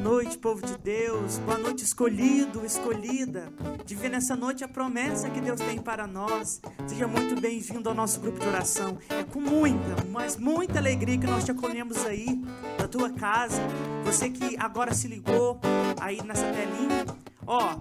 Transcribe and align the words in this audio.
noite, 0.00 0.38
povo 0.38 0.66
de 0.66 0.78
Deus. 0.78 1.38
Boa 1.38 1.58
noite, 1.58 1.84
escolhido, 1.84 2.64
escolhida. 2.64 3.52
De 3.84 3.94
ver 3.94 4.08
nessa 4.08 4.34
noite 4.34 4.64
a 4.64 4.68
promessa 4.68 5.28
que 5.28 5.40
Deus 5.40 5.60
tem 5.60 5.78
para 5.78 6.06
nós. 6.06 6.60
Seja 6.86 7.06
muito 7.06 7.38
bem-vindo 7.38 7.88
ao 7.88 7.94
nosso 7.94 8.18
grupo 8.18 8.40
de 8.40 8.48
oração. 8.48 8.98
É 9.10 9.22
com 9.22 9.40
muita, 9.40 10.04
mas 10.10 10.36
muita 10.36 10.78
alegria 10.78 11.18
que 11.18 11.26
nós 11.26 11.44
te 11.44 11.50
acolhemos 11.50 11.98
aí, 12.06 12.42
na 12.78 12.88
tua 12.88 13.10
casa. 13.10 13.60
Você 14.04 14.30
que 14.30 14.56
agora 14.58 14.94
se 14.94 15.06
ligou 15.06 15.60
aí 16.00 16.22
nessa 16.24 16.46
telinha. 16.50 17.06
Ó, 17.46 17.76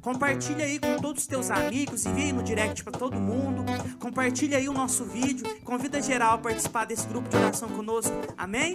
Compartilha 0.00 0.64
aí 0.64 0.78
com 0.78 0.96
todos 0.96 1.22
os 1.22 1.26
teus 1.26 1.50
amigos, 1.50 2.06
envia 2.06 2.24
aí 2.24 2.32
no 2.32 2.42
direct 2.42 2.82
para 2.82 2.98
todo 2.98 3.20
mundo. 3.20 3.64
Compartilha 3.98 4.56
aí 4.56 4.66
o 4.66 4.72
nosso 4.72 5.04
vídeo. 5.04 5.46
Convida 5.62 6.00
geral 6.00 6.36
a 6.36 6.38
participar 6.38 6.86
desse 6.86 7.06
grupo 7.06 7.28
de 7.28 7.36
oração 7.36 7.68
conosco. 7.68 8.14
Amém? 8.38 8.72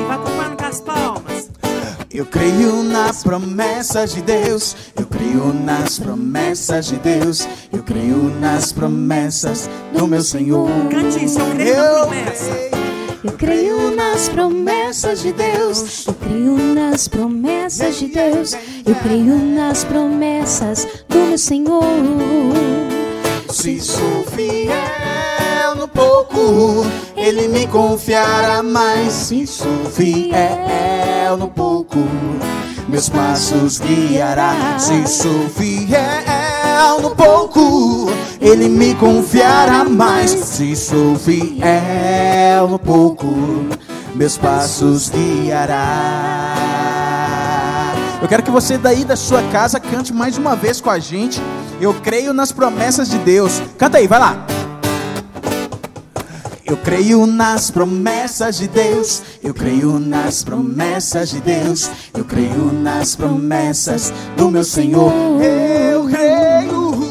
E 0.00 0.04
vai 0.06 0.56
com 0.56 0.64
as 0.64 0.80
palmas. 0.80 1.50
Eu 2.10 2.26
creio 2.26 2.82
nas 2.82 3.22
promessas 3.22 4.14
de 4.14 4.22
Deus. 4.22 4.74
Eu 4.98 5.06
creio 5.06 5.52
nas 5.52 5.98
promessas 5.98 6.86
de 6.86 6.96
Deus. 6.96 7.46
Eu 7.72 7.82
creio 7.82 8.32
nas 8.40 8.72
promessas 8.72 9.68
do 9.92 10.06
meu 10.06 10.22
Senhor. 10.22 10.68
Cante 10.90 11.24
isso, 11.24 11.38
eu 11.38 11.46
creio 11.54 11.76
na 11.76 12.00
promessa. 12.00 12.72
Eu 13.24 13.32
creio 13.32 13.94
nas 13.94 14.28
promessas 14.28 15.22
de 15.22 15.32
Deus. 15.32 16.06
Eu 16.06 16.14
creio 16.14 16.56
nas 16.56 17.06
promessas 17.06 17.98
de 17.98 18.08
Deus. 18.08 18.54
Eu 18.84 18.94
creio 18.96 19.36
nas 19.36 19.84
promessas 19.84 20.88
do 21.08 21.18
meu 21.18 21.38
Senhor. 21.38 21.82
Se 23.52 23.78
sou 23.82 24.24
fiel 24.34 25.74
no 25.76 25.86
pouco, 25.86 26.86
Ele 27.14 27.48
me 27.48 27.66
confiará 27.66 28.62
mais. 28.62 29.12
Se 29.12 29.46
sou 29.46 29.84
fiel 29.90 31.36
no 31.36 31.48
pouco, 31.48 31.98
meus 32.88 33.10
passos 33.10 33.78
guiará. 33.78 34.78
Se 34.78 35.06
sou 35.06 35.50
fiel 35.50 37.02
no 37.02 37.10
pouco, 37.10 38.10
Ele 38.40 38.70
me 38.70 38.94
confiará 38.94 39.84
mais. 39.84 40.30
Se 40.30 40.74
sou 40.74 41.14
fiel 41.16 42.68
no 42.70 42.78
pouco, 42.78 43.26
meus 44.14 44.38
passos 44.38 45.10
guiará. 45.10 46.54
Eu 48.22 48.28
quero 48.28 48.42
que 48.42 48.50
você 48.50 48.78
daí 48.78 49.04
da 49.04 49.16
sua 49.16 49.42
casa 49.50 49.78
cante 49.78 50.10
mais 50.10 50.38
uma 50.38 50.56
vez 50.56 50.80
com 50.80 50.88
a 50.88 50.98
gente. 50.98 51.42
Eu 51.82 51.92
creio 51.94 52.32
nas 52.32 52.52
promessas 52.52 53.10
de 53.10 53.18
Deus. 53.18 53.60
Canta 53.76 53.98
aí, 53.98 54.06
vai 54.06 54.20
lá. 54.20 54.46
Eu 56.64 56.76
creio 56.76 57.26
nas 57.26 57.72
promessas 57.72 58.56
de 58.56 58.68
Deus. 58.68 59.20
Eu 59.42 59.52
creio 59.52 59.98
nas 59.98 60.44
promessas 60.44 61.30
de 61.30 61.40
Deus. 61.40 61.90
Eu 62.14 62.24
creio 62.24 62.72
nas 62.72 63.16
promessas 63.16 64.14
do 64.36 64.48
meu 64.48 64.62
Senhor. 64.62 65.12
Eu 65.42 66.06
creio. 66.06 67.10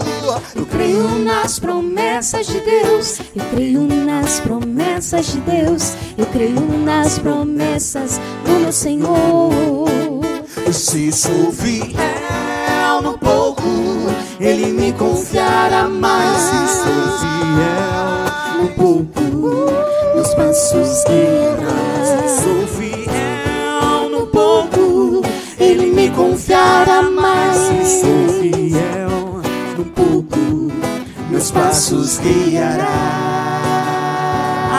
Eu 0.56 0.66
creio 0.66 1.20
nas 1.20 1.60
promessas 1.60 2.48
de 2.48 2.62
Deus. 2.62 3.20
Eu 3.36 3.44
creio 3.54 3.82
nas 3.82 4.40
promessas 4.40 5.26
de 5.26 5.42
Deus. 5.42 5.96
Eu 6.18 6.26
creio 6.28 6.62
nas 6.86 7.20
promessas 7.20 8.22
do 8.46 8.52
meu 8.62 8.72
Senhor. 8.72 9.52
Se 10.72 11.12
sou 11.12 11.52
fiel 11.52 13.02
no 13.02 13.18
pouco, 13.18 13.91
Ele 14.42 14.74
me 14.74 14.92
confiará 14.94 15.88
mais. 15.88 16.36
Se 16.36 16.68
sou 16.78 17.20
fiel 17.20 18.60
no 18.60 18.70
pouco, 18.70 19.22
meus 20.16 20.34
passos 20.34 21.04
guiará. 21.04 22.04
Se 22.04 22.42
sou 22.42 22.68
fiel 22.68 24.10
no 24.10 24.26
pouco, 24.26 25.22
Ele 25.60 25.92
me 25.92 26.10
confiará 26.10 27.04
mais. 27.04 27.56
Se 27.56 28.02
sou 28.02 28.42
fiel 28.42 29.42
no 29.78 29.86
pouco, 29.86 30.40
meus 31.30 31.52
passos 31.52 32.18
guiará. 32.18 32.88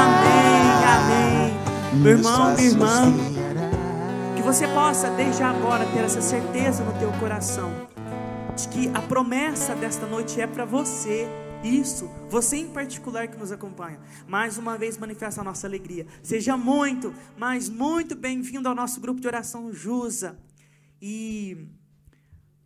Amém, 0.02 0.72
amém. 0.96 1.54
Meu 2.02 2.12
irmão, 2.18 2.54
minha 2.56 2.68
irmã, 2.68 3.14
que 4.34 4.42
você 4.42 4.66
possa 4.66 5.08
desde 5.10 5.44
agora 5.44 5.86
ter 5.94 6.00
essa 6.00 6.20
certeza 6.20 6.82
no 6.82 6.90
teu 6.94 7.12
coração 7.20 7.91
de 8.56 8.68
que 8.68 8.88
a 8.88 9.00
promessa 9.02 9.74
desta 9.74 10.06
noite 10.06 10.40
é 10.40 10.46
para 10.46 10.64
você. 10.64 11.26
Isso, 11.64 12.10
você 12.28 12.56
em 12.56 12.68
particular 12.68 13.28
que 13.28 13.36
nos 13.36 13.52
acompanha. 13.52 14.00
Mais 14.26 14.58
uma 14.58 14.76
vez 14.76 14.98
manifesta 14.98 15.40
a 15.40 15.44
nossa 15.44 15.66
alegria. 15.66 16.06
Seja 16.22 16.56
muito, 16.56 17.14
mas 17.36 17.68
muito 17.68 18.14
bem-vindo 18.14 18.68
ao 18.68 18.74
nosso 18.74 19.00
grupo 19.00 19.20
de 19.20 19.26
oração 19.26 19.72
Jusa. 19.72 20.38
E 21.00 21.68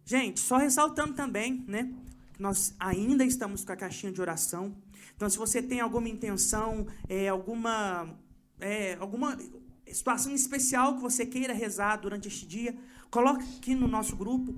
Gente, 0.08 0.38
só 0.38 0.56
ressaltando 0.56 1.14
também, 1.14 1.64
né? 1.66 1.92
Nós 2.38 2.76
ainda 2.78 3.24
estamos 3.24 3.64
com 3.64 3.72
a 3.72 3.76
caixinha 3.76 4.12
de 4.12 4.20
oração. 4.20 4.72
Então, 5.16 5.28
se 5.28 5.36
você 5.36 5.60
tem 5.60 5.80
alguma 5.80 6.08
intenção, 6.08 6.86
é, 7.08 7.26
alguma, 7.26 8.16
é, 8.60 8.94
alguma 9.00 9.36
situação 9.84 10.32
especial 10.32 10.94
que 10.94 11.02
você 11.02 11.26
queira 11.26 11.52
rezar 11.52 11.96
durante 11.96 12.28
este 12.28 12.46
dia, 12.46 12.78
coloque 13.10 13.44
aqui 13.56 13.74
no 13.74 13.88
nosso 13.88 14.14
grupo. 14.14 14.54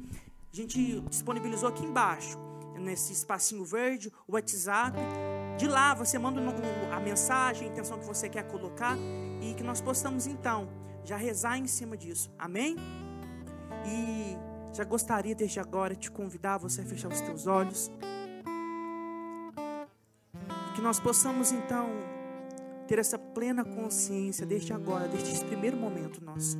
A 0.52 0.56
gente 0.56 1.00
disponibilizou 1.02 1.68
aqui 1.68 1.84
embaixo, 1.84 2.38
nesse 2.78 3.12
espacinho 3.12 3.64
verde, 3.64 4.10
o 4.26 4.32
WhatsApp. 4.32 4.96
De 5.58 5.66
lá 5.66 5.94
você 5.94 6.18
manda 6.18 6.40
a 6.92 7.00
mensagem, 7.00 7.68
a 7.68 7.70
intenção 7.70 7.98
que 7.98 8.06
você 8.06 8.28
quer 8.28 8.44
colocar 8.44 8.96
e 9.42 9.54
que 9.54 9.62
nós 9.62 9.80
possamos 9.80 10.26
então 10.26 10.68
já 11.04 11.16
rezar 11.16 11.58
em 11.58 11.66
cima 11.66 11.96
disso. 11.96 12.30
Amém? 12.38 12.76
E 13.84 14.36
já 14.74 14.84
gostaria 14.84 15.34
desde 15.34 15.60
agora 15.60 15.94
de 15.94 16.00
te 16.02 16.10
convidar 16.10 16.60
a 16.64 16.68
fechar 16.68 17.08
os 17.08 17.20
teus 17.20 17.46
olhos. 17.46 17.90
Que 20.74 20.80
nós 20.80 21.00
possamos 21.00 21.50
então 21.52 21.88
ter 22.86 22.98
essa 22.98 23.18
plena 23.18 23.64
consciência 23.64 24.46
desde 24.46 24.72
agora, 24.72 25.08
desde 25.08 25.32
esse 25.32 25.44
primeiro 25.44 25.76
momento 25.76 26.24
nosso, 26.24 26.56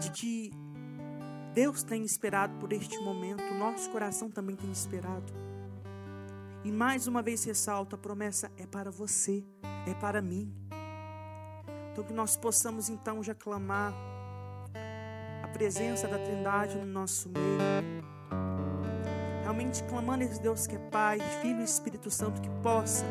de 0.00 0.10
que 0.10 0.63
Deus 1.54 1.84
tem 1.84 2.02
esperado 2.02 2.52
por 2.58 2.72
este 2.72 2.98
momento, 2.98 3.54
nosso 3.54 3.88
coração 3.90 4.28
também 4.28 4.56
tem 4.56 4.72
esperado. 4.72 5.32
E 6.64 6.72
mais 6.72 7.06
uma 7.06 7.22
vez 7.22 7.44
ressalto, 7.44 7.94
a 7.94 7.98
promessa 7.98 8.50
é 8.56 8.66
para 8.66 8.90
você, 8.90 9.44
é 9.86 9.94
para 9.94 10.20
mim. 10.20 10.52
Então 11.92 12.02
que 12.02 12.12
nós 12.12 12.36
possamos 12.36 12.88
então 12.88 13.22
já 13.22 13.36
clamar 13.36 13.94
a 15.44 15.48
presença 15.48 16.08
da 16.08 16.18
Trindade 16.18 16.76
no 16.76 16.86
nosso 16.86 17.28
meio. 17.28 18.02
Realmente 19.42 19.84
clamando 19.84 20.24
esse 20.24 20.42
Deus 20.42 20.66
que 20.66 20.74
é 20.74 20.78
Pai, 20.90 21.20
Filho 21.40 21.60
e 21.60 21.64
Espírito 21.64 22.10
Santo 22.10 22.40
que 22.40 22.50
possa, 22.64 23.04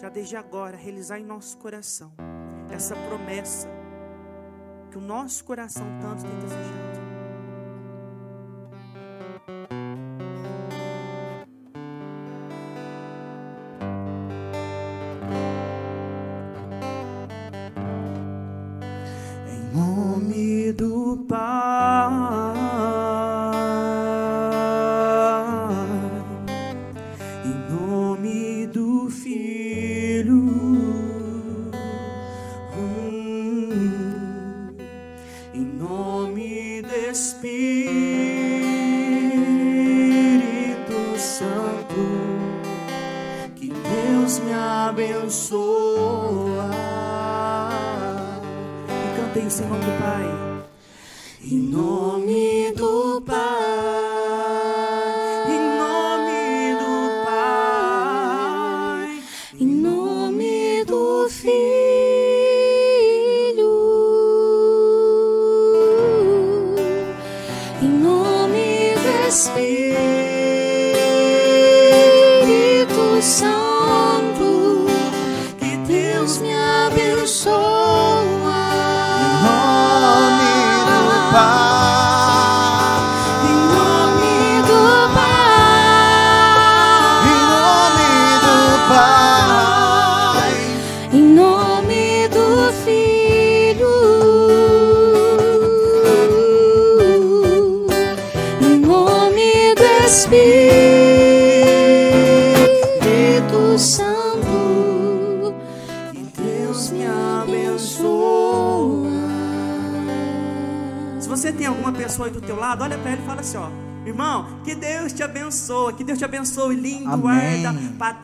já 0.00 0.08
desde 0.08 0.36
agora, 0.36 0.74
realizar 0.74 1.18
em 1.18 1.24
nosso 1.24 1.58
coração 1.58 2.10
essa 2.70 2.96
promessa 2.96 3.68
que 4.90 4.96
o 4.96 5.02
nosso 5.02 5.44
coração 5.44 5.84
tanto 6.00 6.22
tem 6.22 6.38
desejado. 6.40 7.01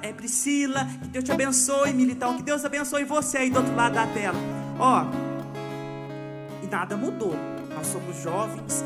É, 0.03 0.13
Priscila, 0.13 0.85
que 1.03 1.09
Deus 1.09 1.25
te 1.25 1.33
abençoe, 1.33 1.93
militão, 1.93 2.37
que 2.37 2.43
Deus 2.43 2.65
abençoe 2.65 3.05
você 3.05 3.39
aí 3.39 3.51
do 3.51 3.59
outro 3.59 3.75
lado 3.75 3.95
da 3.95 4.07
tela. 4.07 4.39
Ó, 4.79 5.05
e 6.63 6.67
nada 6.67 6.97
mudou. 6.97 7.35
Nós 7.75 7.87
somos 7.87 8.23
jovens 8.23 8.85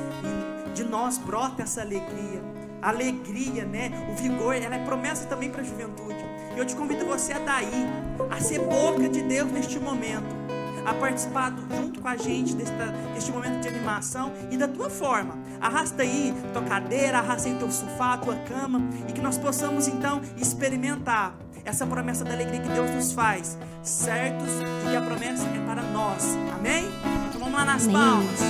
e 0.67 0.71
de 0.71 0.85
nós 0.85 1.19
brota 1.19 1.63
essa 1.63 1.81
alegria. 1.81 2.43
Alegria, 2.81 3.65
né? 3.65 3.91
O 4.13 4.17
vigor, 4.17 4.57
ela 4.57 4.75
é 4.75 4.85
promessa 4.85 5.27
também 5.27 5.51
para 5.51 5.61
a 5.61 5.65
juventude. 5.65 6.25
Eu 6.57 6.67
te 6.67 6.75
convido 6.75 7.07
você 7.07 7.33
a 7.33 7.39
daí, 7.39 7.87
a 8.31 8.41
ser 8.41 8.59
boca 8.61 9.09
de 9.09 9.23
Deus 9.23 9.51
neste 9.51 9.79
momento. 9.79 10.42
A 10.85 10.95
participar 10.95 11.51
do- 11.51 11.75
junto 11.77 12.01
com 12.01 12.09
a 12.09 12.17
gente 12.17 12.55
desta, 12.55 12.87
deste 13.15 13.31
momento 13.31 13.61
de 13.61 13.69
animação 13.69 14.33
e 14.51 14.57
da 14.57 14.67
tua 14.69 14.91
forma. 14.91 15.39
Arrasta 15.61 16.03
aí 16.03 16.35
tua 16.53 16.63
cadeira, 16.63 17.19
arrasta 17.19 17.49
aí 17.49 17.55
teu 17.55 17.71
sofá, 17.71 18.17
tua 18.19 18.35
cama 18.37 18.81
e 19.09 19.13
que 19.13 19.21
nós 19.21 19.39
possamos 19.39 19.87
então 19.89 20.21
experimentar 20.37 21.35
essa 21.65 21.87
promessa 21.87 22.25
da 22.25 22.33
alegria 22.33 22.61
que 22.61 22.69
Deus 22.69 22.91
nos 22.91 23.13
faz, 23.13 23.57
certos 23.85 24.49
de 24.49 24.91
que 24.91 24.97
a 24.97 25.01
promessa 25.01 25.45
é 25.47 25.65
para 25.65 25.83
nós. 25.83 26.25
Amém? 26.59 26.87
Então 27.29 27.41
vamos 27.41 27.55
lá 27.55 27.65
nas 27.65 27.85
Amém. 27.85 27.95
palmas. 27.97 28.41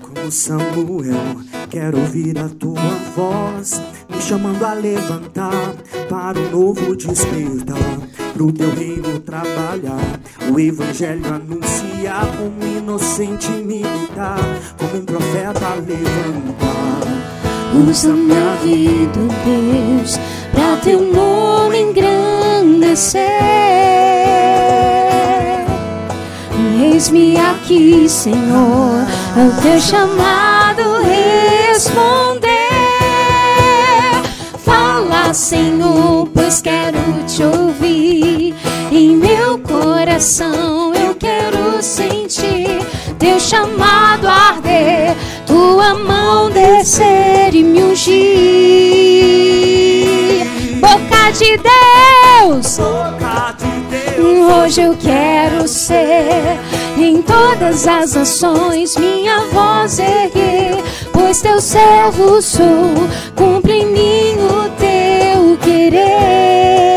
Como 0.00 0.30
Samuel, 0.30 1.14
quero 1.72 1.98
ouvir 2.00 2.38
a 2.38 2.50
tua 2.50 2.82
voz, 3.16 3.80
me 4.10 4.20
chamando 4.20 4.62
a 4.62 4.74
levantar 4.74 5.74
para 6.06 6.38
um 6.38 6.50
novo 6.50 6.94
despertar, 6.94 7.98
pro 8.34 8.52
teu 8.52 8.74
reino 8.74 9.18
trabalhar, 9.20 10.20
o 10.52 10.60
evangelho 10.60 11.24
anunciar, 11.32 12.26
como 12.36 12.62
inocente 12.76 13.48
militar, 13.52 14.38
como 14.76 14.98
um 15.00 15.04
profeta 15.06 15.74
levantar. 15.76 17.00
usa 17.88 18.12
minha 18.12 18.54
vida, 18.62 19.20
Deus, 19.42 20.20
pra 20.52 20.76
teu 20.76 21.00
nome 21.00 21.80
engrandecer. 21.80 23.22
Eis-me 26.82 27.38
aqui, 27.38 28.06
Senhor, 28.10 29.06
ao 29.34 29.62
teu 29.62 29.80
chamado 29.80 30.51
responder. 31.82 32.52
Fala, 34.64 35.34
Senhor, 35.34 36.28
pois 36.32 36.62
quero 36.62 36.98
te 37.26 37.42
ouvir. 37.42 38.54
Em 38.92 39.16
meu 39.16 39.58
coração 39.58 40.94
eu 40.94 41.14
quero 41.16 41.82
sentir 41.82 42.78
teu 43.18 43.40
chamado 43.40 44.28
arder, 44.28 45.16
tua 45.46 45.94
mão 45.94 46.50
descer 46.50 47.54
e 47.54 47.62
me 47.62 47.82
ungir. 47.82 48.12
Boca 50.78 51.30
de 51.32 51.58
Deus, 51.58 52.76
Boca 52.76 53.56
de 53.58 53.80
Deus, 53.90 54.62
Hoje 54.64 54.82
eu 54.82 54.94
quero 54.96 55.66
ser 55.66 56.58
em 56.96 57.22
todas 57.22 57.86
as 57.86 58.14
nações 58.14 58.96
minha 58.96 59.40
voz 59.46 59.98
erguer, 59.98 60.82
pois 61.32 61.40
teu 61.40 61.60
servo 61.62 62.42
sou, 62.42 62.92
cumpre 63.34 63.72
em 63.72 63.86
mim 63.86 64.34
o 64.42 64.68
teu 64.78 65.56
querer. 65.56 66.91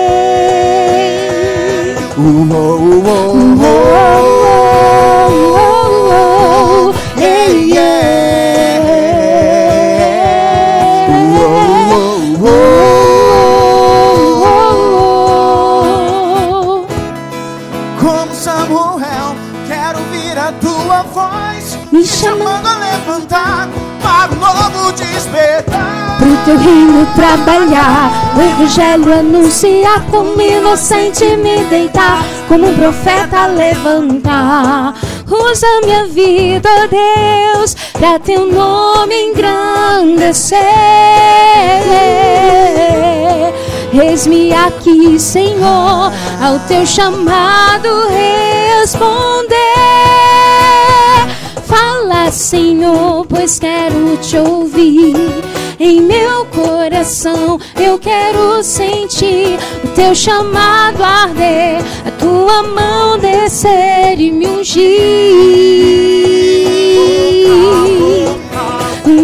Teu 26.46 26.58
reino 26.60 27.08
trabalhar, 27.16 28.12
o 28.38 28.42
evangelho 28.42 29.14
anunciar, 29.14 30.06
como 30.12 30.40
inocente 30.40 31.26
me 31.38 31.64
deitar, 31.66 32.24
como 32.48 32.68
um 32.68 32.76
profeta 32.76 33.48
levantar. 33.48 34.94
Usa 35.28 35.68
minha 35.84 36.06
vida, 36.06 36.70
Deus, 36.88 37.76
pra 37.94 38.20
teu 38.20 38.46
nome 38.46 39.16
engrandecer. 39.30 40.60
Eis-me 43.92 44.54
aqui, 44.54 45.20
Senhor, 45.20 46.12
ao 46.44 46.60
teu 46.68 46.86
chamado 46.86 47.90
responder. 48.10 49.56
Fala, 51.66 52.32
Senhor, 52.32 53.26
pois 53.26 53.58
quero 53.58 54.16
te 54.18 54.38
ouvir. 54.38 55.16
Em 55.80 56.00
meu 56.02 56.46
coração 56.46 57.60
eu 57.76 58.00
quero 58.00 58.64
sentir 58.64 59.60
o 59.84 59.88
teu 59.90 60.16
chamado 60.16 61.04
arder, 61.04 61.82
a 62.06 62.12
tua 62.12 62.64
mão 62.64 63.20
descer 63.20 64.18
e 64.18 64.32
me 64.32 64.48
ungir. 64.48 64.86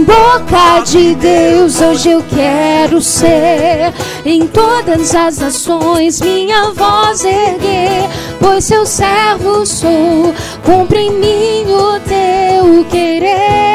Boca 0.05 0.81
de 0.85 1.15
Deus, 1.15 1.79
hoje 1.79 2.11
eu 2.11 2.23
quero 2.23 3.01
ser 3.01 3.93
em 4.25 4.45
todas 4.45 5.15
as 5.15 5.37
nações 5.37 6.19
minha 6.19 6.71
voz 6.71 7.23
erguer, 7.23 8.09
pois 8.41 8.65
seu 8.65 8.85
servo 8.85 9.65
sou, 9.65 10.33
cumpre 10.65 10.99
em 10.99 11.11
mim 11.11 11.71
o 11.71 11.99
teu 12.01 12.83
querer. 12.89 13.70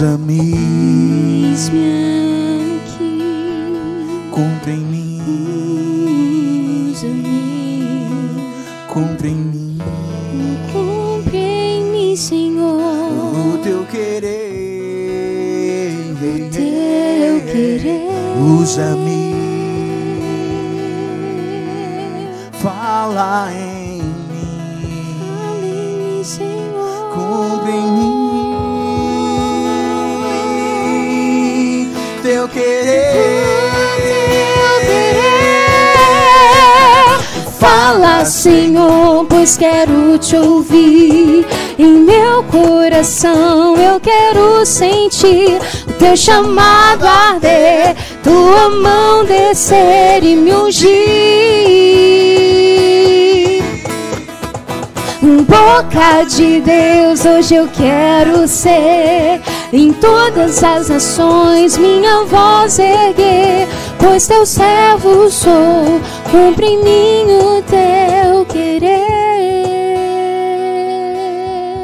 Usa-me, 0.00 0.54
cumpre 4.30 4.72
em 4.72 4.78
mim, 4.78 5.20
usa-me, 6.90 7.84
cumpre 8.88 9.28
em 9.28 9.34
mim. 9.34 9.78
Cumpre 10.72 11.36
em 11.36 11.84
mim, 11.92 12.16
Senhor, 12.16 12.80
o 12.80 13.58
teu 13.58 13.84
querer. 13.90 14.30
teu 16.50 17.40
querer. 17.52 18.08
Usa-me, 18.58 19.34
fala 22.52 23.52
em 23.52 23.79
querer. 32.52 33.60
Fala, 37.58 38.24
Senhor, 38.24 39.26
pois 39.26 39.56
quero 39.56 40.18
te 40.18 40.36
ouvir. 40.36 41.46
Em 41.78 41.92
meu 41.92 42.42
coração 42.44 43.76
eu 43.76 43.98
quero 44.00 44.66
sentir 44.66 45.58
o 45.88 45.92
teu 45.94 46.16
chamado 46.16 47.06
arder, 47.06 47.96
tua 48.22 48.68
mão 48.68 49.24
descer 49.24 50.22
e 50.22 50.36
me 50.36 50.52
ungir. 50.52 50.90
Boca 55.46 56.24
de 56.24 56.60
Deus, 56.60 57.24
hoje 57.24 57.54
eu 57.54 57.68
quero 57.68 58.46
ser 58.46 59.40
em 59.72 59.92
todas 59.92 60.62
as 60.64 60.88
nações 60.88 61.78
minha 61.78 62.24
voz 62.24 62.78
erguer, 62.78 63.68
pois 63.98 64.26
teu 64.26 64.44
servo 64.44 65.30
sou, 65.30 66.00
cumpre 66.30 66.66
em 66.66 66.82
mim 66.82 67.32
o 67.32 67.62
teu 67.62 68.44
querer. 68.46 69.10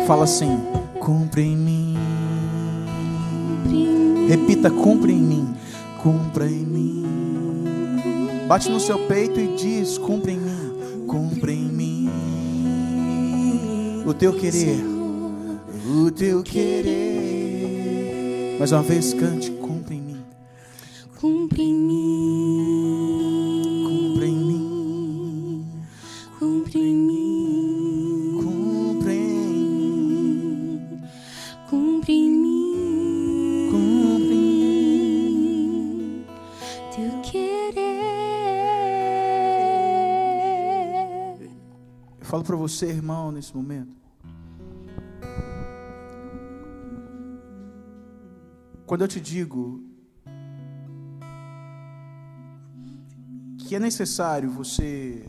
Fala 0.06 0.24
assim: 0.24 0.60
cumpre 1.00 1.42
em 1.42 1.56
mim. 1.56 1.96
Cumpre 3.62 3.76
em 3.76 3.86
mim. 3.86 4.26
Repita: 4.28 4.70
cumpre 4.70 5.12
em 5.12 5.20
mim. 5.20 5.54
Cumpra 6.02 6.46
em 6.46 6.64
mim. 6.64 7.04
Bate 8.46 8.70
no 8.70 8.78
seu 8.78 8.98
peito 9.00 9.40
e 9.40 9.56
diz: 9.56 9.98
cumpre 9.98 10.32
em 10.32 10.38
mim. 10.38 11.06
Cumpre 11.06 11.52
em 11.52 11.64
mim. 11.64 12.10
O 14.06 14.14
teu 14.14 14.32
querer. 14.32 14.84
O 15.88 16.10
teu 16.10 16.42
querer. 16.42 17.35
Mais 18.58 18.72
uma 18.72 18.82
vez, 18.82 19.12
cante: 19.12 19.50
cumpre 19.50 19.94
em 19.96 20.00
mim. 20.00 20.24
Cumpre 21.20 21.62
em 21.62 21.74
mim. 21.74 23.04
Cumpre 23.86 24.26
em 24.26 24.34
mim. 24.34 25.66
Cumpre 26.38 26.78
em 26.78 26.94
mim. 26.96 28.40
Cumpre 28.42 29.12
em 29.12 29.50
mim. 30.00 31.00
Cumpre 31.68 32.12
em 32.14 32.30
mim. 32.30 33.68
Cumpre 33.70 34.34
em 34.34 35.30
mim. 35.38 36.24
Teu 36.94 37.20
querer. 37.20 37.76
Eu 42.18 42.26
falo 42.26 42.42
para 42.42 42.56
você, 42.56 42.86
irmão, 42.86 43.30
nesse 43.30 43.54
momento. 43.54 44.05
Quando 48.86 49.00
eu 49.02 49.08
te 49.08 49.20
digo 49.20 49.84
que 53.58 53.74
é 53.74 53.80
necessário 53.80 54.48
você 54.48 55.26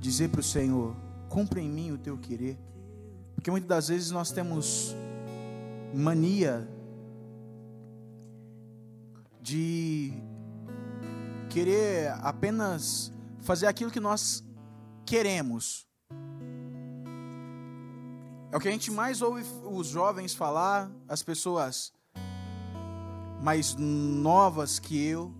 dizer 0.00 0.30
para 0.30 0.40
o 0.40 0.42
Senhor: 0.42 0.96
cumpra 1.28 1.60
em 1.60 1.68
mim 1.68 1.92
o 1.92 1.98
teu 1.98 2.16
querer, 2.16 2.58
porque 3.34 3.50
muitas 3.50 3.68
das 3.68 3.88
vezes 3.88 4.10
nós 4.10 4.32
temos 4.32 4.96
mania 5.94 6.66
de 9.42 10.14
querer 11.50 12.12
apenas 12.22 13.12
fazer 13.40 13.66
aquilo 13.66 13.90
que 13.90 14.00
nós 14.00 14.42
queremos. 15.04 15.86
É 18.50 18.56
o 18.56 18.60
que 18.60 18.68
a 18.68 18.70
gente 18.70 18.90
mais 18.90 19.20
ouve 19.20 19.44
os 19.70 19.88
jovens 19.88 20.34
falar, 20.34 20.90
as 21.06 21.22
pessoas 21.22 21.92
mais 23.42 23.74
novas 23.76 24.78
que 24.78 25.00
eu, 25.06 25.32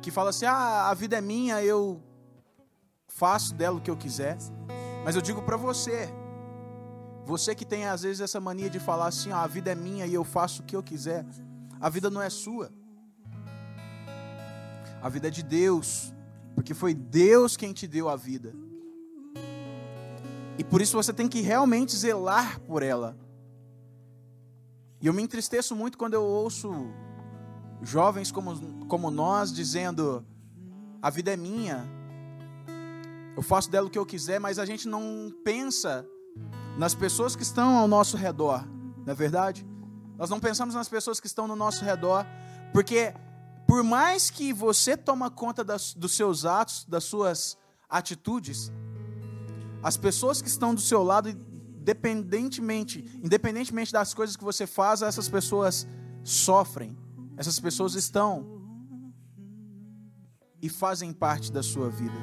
que 0.00 0.10
fala 0.10 0.30
assim: 0.30 0.46
"Ah, 0.46 0.90
a 0.90 0.94
vida 0.94 1.16
é 1.16 1.20
minha, 1.20 1.62
eu 1.62 2.02
faço 3.08 3.54
dela 3.54 3.78
o 3.78 3.80
que 3.80 3.90
eu 3.90 3.96
quiser". 3.96 4.36
Mas 5.04 5.16
eu 5.16 5.22
digo 5.22 5.42
para 5.42 5.56
você, 5.56 6.08
você 7.24 7.54
que 7.54 7.64
tem 7.64 7.86
às 7.86 8.02
vezes 8.02 8.20
essa 8.20 8.40
mania 8.40 8.70
de 8.70 8.78
falar 8.78 9.06
assim: 9.06 9.32
ah, 9.32 9.42
"A 9.42 9.46
vida 9.46 9.72
é 9.72 9.74
minha 9.74 10.06
e 10.06 10.14
eu 10.14 10.24
faço 10.24 10.62
o 10.62 10.64
que 10.64 10.76
eu 10.76 10.82
quiser". 10.82 11.24
A 11.80 11.88
vida 11.88 12.08
não 12.10 12.22
é 12.22 12.30
sua. 12.30 12.70
A 15.02 15.08
vida 15.08 15.28
é 15.28 15.30
de 15.30 15.42
Deus, 15.42 16.14
porque 16.54 16.72
foi 16.72 16.94
Deus 16.94 17.56
quem 17.58 17.72
te 17.72 17.86
deu 17.86 18.08
a 18.08 18.16
vida. 18.16 18.54
E 20.56 20.64
por 20.64 20.80
isso 20.80 20.96
você 20.96 21.12
tem 21.12 21.28
que 21.28 21.40
realmente 21.40 21.94
zelar 21.94 22.58
por 22.60 22.82
ela. 22.82 23.23
E 25.04 25.06
eu 25.06 25.12
me 25.12 25.22
entristeço 25.22 25.76
muito 25.76 25.98
quando 25.98 26.14
eu 26.14 26.24
ouço 26.24 26.72
jovens 27.82 28.32
como, 28.32 28.86
como 28.86 29.10
nós 29.10 29.52
dizendo: 29.52 30.24
a 31.02 31.10
vida 31.10 31.30
é 31.30 31.36
minha, 31.36 31.86
eu 33.36 33.42
faço 33.42 33.70
dela 33.70 33.86
o 33.86 33.90
que 33.90 33.98
eu 33.98 34.06
quiser, 34.06 34.40
mas 34.40 34.58
a 34.58 34.64
gente 34.64 34.88
não 34.88 35.30
pensa 35.44 36.06
nas 36.78 36.94
pessoas 36.94 37.36
que 37.36 37.42
estão 37.42 37.76
ao 37.76 37.86
nosso 37.86 38.16
redor, 38.16 38.66
não 39.04 39.12
é 39.12 39.14
verdade? 39.14 39.66
Nós 40.16 40.30
não 40.30 40.40
pensamos 40.40 40.74
nas 40.74 40.88
pessoas 40.88 41.20
que 41.20 41.26
estão 41.26 41.46
no 41.46 41.54
nosso 41.54 41.84
redor, 41.84 42.24
porque 42.72 43.12
por 43.68 43.84
mais 43.84 44.30
que 44.30 44.54
você 44.54 44.96
toma 44.96 45.30
conta 45.30 45.62
das, 45.62 45.92
dos 45.92 46.16
seus 46.16 46.46
atos, 46.46 46.86
das 46.88 47.04
suas 47.04 47.58
atitudes, 47.90 48.72
as 49.82 49.98
pessoas 49.98 50.40
que 50.40 50.48
estão 50.48 50.74
do 50.74 50.80
seu 50.80 51.02
lado, 51.02 51.28
independentemente, 51.84 53.04
independentemente 53.22 53.92
das 53.92 54.14
coisas 54.14 54.36
que 54.36 54.42
você 54.42 54.66
faz, 54.66 55.02
essas 55.02 55.28
pessoas 55.28 55.86
sofrem. 56.22 56.96
Essas 57.36 57.60
pessoas 57.60 57.94
estão 57.94 58.62
e 60.62 60.68
fazem 60.70 61.12
parte 61.12 61.52
da 61.52 61.62
sua 61.62 61.90
vida. 61.90 62.14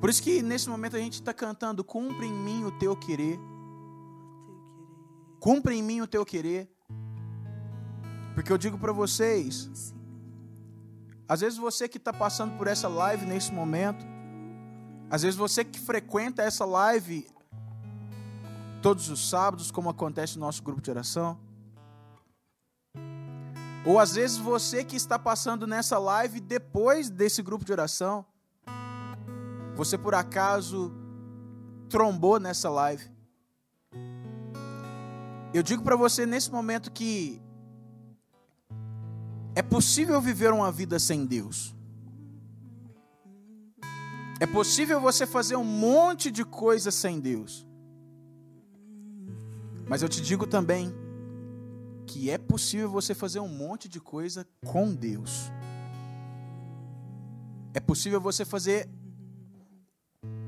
Por 0.00 0.08
isso 0.08 0.22
que 0.22 0.42
nesse 0.42 0.68
momento 0.68 0.94
a 0.94 1.00
gente 1.00 1.14
está 1.14 1.34
cantando: 1.34 1.82
Cumpre 1.82 2.26
em 2.26 2.32
mim 2.32 2.62
o 2.62 2.70
teu 2.70 2.94
querer. 2.94 3.36
Cumpre 5.40 5.74
em 5.74 5.82
mim 5.82 6.00
o 6.00 6.06
teu 6.06 6.24
querer. 6.24 6.70
Porque 8.32 8.52
eu 8.52 8.58
digo 8.58 8.78
para 8.78 8.92
vocês, 8.92 9.92
às 11.26 11.40
vezes 11.40 11.58
você 11.58 11.88
que 11.88 11.96
está 11.96 12.12
passando 12.12 12.56
por 12.56 12.68
essa 12.68 12.86
live 12.86 13.26
nesse 13.26 13.52
momento, 13.52 14.06
às 15.10 15.22
vezes 15.22 15.36
você 15.36 15.64
que 15.64 15.80
frequenta 15.80 16.42
essa 16.42 16.64
live 16.64 17.26
todos 18.86 19.08
os 19.08 19.28
sábados, 19.28 19.72
como 19.72 19.90
acontece 19.90 20.38
no 20.38 20.46
nosso 20.46 20.62
grupo 20.62 20.80
de 20.80 20.88
oração, 20.88 21.36
ou 23.84 23.98
às 23.98 24.14
vezes 24.14 24.36
você 24.36 24.84
que 24.84 24.94
está 24.94 25.18
passando 25.18 25.66
nessa 25.66 25.98
live 25.98 26.38
depois 26.38 27.10
desse 27.10 27.42
grupo 27.42 27.64
de 27.64 27.72
oração, 27.72 28.24
você 29.74 29.98
por 29.98 30.14
acaso 30.14 30.92
trombou 31.88 32.38
nessa 32.38 32.70
live. 32.70 33.10
Eu 35.52 35.64
digo 35.64 35.82
para 35.82 35.96
você 35.96 36.24
nesse 36.24 36.52
momento 36.52 36.92
que 36.92 37.42
é 39.56 39.62
possível 39.62 40.20
viver 40.20 40.52
uma 40.52 40.70
vida 40.70 41.00
sem 41.00 41.26
Deus. 41.26 41.74
É 44.38 44.46
possível 44.46 45.00
você 45.00 45.26
fazer 45.26 45.56
um 45.56 45.64
monte 45.64 46.30
de 46.30 46.44
coisas 46.44 46.94
sem 46.94 47.18
Deus. 47.18 47.66
Mas 49.88 50.02
eu 50.02 50.08
te 50.08 50.20
digo 50.20 50.46
também 50.46 50.92
que 52.06 52.30
é 52.30 52.38
possível 52.38 52.90
você 52.90 53.14
fazer 53.14 53.40
um 53.40 53.48
monte 53.48 53.88
de 53.88 54.00
coisa 54.00 54.46
com 54.64 54.94
Deus. 54.94 55.50
É 57.72 57.80
possível 57.80 58.20
você 58.20 58.44
fazer 58.44 58.88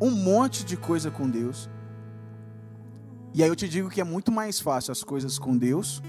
um 0.01 0.11
monte 0.11 0.65
de 0.65 0.77
coisa 0.77 1.11
com 1.11 1.29
Deus. 1.29 1.69
E 3.35 3.43
aí 3.43 3.49
eu 3.49 3.57
te 3.57 3.69
digo 3.69 3.91
que 3.91 4.01
é 4.01 4.05
muito 4.05 4.33
mais 4.33 4.59
fácil 4.59 4.93
as 4.93 5.05
coisas 5.05 5.39
com 5.39 5.57
Deus 5.57 6.03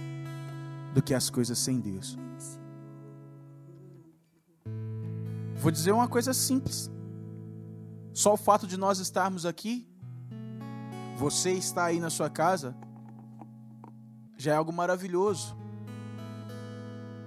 do 0.93 1.01
que 1.01 1.13
as 1.13 1.29
coisas 1.29 1.57
sem 1.59 1.79
Deus. 1.79 2.17
Vou 5.55 5.71
dizer 5.71 5.91
uma 5.91 6.07
coisa 6.07 6.33
simples. 6.33 6.89
Só 8.13 8.33
o 8.33 8.37
fato 8.37 8.65
de 8.65 8.77
nós 8.77 8.99
estarmos 8.99 9.45
aqui, 9.45 9.87
você 11.17 11.51
está 11.51 11.85
aí 11.85 11.99
na 11.99 12.09
sua 12.09 12.29
casa, 12.29 12.75
já 14.39 14.53
é 14.53 14.55
algo 14.55 14.71
maravilhoso. 14.71 15.53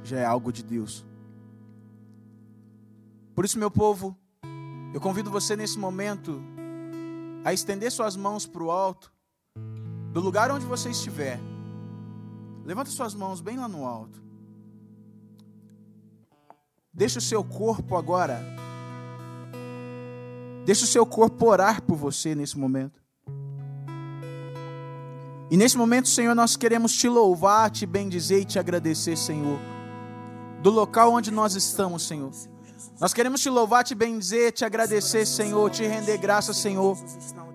Já 0.02 0.16
é 0.16 0.24
algo 0.24 0.50
de 0.50 0.62
Deus. 0.62 1.04
Por 3.34 3.44
isso, 3.44 3.58
meu 3.58 3.70
povo, 3.70 4.16
eu 4.94 5.00
convido 5.00 5.30
você 5.30 5.54
nesse 5.54 5.78
momento 5.78 6.42
a 7.44 7.52
estender 7.52 7.92
suas 7.92 8.16
mãos 8.16 8.46
para 8.46 8.62
o 8.62 8.70
alto, 8.70 9.12
do 10.10 10.20
lugar 10.20 10.50
onde 10.50 10.64
você 10.64 10.88
estiver. 10.88 11.38
Levanta 12.64 12.90
suas 12.90 13.14
mãos 13.14 13.42
bem 13.42 13.58
lá 13.58 13.68
no 13.68 13.86
alto. 13.86 14.22
Deixa 16.90 17.18
o 17.18 17.22
seu 17.22 17.44
corpo 17.44 17.94
agora. 17.94 18.40
Deixa 20.64 20.84
o 20.84 20.88
seu 20.88 21.04
corpo 21.04 21.46
orar 21.46 21.82
por 21.82 21.96
você 21.96 22.34
nesse 22.34 22.58
momento. 22.58 23.01
E 25.52 25.56
nesse 25.58 25.76
momento, 25.76 26.08
Senhor, 26.08 26.34
nós 26.34 26.56
queremos 26.56 26.94
te 26.94 27.06
louvar, 27.06 27.70
te 27.70 27.84
bendizer 27.84 28.40
e 28.40 28.44
te 28.46 28.58
agradecer, 28.58 29.18
Senhor. 29.18 29.60
Do 30.62 30.70
local 30.70 31.12
onde 31.12 31.30
nós 31.30 31.54
estamos, 31.54 32.08
Senhor. 32.08 32.30
Nós 32.98 33.12
queremos 33.12 33.42
te 33.42 33.50
louvar, 33.50 33.84
te 33.84 33.94
bendizer, 33.94 34.52
te 34.52 34.64
agradecer, 34.64 35.26
Senhor, 35.26 35.70
te 35.70 35.86
render 35.86 36.16
graça, 36.16 36.54
Senhor. 36.54 36.96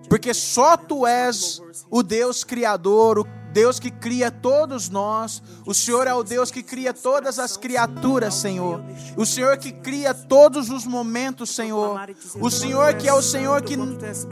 Porque 0.08 0.32
só 0.32 0.76
tu 0.76 1.08
és 1.08 1.60
o 1.90 2.04
Deus 2.04 2.44
criador, 2.44 3.18
o 3.18 3.26
Deus 3.52 3.80
que 3.80 3.90
cria 3.90 4.30
todos 4.30 4.88
nós. 4.88 5.42
O 5.66 5.74
Senhor 5.74 6.06
é 6.06 6.14
o 6.14 6.22
Deus 6.22 6.52
que 6.52 6.62
cria 6.62 6.94
todas 6.94 7.40
as 7.40 7.56
criaturas, 7.56 8.34
Senhor. 8.34 8.80
O 9.16 9.26
Senhor 9.26 9.58
que 9.58 9.72
cria 9.72 10.14
todos 10.14 10.70
os 10.70 10.86
momentos, 10.86 11.50
Senhor. 11.50 11.98
O 12.40 12.48
Senhor 12.48 12.94
que 12.94 13.08
é 13.08 13.12
o 13.12 13.20
Senhor 13.20 13.60
que, 13.60 13.76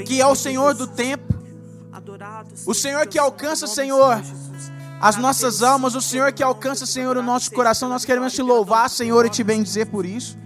que 0.05 0.21
é 0.21 0.27
o 0.27 0.37
Senhor 0.37 0.73
do 0.73 0.87
tempo. 0.87 1.36
O 2.67 2.75
Senhor 2.75 3.07
que 3.07 3.19
alcança, 3.19 3.67
Senhor, 3.67 4.23
as 5.01 5.17
nossas 5.17 5.63
almas, 5.63 5.95
o 5.95 6.01
Senhor 6.01 6.33
que 6.33 6.43
alcança, 6.43 6.87
Senhor, 6.87 7.17
o 7.17 7.23
nosso 7.23 7.51
coração. 7.53 7.89
Nós 7.89 8.05
queremos 8.05 8.33
te 8.33 8.43
louvar, 8.43 8.89
Senhor, 8.89 9.27
e 9.27 9.31
te 9.31 9.45
bendizer 9.45 9.87
por 9.87 10.07
isso. 10.07 10.37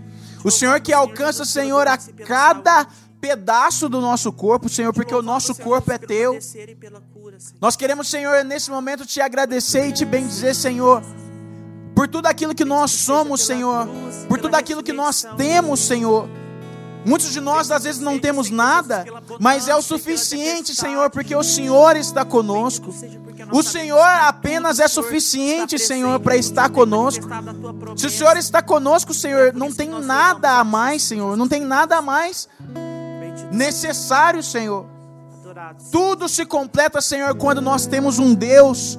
O 0.43 0.51
Senhor 0.51 0.81
que 0.81 0.93
alcança, 0.93 1.45
Senhor, 1.45 1.87
a 1.87 1.97
cada 1.97 2.87
pedaço 3.21 3.89
do 3.89 4.01
nosso 4.01 4.33
corpo, 4.33 4.69
Senhor, 4.69 4.93
porque 4.93 5.15
o 5.15 5.23
nosso 5.23 5.55
corpo 5.55 5.93
é 5.93 5.99
teu. 5.99 6.39
Nós 7.61 7.77
queremos, 7.77 8.09
Senhor, 8.09 8.43
nesse 8.45 8.71
momento 8.71 9.05
te 9.05 9.21
agradecer 9.21 9.89
e 9.89 9.93
te 9.93 10.05
bendizer, 10.05 10.55
Senhor, 10.55 11.03
por 11.95 12.09
tudo 12.09 12.27
aquilo 12.27 12.55
que 12.55 12.65
nós 12.65 12.91
somos, 12.91 13.43
Senhor, 13.43 13.87
por 14.27 14.41
tudo 14.41 14.55
aquilo 14.55 14.83
que 14.83 14.93
nós 14.93 15.27
temos, 15.37 15.81
Senhor. 15.81 16.29
Muitos 17.05 17.33
de 17.33 17.41
nós 17.41 17.71
às 17.71 17.85
vezes 17.85 18.01
não 18.01 18.19
temos 18.19 18.51
nada, 18.51 19.05
mas 19.39 19.69
é 19.69 19.75
o 19.75 19.83
suficiente, 19.83 20.75
Senhor, 20.75 21.11
porque 21.11 21.35
o 21.35 21.43
Senhor 21.43 21.97
está 21.97 22.25
conosco. 22.25 22.95
O 23.53 23.63
Senhor 23.63 24.01
apenas 24.01 24.79
é 24.79 24.87
suficiente, 24.87 25.79
Senhor, 25.79 26.21
para 26.21 26.37
estar 26.37 26.69
conosco. 26.69 27.27
Se 27.97 28.07
o 28.07 28.11
Senhor 28.11 28.37
está 28.37 28.63
conosco, 28.63 29.15
Senhor, 29.15 29.53
não 29.55 29.73
tem 29.73 29.89
nada 29.89 30.59
a 30.59 30.65
mais, 30.65 31.03
Senhor, 31.03 31.37
não 31.37 31.49
tem 31.49 31.63
nada 31.63 31.97
a 31.97 32.03
mais 32.03 32.49
necessário, 33.51 34.43
Senhor. 34.43 34.87
Tudo 35.91 36.29
se 36.29 36.47
completa, 36.47 37.01
Senhor, 37.01 37.35
quando 37.35 37.61
nós 37.61 37.87
temos 37.87 38.19
um 38.19 38.35
Deus 38.35 38.99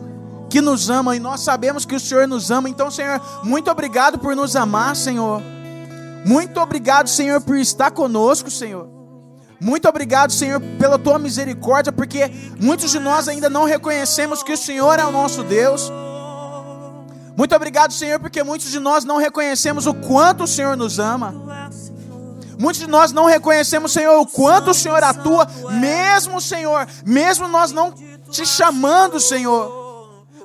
que 0.50 0.60
nos 0.60 0.89
ama 0.89 1.15
e 1.15 1.20
nós 1.20 1.41
sabemos 1.41 1.86
que 1.86 1.96
o 1.96 2.00
Senhor 2.00 2.27
nos 2.27 2.51
ama. 2.51 2.67
Então, 2.67 2.91
Senhor, 2.91 3.22
muito 3.43 3.72
obrigado 3.72 4.20
por 4.20 4.36
nos 4.36 4.55
amar, 4.55 4.96
Senhor. 4.96 5.41
Muito 6.25 6.59
obrigado, 6.59 7.09
Senhor, 7.09 7.41
por 7.41 7.57
estar 7.57 7.91
conosco, 7.91 8.49
Senhor. 8.51 8.87
Muito 9.59 9.87
obrigado, 9.87 10.31
Senhor, 10.31 10.59
pela 10.79 10.97
tua 10.97 11.19
misericórdia, 11.19 11.91
porque 11.91 12.31
muitos 12.59 12.89
de 12.91 12.99
nós 12.99 13.27
ainda 13.27 13.49
não 13.49 13.63
reconhecemos 13.63 14.41
que 14.41 14.53
o 14.53 14.57
Senhor 14.57 14.97
é 14.97 15.05
o 15.05 15.11
nosso 15.11 15.43
Deus. 15.43 15.91
Muito 17.37 17.55
obrigado, 17.55 17.93
Senhor, 17.93 18.19
porque 18.19 18.43
muitos 18.43 18.71
de 18.71 18.79
nós 18.79 19.05
não 19.05 19.17
reconhecemos 19.17 19.85
o 19.87 19.93
quanto 19.93 20.45
o 20.45 20.47
Senhor 20.47 20.75
nos 20.75 20.99
ama. 20.99 21.33
Muitos 22.59 22.81
de 22.81 22.87
nós 22.87 23.11
não 23.11 23.25
reconhecemos, 23.25 23.91
Senhor, 23.91 24.19
o 24.19 24.25
quanto 24.27 24.71
o 24.71 24.73
Senhor 24.73 25.03
atua, 25.03 25.47
mesmo, 25.79 26.39
Senhor, 26.39 26.87
mesmo 27.05 27.47
nós 27.47 27.71
não 27.71 27.91
te 27.91 28.45
chamando, 28.45 29.19
Senhor. 29.19 29.80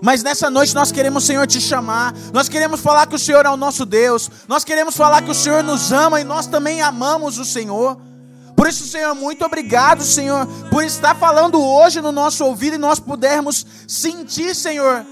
Mas 0.03 0.23
nessa 0.23 0.51
noite 0.51 0.75
nós 0.75 0.93
queremos, 0.93 1.25
Senhor, 1.25 1.47
te 1.47 1.61
chamar. 1.61 2.15
Nós 2.33 2.49
queremos 2.49 2.81
falar 2.81 3.07
que 3.07 3.15
o 3.15 3.19
Senhor 3.19 3.45
é 3.47 3.51
o 3.51 3.57
nosso 3.57 3.87
Deus. 3.87 4.31
Nós 4.47 4.65
queremos 4.65 4.97
falar 4.97 5.23
que 5.23 5.31
o 5.31 5.35
Senhor 5.35 5.63
nos 5.63 5.93
ama 5.93 6.21
e 6.21 6.25
nós 6.25 6.47
também 6.47 6.83
amamos 6.83 7.39
o 7.39 7.45
Senhor. 7.45 7.99
Por 8.57 8.67
isso, 8.67 8.87
Senhor, 8.87 9.15
muito 9.15 9.45
obrigado, 9.45 10.03
Senhor, 10.03 10.47
por 10.71 10.83
estar 10.83 11.15
falando 11.15 11.63
hoje 11.63 12.01
no 12.01 12.11
nosso 12.11 12.43
ouvido 12.43 12.77
e 12.77 12.79
nós 12.79 12.99
pudermos 12.99 13.67
sentir, 13.87 14.55
Senhor, 14.55 15.05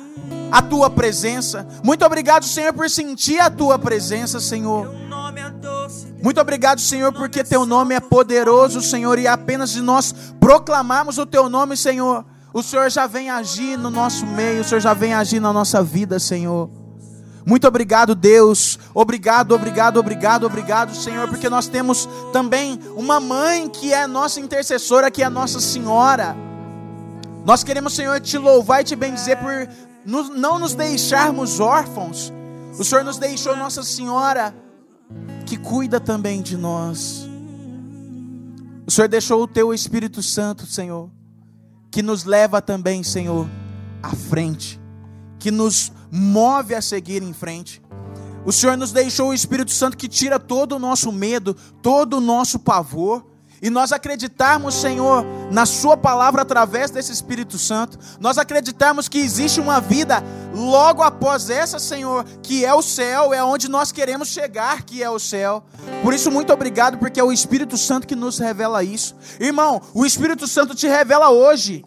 a 0.50 0.62
tua 0.62 0.88
presença. 0.88 1.66
Muito 1.82 2.04
obrigado, 2.06 2.46
Senhor, 2.46 2.72
por 2.72 2.88
sentir 2.88 3.38
a 3.40 3.50
tua 3.50 3.78
presença, 3.78 4.40
Senhor. 4.40 4.90
Muito 6.22 6.40
obrigado, 6.40 6.80
Senhor, 6.80 7.12
porque 7.12 7.44
teu 7.44 7.66
nome 7.66 7.94
é 7.94 8.00
poderoso, 8.00 8.80
Senhor, 8.80 9.18
e 9.18 9.28
apenas 9.28 9.70
de 9.70 9.82
nós 9.82 10.14
proclamarmos 10.40 11.18
o 11.18 11.26
teu 11.26 11.50
nome, 11.50 11.76
Senhor, 11.76 12.24
o 12.54 12.62
Senhor 12.62 12.88
já 12.88 13.08
vem 13.08 13.28
agir 13.28 13.76
no 13.76 13.90
nosso 13.90 14.24
meio, 14.24 14.60
o 14.60 14.64
Senhor 14.64 14.80
já 14.80 14.94
vem 14.94 15.12
agir 15.12 15.40
na 15.40 15.52
nossa 15.52 15.82
vida, 15.82 16.20
Senhor. 16.20 16.70
Muito 17.44 17.66
obrigado, 17.66 18.14
Deus. 18.14 18.78
Obrigado, 18.94 19.56
obrigado, 19.56 19.98
obrigado, 19.98 20.46
obrigado, 20.46 20.94
Senhor, 20.94 21.26
porque 21.26 21.50
nós 21.50 21.66
temos 21.66 22.08
também 22.32 22.78
uma 22.94 23.18
mãe 23.18 23.68
que 23.68 23.92
é 23.92 24.06
nossa 24.06 24.38
intercessora, 24.38 25.10
que 25.10 25.20
é 25.20 25.28
Nossa 25.28 25.58
Senhora. 25.58 26.36
Nós 27.44 27.64
queremos, 27.64 27.92
Senhor, 27.92 28.20
te 28.20 28.38
louvar 28.38 28.82
e 28.82 28.84
te 28.84 28.94
bendizer 28.94 29.36
por 29.36 29.68
não 30.06 30.56
nos 30.56 30.74
deixarmos 30.74 31.58
órfãos. 31.58 32.32
O 32.78 32.84
Senhor 32.84 33.02
nos 33.02 33.18
deixou 33.18 33.56
Nossa 33.56 33.82
Senhora, 33.82 34.54
que 35.44 35.56
cuida 35.56 35.98
também 35.98 36.40
de 36.40 36.56
nós. 36.56 37.28
O 38.86 38.92
Senhor 38.92 39.08
deixou 39.08 39.42
o 39.42 39.48
teu 39.48 39.74
Espírito 39.74 40.22
Santo, 40.22 40.66
Senhor 40.66 41.10
que 41.94 42.02
nos 42.02 42.24
leva 42.24 42.60
também, 42.60 43.04
Senhor, 43.04 43.48
à 44.02 44.16
frente, 44.16 44.80
que 45.38 45.52
nos 45.52 45.92
move 46.10 46.74
a 46.74 46.82
seguir 46.82 47.22
em 47.22 47.32
frente. 47.32 47.80
O 48.44 48.50
Senhor 48.50 48.76
nos 48.76 48.90
deixou 48.90 49.28
o 49.28 49.32
Espírito 49.32 49.70
Santo 49.70 49.96
que 49.96 50.08
tira 50.08 50.40
todo 50.40 50.74
o 50.74 50.78
nosso 50.80 51.12
medo, 51.12 51.54
todo 51.80 52.16
o 52.16 52.20
nosso 52.20 52.58
pavor. 52.58 53.24
E 53.64 53.70
nós 53.70 53.92
acreditarmos, 53.92 54.74
Senhor, 54.74 55.24
na 55.50 55.64
Sua 55.64 55.96
palavra 55.96 56.42
através 56.42 56.90
desse 56.90 57.10
Espírito 57.10 57.56
Santo, 57.56 57.98
nós 58.20 58.36
acreditarmos 58.36 59.08
que 59.08 59.16
existe 59.16 59.58
uma 59.58 59.80
vida 59.80 60.22
logo 60.52 61.02
após 61.02 61.48
essa, 61.48 61.78
Senhor, 61.78 62.26
que 62.42 62.62
é 62.62 62.74
o 62.74 62.82
céu, 62.82 63.32
é 63.32 63.42
onde 63.42 63.70
nós 63.70 63.90
queremos 63.90 64.28
chegar, 64.28 64.82
que 64.82 65.02
é 65.02 65.08
o 65.08 65.18
céu. 65.18 65.64
Por 66.02 66.12
isso, 66.12 66.30
muito 66.30 66.52
obrigado, 66.52 66.98
porque 66.98 67.18
é 67.18 67.24
o 67.24 67.32
Espírito 67.32 67.78
Santo 67.78 68.06
que 68.06 68.14
nos 68.14 68.38
revela 68.38 68.84
isso. 68.84 69.16
Irmão, 69.40 69.80
o 69.94 70.04
Espírito 70.04 70.46
Santo 70.46 70.74
te 70.74 70.86
revela 70.86 71.30
hoje 71.30 71.82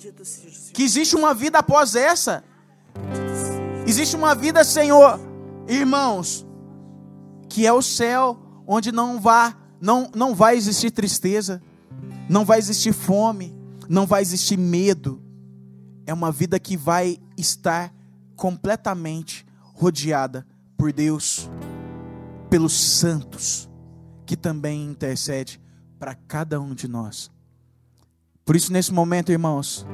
que 0.73 0.81
existe 0.81 1.15
uma 1.15 1.31
vida 1.31 1.59
após 1.59 1.93
essa. 1.93 2.43
Existe 3.85 4.15
uma 4.15 4.33
vida, 4.33 4.63
Senhor, 4.63 5.19
irmãos, 5.67 6.43
que 7.47 7.67
é 7.67 7.71
o 7.71 7.83
céu, 7.83 8.35
onde 8.65 8.91
não 8.91 9.21
vai, 9.21 9.55
não, 9.79 10.09
não 10.15 10.33
vai 10.33 10.57
existir 10.57 10.89
tristeza, 10.89 11.61
não 12.29 12.43
vai 12.43 12.59
existir 12.59 12.93
fome, 12.93 13.55
não 13.87 14.05
vai 14.05 14.21
existir 14.21 14.57
medo. 14.57 15.21
É 16.05 16.13
uma 16.13 16.31
vida 16.31 16.59
que 16.59 16.75
vai 16.75 17.17
estar 17.37 17.93
completamente 18.35 19.45
rodeada 19.73 20.45
por 20.77 20.91
Deus, 20.91 21.49
pelos 22.49 22.73
santos, 22.73 23.69
que 24.25 24.35
também 24.35 24.85
intercede 24.85 25.59
para 25.99 26.15
cada 26.15 26.59
um 26.59 26.73
de 26.73 26.87
nós. 26.87 27.31
Por 28.45 28.55
isso, 28.55 28.71
nesse 28.71 28.93
momento, 28.93 29.31
irmãos, 29.31 29.85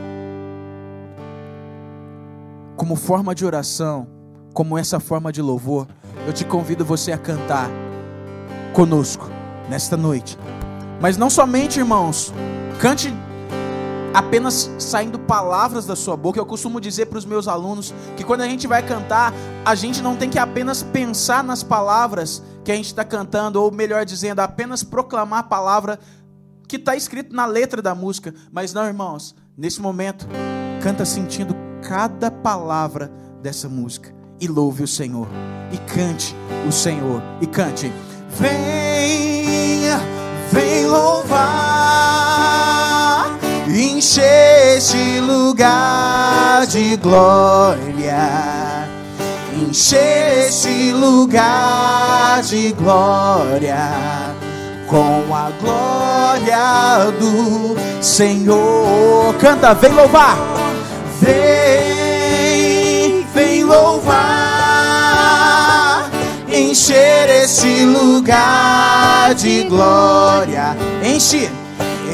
como 2.75 2.95
forma 2.95 3.33
de 3.33 3.45
oração, 3.45 4.07
como 4.53 4.77
essa 4.77 4.99
forma 4.99 5.31
de 5.31 5.41
louvor, 5.41 5.87
eu 6.27 6.33
te 6.33 6.45
convido 6.45 6.85
você 6.85 7.11
a 7.11 7.17
cantar 7.17 7.69
conosco 8.73 9.27
nesta 9.69 9.97
noite. 9.97 10.37
Mas 11.03 11.17
não 11.17 11.29
somente, 11.29 11.79
irmãos, 11.79 12.33
cante 12.79 13.13
apenas 14.13 14.71
saindo 14.79 15.19
palavras 15.19 15.85
da 15.85 15.97
sua 15.97 16.15
boca. 16.15 16.39
Eu 16.39 16.45
costumo 16.45 16.79
dizer 16.79 17.07
para 17.07 17.17
os 17.17 17.25
meus 17.25 17.45
alunos 17.45 17.93
que 18.15 18.23
quando 18.23 18.39
a 18.39 18.47
gente 18.47 18.67
vai 18.67 18.81
cantar, 18.81 19.33
a 19.65 19.75
gente 19.75 20.01
não 20.01 20.15
tem 20.15 20.29
que 20.29 20.39
apenas 20.39 20.81
pensar 20.81 21.43
nas 21.43 21.61
palavras 21.61 22.41
que 22.63 22.71
a 22.71 22.75
gente 22.75 22.85
está 22.85 23.03
cantando, 23.03 23.61
ou 23.61 23.69
melhor 23.69 24.05
dizendo, 24.05 24.39
apenas 24.39 24.81
proclamar 24.81 25.39
a 25.39 25.43
palavra 25.43 25.99
que 26.69 26.77
está 26.77 26.95
escrito 26.95 27.35
na 27.35 27.45
letra 27.45 27.81
da 27.81 27.93
música. 27.93 28.33
Mas 28.49 28.73
não, 28.73 28.85
irmãos, 28.85 29.35
nesse 29.57 29.81
momento, 29.81 30.25
canta 30.81 31.03
sentindo 31.03 31.53
cada 31.85 32.31
palavra 32.31 33.11
dessa 33.41 33.67
música 33.67 34.15
e 34.39 34.47
louve 34.47 34.83
o 34.83 34.87
Senhor 34.87 35.27
e 35.69 35.77
cante 35.79 36.33
o 36.65 36.71
Senhor 36.71 37.21
e 37.41 37.45
cante. 37.45 37.91
Venha 38.29 40.22
vem 40.53 40.85
louvar, 40.85 41.41
encher 43.67 44.77
este 44.77 45.19
lugar 45.19 46.67
de 46.67 46.95
glória, 46.97 48.87
encher 49.51 50.45
este 50.47 50.91
lugar 50.91 52.43
de 52.43 52.71
glória. 52.73 53.89
Com 54.87 55.33
a 55.33 55.49
glória 55.59 57.11
do 57.19 57.75
Senhor, 57.99 59.33
canta, 59.39 59.73
vem 59.73 59.91
louvar, 59.91 60.37
vem, 61.19 62.13
vem 63.33 63.63
louvar 63.63 64.32
encher 66.69 67.29
este 67.29 67.85
lugar 67.85 69.33
de 69.35 69.63
glória. 69.63 70.75
Enche, 71.03 71.49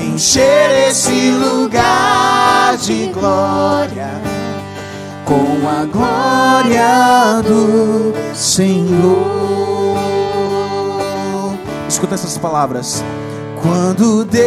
encher 0.01 0.89
este 0.89 1.31
lugar 1.31 2.77
de 2.77 3.07
glória 3.07 4.09
com 5.25 5.67
a 5.69 5.83
glória 5.85 7.41
do 7.43 8.13
Senhor. 8.33 9.29
Escuta 11.87 12.15
essas 12.15 12.37
palavras. 12.37 13.03
Quando 13.61 14.25
Deus 14.25 14.39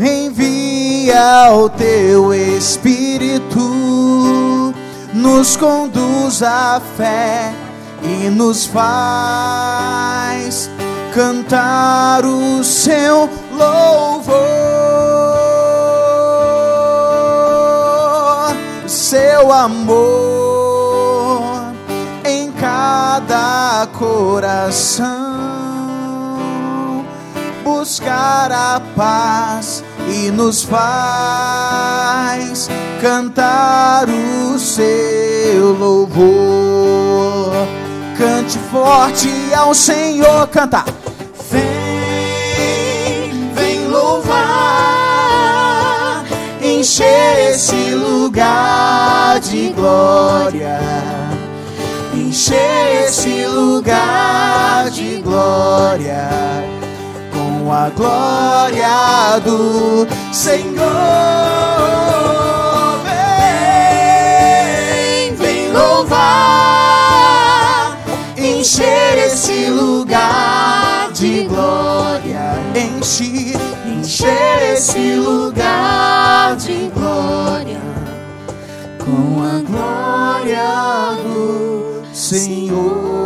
envia 0.00 1.52
o 1.52 1.68
teu 1.68 2.34
Espírito, 2.34 4.49
nos 5.20 5.56
conduz 5.56 6.42
à 6.42 6.80
fé 6.96 7.52
e 8.02 8.30
nos 8.30 8.66
faz 8.66 9.90
cantar 11.14 12.24
o 12.24 12.64
seu 12.64 13.28
louvor. 13.52 14.70
seu 18.86 19.52
amor 19.52 20.00
em 22.24 22.50
cada 22.52 23.86
coração, 23.98 25.59
buscar 27.70 28.50
a 28.50 28.80
paz 28.96 29.84
e 30.08 30.30
nos 30.30 30.64
faz 30.64 31.88
cantar 33.00 34.06
o 34.08 34.58
seu 34.58 35.72
louvor. 35.78 37.52
Cante 38.18 38.58
forte 38.70 39.30
ao 39.56 39.72
Senhor, 39.72 40.48
canta. 40.48 40.84
Vem, 41.48 41.62
vem 43.54 43.86
louvar, 43.86 44.24
encher 46.60 47.52
esse 47.52 47.94
lugar 47.94 49.38
de 49.40 49.68
glória. 49.70 50.80
Encher 52.12 53.06
esse 53.06 53.46
lugar 53.46 54.90
de 54.90 55.18
glória 55.22 56.69
com 57.70 57.74
a 57.74 57.88
glória 57.90 59.38
do 59.44 60.04
Senhor. 60.32 60.90
Vem, 65.22 65.34
vem 65.36 65.70
louvar, 65.70 66.36
encher 68.36 69.18
esse 69.18 69.66
lugar 69.66 71.12
de 71.12 71.44
glória. 71.44 72.58
Enche, 72.74 73.54
encher 73.86 74.72
esse 74.74 75.14
lugar 75.14 76.56
de 76.56 76.90
glória 76.92 77.78
com 78.98 79.44
a 79.44 79.60
glória 79.70 81.16
do 81.22 82.02
Senhor. 82.12 83.19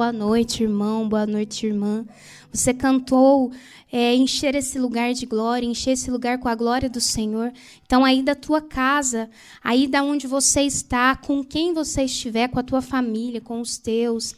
Boa 0.00 0.14
noite, 0.14 0.62
irmão. 0.62 1.06
Boa 1.06 1.26
noite, 1.26 1.66
irmã. 1.66 2.06
Você 2.50 2.72
cantou 2.72 3.52
é, 3.92 4.14
encher 4.14 4.54
esse 4.54 4.78
lugar 4.78 5.12
de 5.12 5.26
glória, 5.26 5.66
encher 5.66 5.90
esse 5.90 6.10
lugar 6.10 6.38
com 6.38 6.48
a 6.48 6.54
glória 6.54 6.88
do 6.88 7.02
Senhor. 7.02 7.52
Então, 7.84 8.02
aí 8.02 8.22
da 8.22 8.34
tua 8.34 8.62
casa, 8.62 9.28
aí 9.62 9.86
da 9.86 10.02
onde 10.02 10.26
você 10.26 10.62
está, 10.62 11.14
com 11.14 11.44
quem 11.44 11.74
você 11.74 12.04
estiver, 12.04 12.48
com 12.48 12.58
a 12.58 12.62
tua 12.62 12.80
família, 12.80 13.42
com 13.42 13.60
os 13.60 13.76
teus, 13.76 14.34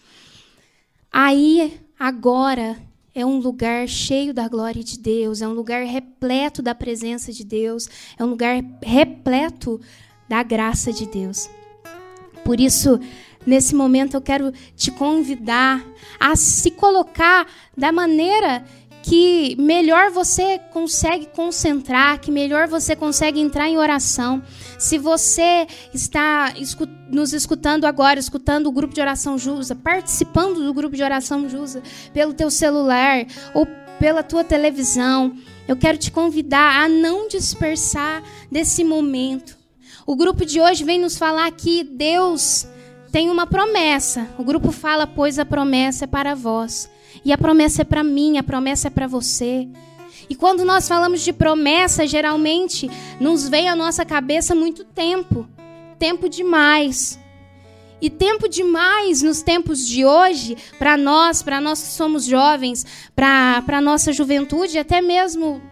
aí 1.12 1.81
agora 1.96 2.77
é 3.14 3.25
um 3.25 3.38
lugar 3.38 3.87
cheio 3.87 4.35
da 4.35 4.48
glória 4.48 4.83
de 4.83 4.98
Deus, 4.98 5.42
é 5.42 5.46
um 5.46 5.55
lugar 5.55 5.85
repleto 5.85 6.61
da 6.61 6.75
presença 6.75 7.33
de 7.33 7.44
Deus, 7.44 7.88
é 8.18 8.25
um 8.25 8.31
lugar 8.31 8.61
repleto 8.83 9.81
da 10.29 10.42
graça 10.42 10.92
de 10.92 11.07
Deus. 11.07 11.48
Por 12.44 12.59
isso, 12.59 12.98
nesse 13.46 13.74
momento, 13.74 14.14
eu 14.14 14.20
quero 14.20 14.52
te 14.76 14.90
convidar 14.90 15.85
a 16.18 16.37
se 16.37 16.70
colocar 16.70 17.46
da 17.76 17.90
maneira 17.90 18.64
que 19.02 19.57
melhor 19.59 20.11
você 20.11 20.59
consegue 20.72 21.26
concentrar, 21.26 22.20
que 22.20 22.31
melhor 22.31 22.68
você 22.68 22.94
consegue 22.94 23.40
entrar 23.40 23.68
em 23.68 23.76
oração. 23.76 24.42
Se 24.78 24.96
você 24.96 25.66
está 25.92 26.55
nos 27.11 27.33
escutando 27.33 27.85
agora, 27.85 28.20
escutando 28.20 28.68
o 28.68 28.72
grupo 28.72 28.94
de 28.94 29.00
oração 29.00 29.37
Jusa, 29.37 29.74
participando 29.74 30.64
do 30.64 30.72
grupo 30.72 30.94
de 30.94 31.02
oração 31.02 31.48
Jusa 31.48 31.83
pelo 32.14 32.33
teu 32.33 32.50
celular 32.50 33.26
ou 33.55 33.66
pela 33.98 34.22
tua 34.22 34.44
televisão, 34.44 35.37
eu 35.66 35.76
quero 35.76 35.98
te 35.98 36.11
convidar 36.11 36.83
a 36.83 36.88
não 36.88 37.28
dispersar 37.28 38.22
desse 38.50 38.85
momento. 38.85 39.57
O 40.07 40.16
grupo 40.16 40.44
de 40.44 40.61
hoje 40.61 40.85
vem 40.85 41.00
nos 41.00 41.16
falar 41.16 41.50
que 41.52 41.85
Deus 41.85 42.66
tem 43.12 43.31
uma 43.31 43.46
promessa. 43.46 44.27
O 44.38 44.42
grupo 44.42 44.72
fala, 44.72 45.07
pois 45.07 45.38
a 45.38 45.44
promessa 45.44 46.05
é 46.05 46.09
para 46.09 46.35
vós. 46.35 46.90
E 47.25 47.33
a 47.33 47.38
promessa 47.38 47.83
é 47.83 47.85
para 47.85 48.03
mim, 48.03 48.38
a 48.38 48.42
promessa 48.42 48.88
é 48.88 48.90
para 48.90 49.07
você. 49.07 49.68
E 50.29 50.35
quando 50.35 50.64
nós 50.64 50.88
falamos 50.88 51.20
de 51.20 51.33
promessa, 51.33 52.07
geralmente 52.07 52.90
nos 53.20 53.48
vem 53.48 53.68
à 53.68 53.77
nossa 53.77 54.05
cabeça 54.05 54.55
muito 54.55 54.83
tempo 54.85 55.46
tempo 56.03 56.29
demais. 56.29 57.16
E 58.01 58.11
tempo 58.11 58.48
demais 58.48 59.22
nos 59.22 59.40
tempos 59.40 59.87
de 59.87 60.05
hoje, 60.05 60.57
para 60.77 60.96
nós, 60.96 61.44
para 61.44 61.61
nós 61.61 61.81
que 61.81 61.92
somos 61.92 62.25
jovens, 62.25 62.85
para 63.14 63.62
a 63.68 63.81
nossa 63.81 64.12
juventude, 64.12 64.77
até 64.79 65.01
mesmo 65.01 65.62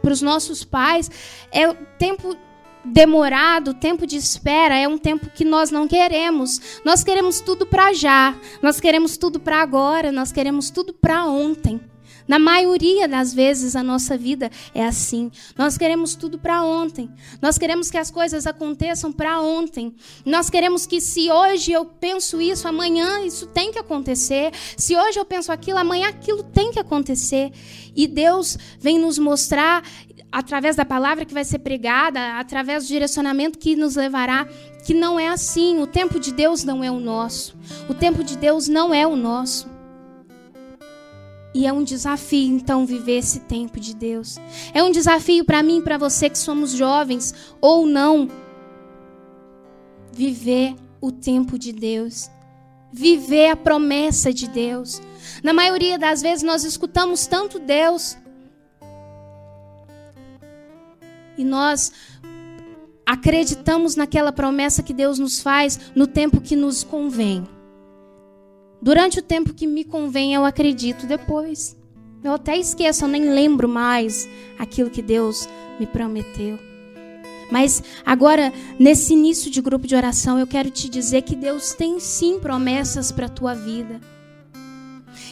para 0.00 0.12
os 0.12 0.22
nossos 0.22 0.62
pais, 0.62 1.10
é 1.50 1.74
tempo 1.98 2.36
demorado, 2.84 3.74
tempo 3.74 4.06
de 4.06 4.16
espera 4.16 4.76
é 4.76 4.86
um 4.86 4.98
tempo 4.98 5.30
que 5.30 5.44
nós 5.44 5.70
não 5.70 5.88
queremos. 5.88 6.80
Nós 6.84 7.02
queremos 7.02 7.40
tudo 7.40 7.66
para 7.66 7.92
já, 7.92 8.34
nós 8.62 8.80
queremos 8.80 9.16
tudo 9.16 9.40
para 9.40 9.60
agora, 9.60 10.12
nós 10.12 10.30
queremos 10.30 10.70
tudo 10.70 10.92
para 10.92 11.24
ontem. 11.24 11.80
Na 12.26 12.38
maioria 12.38 13.06
das 13.06 13.34
vezes 13.34 13.76
a 13.76 13.82
nossa 13.82 14.16
vida 14.16 14.50
é 14.74 14.84
assim. 14.84 15.30
Nós 15.56 15.76
queremos 15.76 16.14
tudo 16.14 16.38
para 16.38 16.62
ontem. 16.62 17.10
Nós 17.40 17.58
queremos 17.58 17.90
que 17.90 17.98
as 17.98 18.10
coisas 18.10 18.46
aconteçam 18.46 19.12
para 19.12 19.40
ontem. 19.40 19.94
Nós 20.24 20.48
queremos 20.48 20.86
que 20.86 21.00
se 21.02 21.30
hoje 21.30 21.72
eu 21.72 21.84
penso 21.84 22.40
isso, 22.40 22.66
amanhã 22.66 23.20
isso 23.26 23.46
tem 23.46 23.70
que 23.70 23.78
acontecer. 23.78 24.52
Se 24.76 24.96
hoje 24.96 25.18
eu 25.18 25.24
penso 25.24 25.52
aquilo, 25.52 25.78
amanhã 25.78 26.08
aquilo 26.08 26.42
tem 26.42 26.72
que 26.72 26.78
acontecer. 26.78 27.52
E 27.94 28.06
Deus 28.06 28.58
vem 28.80 28.98
nos 28.98 29.18
mostrar 29.18 29.84
através 30.34 30.74
da 30.74 30.84
palavra 30.84 31.24
que 31.24 31.32
vai 31.32 31.44
ser 31.44 31.60
pregada, 31.60 32.40
através 32.40 32.82
do 32.82 32.88
direcionamento 32.88 33.56
que 33.56 33.76
nos 33.76 33.94
levará, 33.94 34.48
que 34.84 34.92
não 34.92 35.18
é 35.18 35.28
assim. 35.28 35.80
O 35.80 35.86
tempo 35.86 36.18
de 36.18 36.32
Deus 36.32 36.64
não 36.64 36.82
é 36.82 36.90
o 36.90 36.98
nosso. 36.98 37.56
O 37.88 37.94
tempo 37.94 38.24
de 38.24 38.36
Deus 38.36 38.66
não 38.66 38.92
é 38.92 39.06
o 39.06 39.14
nosso. 39.14 39.68
E 41.54 41.68
é 41.68 41.72
um 41.72 41.84
desafio, 41.84 42.52
então, 42.52 42.84
viver 42.84 43.18
esse 43.18 43.38
tempo 43.40 43.78
de 43.78 43.94
Deus. 43.94 44.36
É 44.74 44.82
um 44.82 44.90
desafio 44.90 45.44
para 45.44 45.62
mim 45.62 45.78
e 45.78 45.82
para 45.82 45.96
você 45.96 46.28
que 46.28 46.36
somos 46.36 46.72
jovens 46.72 47.32
ou 47.60 47.86
não. 47.86 48.28
Viver 50.10 50.74
o 51.00 51.12
tempo 51.12 51.56
de 51.56 51.72
Deus. 51.72 52.28
Viver 52.92 53.50
a 53.50 53.56
promessa 53.56 54.32
de 54.32 54.48
Deus. 54.48 55.00
Na 55.44 55.52
maioria 55.52 55.96
das 55.96 56.20
vezes 56.20 56.42
nós 56.42 56.64
escutamos 56.64 57.24
tanto 57.28 57.60
Deus. 57.60 58.16
E 61.36 61.44
nós 61.44 61.92
acreditamos 63.06 63.96
naquela 63.96 64.32
promessa 64.32 64.82
que 64.82 64.94
Deus 64.94 65.18
nos 65.18 65.40
faz 65.40 65.78
no 65.94 66.06
tempo 66.06 66.40
que 66.40 66.56
nos 66.56 66.82
convém. 66.82 67.46
Durante 68.80 69.18
o 69.18 69.22
tempo 69.22 69.54
que 69.54 69.66
me 69.66 69.84
convém, 69.84 70.34
eu 70.34 70.44
acredito. 70.44 71.06
Depois, 71.06 71.76
eu 72.22 72.32
até 72.32 72.56
esqueço, 72.56 73.04
eu 73.04 73.08
nem 73.08 73.30
lembro 73.30 73.68
mais 73.68 74.28
aquilo 74.58 74.90
que 74.90 75.02
Deus 75.02 75.48
me 75.78 75.86
prometeu. 75.86 76.58
Mas 77.50 77.82
agora, 78.04 78.52
nesse 78.78 79.12
início 79.12 79.50
de 79.50 79.60
grupo 79.60 79.86
de 79.86 79.94
oração, 79.94 80.38
eu 80.38 80.46
quero 80.46 80.70
te 80.70 80.88
dizer 80.88 81.22
que 81.22 81.36
Deus 81.36 81.72
tem 81.74 82.00
sim 82.00 82.38
promessas 82.38 83.12
para 83.12 83.26
a 83.26 83.30
tua 83.30 83.54
vida. 83.54 84.00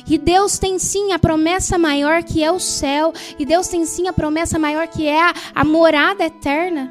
E 0.08 0.18
Deus 0.18 0.58
tem 0.58 0.78
sim 0.78 1.12
a 1.12 1.18
promessa 1.18 1.78
maior 1.78 2.22
que 2.22 2.42
é 2.42 2.50
o 2.50 2.58
céu. 2.58 3.12
E 3.38 3.44
Deus 3.44 3.68
tem 3.68 3.84
sim 3.86 4.08
a 4.08 4.12
promessa 4.12 4.58
maior 4.58 4.88
que 4.88 5.06
é 5.06 5.20
a, 5.20 5.34
a 5.54 5.64
morada 5.64 6.24
eterna, 6.24 6.90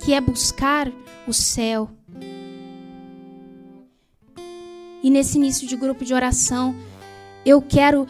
que 0.00 0.12
é 0.12 0.20
buscar 0.20 0.90
o 1.26 1.32
céu. 1.32 1.90
E 5.02 5.10
nesse 5.10 5.36
início 5.36 5.66
de 5.66 5.76
grupo 5.76 6.04
de 6.04 6.14
oração, 6.14 6.74
eu 7.44 7.60
quero 7.60 8.06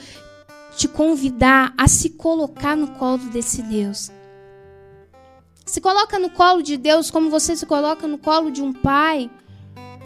te 0.76 0.86
convidar 0.86 1.72
a 1.76 1.88
se 1.88 2.10
colocar 2.10 2.76
no 2.76 2.88
colo 2.88 3.18
desse 3.30 3.62
Deus. 3.62 4.10
Se 5.66 5.80
coloca 5.80 6.18
no 6.18 6.30
colo 6.30 6.62
de 6.62 6.76
Deus 6.76 7.10
como 7.10 7.30
você 7.30 7.56
se 7.56 7.66
coloca 7.66 8.06
no 8.06 8.18
colo 8.18 8.50
de 8.50 8.62
um 8.62 8.72
pai, 8.72 9.30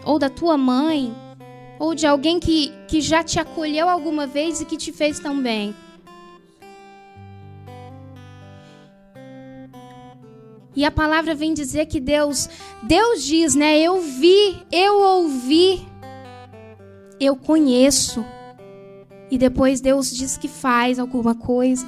ou 0.04 0.18
da 0.18 0.30
tua 0.30 0.56
mãe, 0.56 1.14
ou 1.78 1.94
de 1.94 2.06
alguém 2.06 2.40
que, 2.40 2.72
que 2.86 3.00
já 3.00 3.22
te 3.22 3.38
acolheu 3.38 3.88
alguma 3.88 4.26
vez 4.26 4.60
e 4.60 4.64
que 4.64 4.76
te 4.76 4.92
fez 4.92 5.18
tão 5.18 5.40
bem. 5.40 5.74
E 10.74 10.84
a 10.84 10.90
palavra 10.90 11.34
vem 11.34 11.52
dizer 11.52 11.86
que 11.86 11.98
Deus, 11.98 12.48
Deus 12.82 13.24
diz, 13.24 13.54
né? 13.54 13.78
Eu 13.78 14.00
vi, 14.00 14.56
eu 14.70 15.00
ouvi 15.00 15.88
eu 17.20 17.36
conheço 17.36 18.24
e 19.30 19.36
depois 19.36 19.80
Deus 19.80 20.10
diz 20.10 20.36
que 20.36 20.48
faz 20.48 20.98
alguma 20.98 21.34
coisa. 21.34 21.86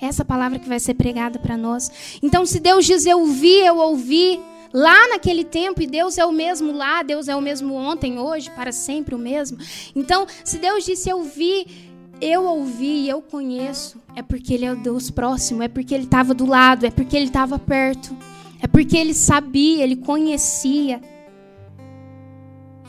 Essa 0.00 0.24
palavra 0.24 0.58
que 0.58 0.68
vai 0.68 0.78
ser 0.78 0.94
pregada 0.94 1.38
para 1.38 1.56
nós. 1.56 1.90
Então, 2.22 2.46
se 2.46 2.60
Deus 2.60 2.86
diz 2.86 3.04
eu 3.04 3.26
vi, 3.26 3.58
eu 3.58 3.78
ouvi, 3.78 4.40
lá 4.72 5.08
naquele 5.08 5.44
tempo, 5.44 5.82
e 5.82 5.86
Deus 5.86 6.18
é 6.18 6.24
o 6.24 6.32
mesmo 6.32 6.72
lá, 6.72 7.02
Deus 7.02 7.28
é 7.28 7.36
o 7.36 7.40
mesmo 7.40 7.74
ontem, 7.74 8.18
hoje, 8.18 8.50
para 8.50 8.72
sempre 8.72 9.14
o 9.14 9.18
mesmo. 9.18 9.58
Então, 9.94 10.26
se 10.44 10.58
Deus 10.58 10.84
disse 10.84 11.08
eu 11.08 11.22
vi, 11.22 11.66
eu 12.20 12.44
ouvi, 12.44 13.08
eu 13.08 13.22
conheço, 13.22 14.00
é 14.16 14.22
porque 14.22 14.54
Ele 14.54 14.64
é 14.64 14.72
o 14.72 14.76
Deus 14.76 15.10
próximo, 15.10 15.62
é 15.62 15.68
porque 15.68 15.94
Ele 15.94 16.04
estava 16.04 16.34
do 16.34 16.46
lado, 16.46 16.84
é 16.84 16.90
porque 16.90 17.16
Ele 17.16 17.26
estava 17.26 17.58
perto, 17.58 18.16
é 18.60 18.66
porque 18.66 18.96
Ele 18.96 19.14
sabia, 19.14 19.84
Ele 19.84 19.96
conhecia. 19.96 21.00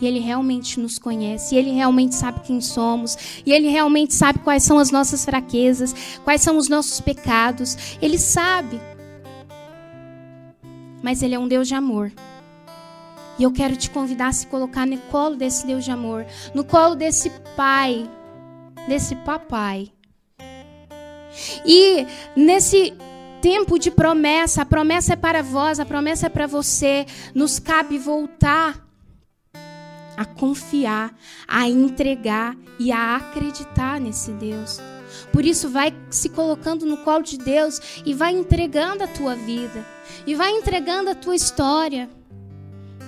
E 0.02 0.08
Ele 0.08 0.20
realmente 0.20 0.80
nos 0.80 0.98
conhece, 0.98 1.54
e 1.54 1.58
Ele 1.58 1.72
realmente 1.72 2.16
sabe 2.16 2.40
quem 2.40 2.62
somos, 2.62 3.18
e 3.46 3.52
Ele 3.52 3.68
realmente 3.68 4.14
sabe 4.14 4.40
quais 4.40 4.64
são 4.64 4.80
as 4.80 4.92
nossas 4.92 5.26
fraquezas, 5.26 5.94
quais 6.24 6.42
são 6.42 6.58
os 6.58 6.70
nossos 6.70 7.02
pecados. 7.02 7.98
Ele 8.02 8.18
sabe. 8.18 8.80
Mas 11.02 11.22
Ele 11.22 11.36
é 11.36 11.40
um 11.40 11.48
Deus 11.48 11.68
de 11.68 11.76
amor. 11.76 12.12
E 13.38 13.44
eu 13.44 13.52
quero 13.52 13.76
te 13.78 13.90
convidar 13.90 14.28
a 14.28 14.34
se 14.34 14.48
colocar 14.48 14.86
no 14.86 14.98
colo 14.98 15.36
desse 15.36 15.66
Deus 15.66 15.86
de 15.86 15.92
amor, 15.92 16.26
no 16.54 16.64
colo 16.64 16.96
desse 16.96 17.30
Pai, 17.56 18.10
desse 18.88 19.16
Papai. 19.16 19.92
E 21.66 22.06
nesse 22.36 22.94
tempo 23.42 23.80
de 23.80 23.90
promessa, 23.92 24.64
a 24.64 24.66
promessa 24.66 25.14
é 25.14 25.16
para 25.16 25.42
vós, 25.42 25.80
a 25.80 25.86
promessa 25.86 26.26
é 26.26 26.30
para 26.30 26.48
você, 26.48 27.06
nos 27.34 27.60
cabe 27.60 27.98
voltar 27.98 28.86
a 30.18 30.26
confiar, 30.26 31.16
a 31.48 31.70
entregar 31.70 32.58
e 32.78 32.92
a 32.92 33.16
acreditar 33.16 34.02
nesse 34.02 34.32
Deus. 34.32 34.82
Por 35.32 35.46
isso, 35.46 35.70
vai 35.70 35.96
se 36.10 36.28
colocando 36.28 36.86
no 36.86 36.98
colo 36.98 37.24
de 37.24 37.38
Deus 37.38 38.02
e 38.06 38.14
vai 38.14 38.34
entregando 38.34 39.04
a 39.04 39.08
tua 39.08 39.36
vida, 39.36 39.86
e 40.30 40.36
vai 40.36 40.52
entregando 40.52 41.10
a 41.10 41.16
tua 41.16 41.36
história, 41.36 42.08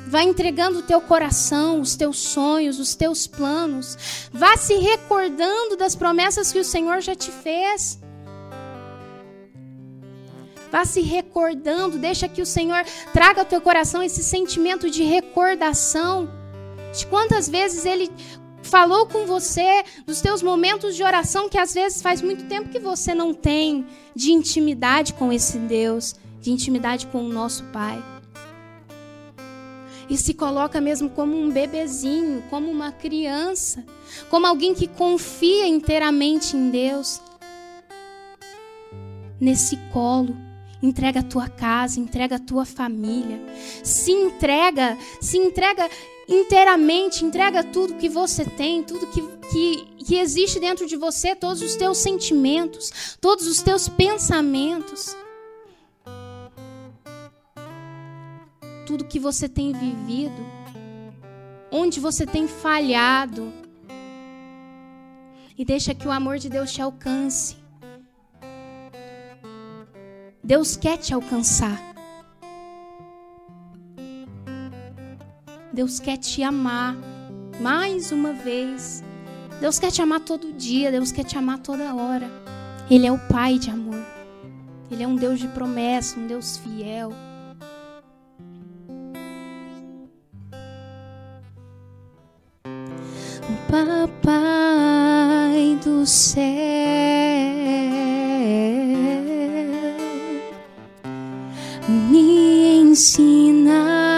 vai 0.07 0.23
entregando 0.23 0.79
o 0.79 0.81
teu 0.81 0.99
coração, 0.99 1.79
os 1.79 1.95
teus 1.95 2.17
sonhos, 2.17 2.79
os 2.79 2.95
teus 2.95 3.27
planos, 3.27 3.95
vá 4.34 4.57
se 4.57 4.73
recordando 4.77 5.77
das 5.77 5.93
promessas 5.93 6.51
que 6.51 6.57
o 6.57 6.63
Senhor 6.63 6.99
já 6.99 7.13
te 7.13 7.29
fez. 7.29 7.99
Vá 10.71 10.84
se 10.84 11.01
recordando, 11.01 11.99
deixa 11.99 12.27
que 12.27 12.41
o 12.41 12.45
Senhor 12.45 12.84
traga 13.13 13.41
ao 13.41 13.45
teu 13.45 13.62
coração 13.62 14.01
esse 14.01 14.23
sentimento 14.23 14.89
de 14.89 15.03
recordação. 15.03 16.27
De 16.97 17.05
quantas 17.05 17.47
vezes 17.47 17.86
ele 17.86 18.10
falou 18.63 19.05
com 19.05 19.27
você, 19.27 19.84
dos 20.07 20.21
teus 20.21 20.41
momentos 20.41 20.95
de 20.95 21.03
oração 21.03 21.47
que 21.47 21.60
às 21.60 21.71
vezes 21.71 22.01
faz 22.01 22.19
muito 22.19 22.45
tempo 22.45 22.69
que 22.69 22.79
você 22.79 23.13
não 23.13 23.31
tem 23.31 23.86
de 24.15 24.31
intimidade 24.31 25.13
com 25.13 25.31
esse 25.31 25.60
Deus, 25.60 26.15
de 26.41 26.51
intimidade 26.51 27.08
com 27.08 27.23
o 27.23 27.32
nosso 27.32 27.63
Pai. 27.65 28.04
E 30.10 30.17
se 30.17 30.34
coloca 30.34 30.82
mesmo 30.82 31.10
como 31.10 31.38
um 31.38 31.49
bebezinho, 31.49 32.43
como 32.49 32.69
uma 32.69 32.91
criança, 32.91 33.86
como 34.30 34.45
alguém 34.45 34.73
que 34.73 34.88
confia 34.88 35.65
inteiramente 35.65 36.58
em 36.58 36.69
Deus. 36.69 37.21
Nesse 39.39 39.77
colo, 39.93 40.36
entrega 40.84 41.21
a 41.21 41.23
tua 41.23 41.47
casa, 41.47 41.99
entrega 41.99 42.36
a 42.36 42.39
tua 42.39 42.65
família. 42.65 43.39
Se 43.84 44.12
entrega, 44.12 44.97
se 45.21 45.38
entrega 45.38 45.89
inteiramente, 46.27 47.23
entrega 47.23 47.63
tudo 47.63 47.95
que 47.95 48.10
você 48.10 48.43
tem, 48.43 48.84
tudo 48.84 49.08
que, 49.08 49.21
que, 49.21 50.04
que 50.06 50.15
existe 50.17 50.60
dentro 50.60 50.86
de 50.88 50.95
você, 50.95 51.36
todos 51.36 51.62
os 51.62 51.75
teus 51.75 51.97
sentimentos, 51.97 53.17
todos 53.21 53.47
os 53.47 53.62
teus 53.62 53.88
pensamentos. 53.88 55.15
Tudo 58.91 59.06
que 59.06 59.21
você 59.21 59.47
tem 59.47 59.71
vivido, 59.71 60.45
onde 61.71 61.97
você 61.97 62.25
tem 62.25 62.45
falhado. 62.45 63.54
E 65.58 65.63
deixa 65.63 65.95
que 65.95 66.06
o 66.06 66.12
amor 66.12 66.38
de 66.38 66.49
Deus 66.49 66.73
te 66.73 66.82
alcance. 66.82 67.56
Deus 70.43 70.75
quer 70.75 70.97
te 70.97 71.13
alcançar. 71.13 71.80
Deus 75.71 75.97
quer 76.01 76.17
te 76.17 76.43
amar 76.43 76.97
mais 77.62 78.12
uma 78.12 78.34
vez. 78.34 79.01
Deus 79.62 79.80
quer 79.80 79.91
te 79.91 80.01
amar 80.01 80.19
todo 80.19 80.51
dia, 80.51 80.91
Deus 80.91 81.13
quer 81.13 81.23
te 81.23 81.38
amar 81.38 81.60
toda 81.60 81.95
hora. 81.95 82.30
Ele 82.89 83.08
é 83.08 83.12
o 83.12 83.17
Pai 83.30 83.58
de 83.58 83.69
amor. 83.69 84.06
Ele 84.91 85.01
é 85.01 85.08
um 85.08 85.15
Deus 85.15 85.39
de 85.39 85.47
promessa, 85.47 86.19
um 86.19 86.27
Deus 86.27 86.58
fiel. 86.58 87.13
Papai 93.71 94.19
do 95.81 96.05
céu, 96.05 96.43
me 101.88 102.81
ensina 102.81 104.12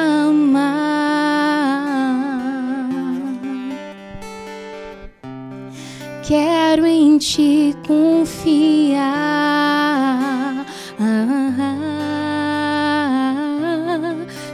quero 6.27 6.87
em 6.87 7.19
ti 7.19 7.75
confiar. 7.85 9.13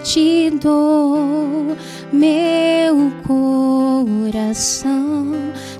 te 0.03 0.49
dou 0.59 1.77
meu 2.11 2.58
coração. 4.31 5.33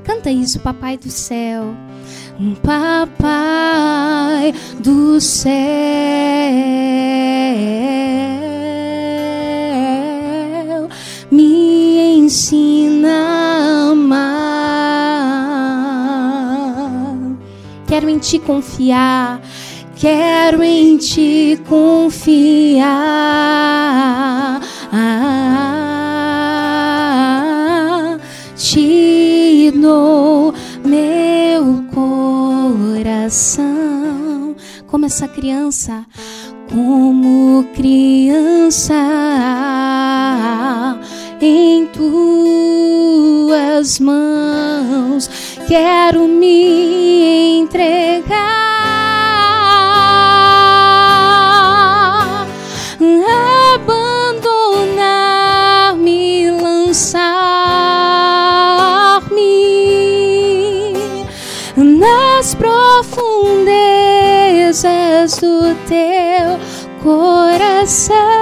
Canta 0.04 0.32
isso, 0.32 0.60
Papai 0.60 0.98
do 0.98 1.10
céu. 1.10 1.76
Papai 2.64 4.54
do 4.80 5.20
céu, 5.20 5.54
me 11.32 12.18
ensina 12.18 13.10
Quero 17.88 18.10
em 18.10 18.18
ti 18.20 18.40
confiar. 18.40 19.42
Quero 19.98 20.64
em 20.64 20.96
ti 20.98 21.60
confiar. 21.68 22.88
Ah, 24.94 25.69
te 29.80 29.82
dou 29.82 30.54
meu 30.84 31.84
coração. 33.14 33.76
Como 34.88 35.06
essa 35.06 35.28
criança, 35.28 36.06
como 36.70 37.66
criança 37.76 38.96
em 41.42 41.86
tuas 41.88 42.80
mãos 44.00 45.30
quero 45.68 46.28
me 46.28 47.60
entregar, 47.60 48.69
coração, 68.10 68.39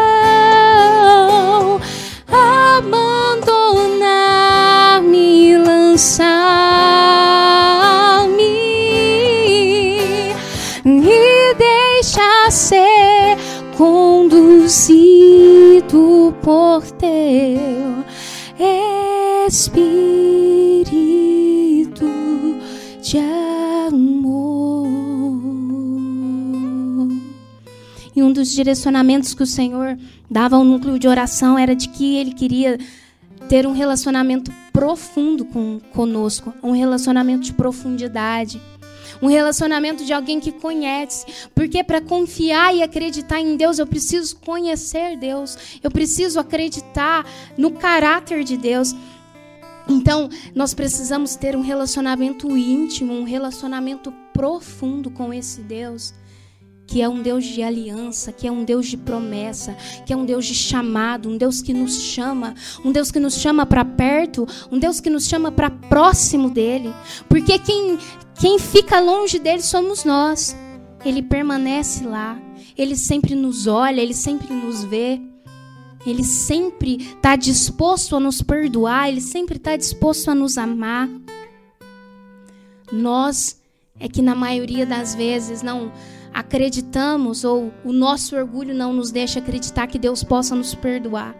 Dos 28.47 28.55
direcionamentos 28.55 29.33
que 29.33 29.43
o 29.43 29.45
Senhor 29.45 29.99
dava 30.31 30.55
ao 30.55 30.63
núcleo 30.63 30.97
de 30.97 31.05
oração 31.05 31.59
era 31.59 31.75
de 31.75 31.89
que 31.89 32.15
ele 32.15 32.31
queria 32.31 32.79
ter 33.49 33.67
um 33.67 33.73
relacionamento 33.73 34.49
profundo 34.71 35.43
com, 35.43 35.81
conosco, 35.91 36.53
um 36.63 36.71
relacionamento 36.71 37.43
de 37.43 37.51
profundidade. 37.51 38.61
Um 39.21 39.27
relacionamento 39.27 40.05
de 40.05 40.13
alguém 40.13 40.39
que 40.39 40.53
conhece. 40.53 41.25
Porque 41.53 41.83
para 41.83 41.99
confiar 41.99 42.73
e 42.73 42.81
acreditar 42.81 43.41
em 43.41 43.57
Deus, 43.57 43.79
eu 43.79 43.85
preciso 43.85 44.37
conhecer 44.37 45.17
Deus. 45.17 45.57
Eu 45.83 45.91
preciso 45.91 46.39
acreditar 46.39 47.25
no 47.57 47.71
caráter 47.71 48.45
de 48.45 48.55
Deus. 48.55 48.95
Então, 49.89 50.29
nós 50.55 50.73
precisamos 50.73 51.35
ter 51.35 51.53
um 51.53 51.61
relacionamento 51.61 52.55
íntimo, 52.55 53.13
um 53.13 53.25
relacionamento 53.25 54.09
profundo 54.31 55.11
com 55.11 55.33
esse 55.33 55.59
Deus 55.59 56.13
que 56.87 57.01
é 57.01 57.09
um 57.09 57.21
Deus 57.21 57.43
de 57.43 57.61
aliança, 57.61 58.31
que 58.31 58.47
é 58.47 58.51
um 58.51 58.63
Deus 58.63 58.87
de 58.87 58.95
promessa, 58.95 59.75
que 60.05 60.13
é 60.13 60.15
um 60.15 60.25
Deus 60.25 60.45
de 60.45 60.55
chamado, 60.55 61.29
um 61.29 61.37
Deus 61.37 61.61
que 61.61 61.73
nos 61.73 62.01
chama, 62.01 62.55
um 62.83 62.93
Deus 62.93 63.11
que 63.11 63.19
nos 63.19 63.35
chama 63.35 63.65
para 63.65 63.83
perto, 63.83 64.47
um 64.71 64.79
Deus 64.79 65.01
que 65.01 65.09
nos 65.09 65.27
chama 65.27 65.51
para 65.51 65.69
próximo 65.69 66.49
dele. 66.49 66.93
Porque 67.27 67.59
quem, 67.59 67.99
quem 68.39 68.57
fica 68.57 69.01
longe 69.01 69.37
dele 69.37 69.61
somos 69.61 70.05
nós. 70.05 70.55
Ele 71.03 71.21
permanece 71.21 72.05
lá, 72.05 72.39
ele 72.77 72.95
sempre 72.95 73.35
nos 73.35 73.67
olha, 73.67 74.01
ele 74.01 74.13
sempre 74.13 74.53
nos 74.53 74.83
vê. 74.85 75.21
Ele 76.05 76.23
sempre 76.23 76.95
está 77.15 77.35
disposto 77.35 78.15
a 78.15 78.19
nos 78.19 78.41
perdoar, 78.41 79.09
ele 79.09 79.19
sempre 79.19 79.57
está 79.57 79.75
disposto 79.75 80.31
a 80.31 80.35
nos 80.35 80.57
amar. 80.57 81.09
Nós 82.89 83.59
é 83.99 84.07
que 84.07 84.21
na 84.21 84.33
maioria 84.33 84.85
das 84.85 85.13
vezes 85.13 85.61
não 85.61 85.91
acreditamos 86.33 87.43
ou 87.43 87.73
o 87.83 87.91
nosso 87.91 88.35
orgulho 88.35 88.73
não 88.73 88.93
nos 88.93 89.11
deixa 89.11 89.39
acreditar 89.39 89.87
que 89.87 89.99
Deus 89.99 90.23
possa 90.23 90.55
nos 90.55 90.75
perdoar. 90.75 91.35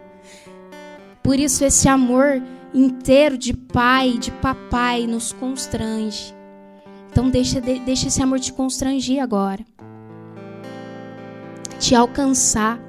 Por 1.22 1.38
isso 1.38 1.64
esse 1.64 1.88
amor 1.88 2.42
inteiro 2.72 3.36
de 3.36 3.54
pai, 3.54 4.18
de 4.18 4.30
papai 4.30 5.06
nos 5.06 5.32
constrange. 5.32 6.34
Então 7.10 7.30
deixa, 7.30 7.60
deixa 7.60 8.08
esse 8.08 8.22
amor 8.22 8.40
te 8.40 8.52
constranger 8.52 9.22
agora. 9.22 9.64
Te 11.78 11.94
alcançar. 11.94 12.80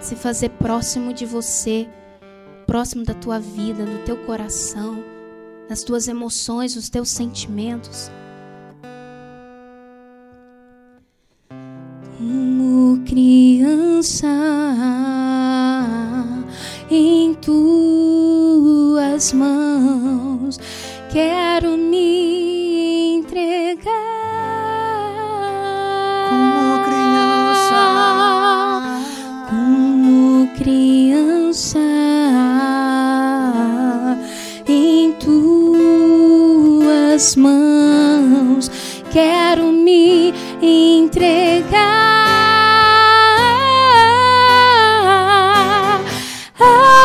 Se 0.00 0.14
fazer 0.14 0.50
próximo 0.50 1.14
de 1.14 1.24
você, 1.24 1.88
próximo 2.66 3.04
da 3.04 3.14
tua 3.14 3.38
vida, 3.38 3.86
do 3.86 4.04
teu 4.04 4.16
coração, 4.18 5.02
das 5.68 5.82
tuas 5.82 6.08
emoções, 6.08 6.74
dos 6.74 6.90
teus 6.90 7.08
sentimentos. 7.08 8.10
Como 12.16 13.02
criança 13.04 14.28
em 16.90 17.34
tuas 17.34 18.52
mãos 19.32 20.60
quero 21.12 21.76
me 21.76 23.16
entregar. 23.16 23.84
Como 26.30 26.84
criança. 26.84 27.82
Como 29.50 30.48
criança 30.56 31.80
em 34.68 35.12
tuas 35.12 35.64
mãos 37.36 38.70
quero 39.12 39.72
me 39.72 40.32
entregar 40.62 42.03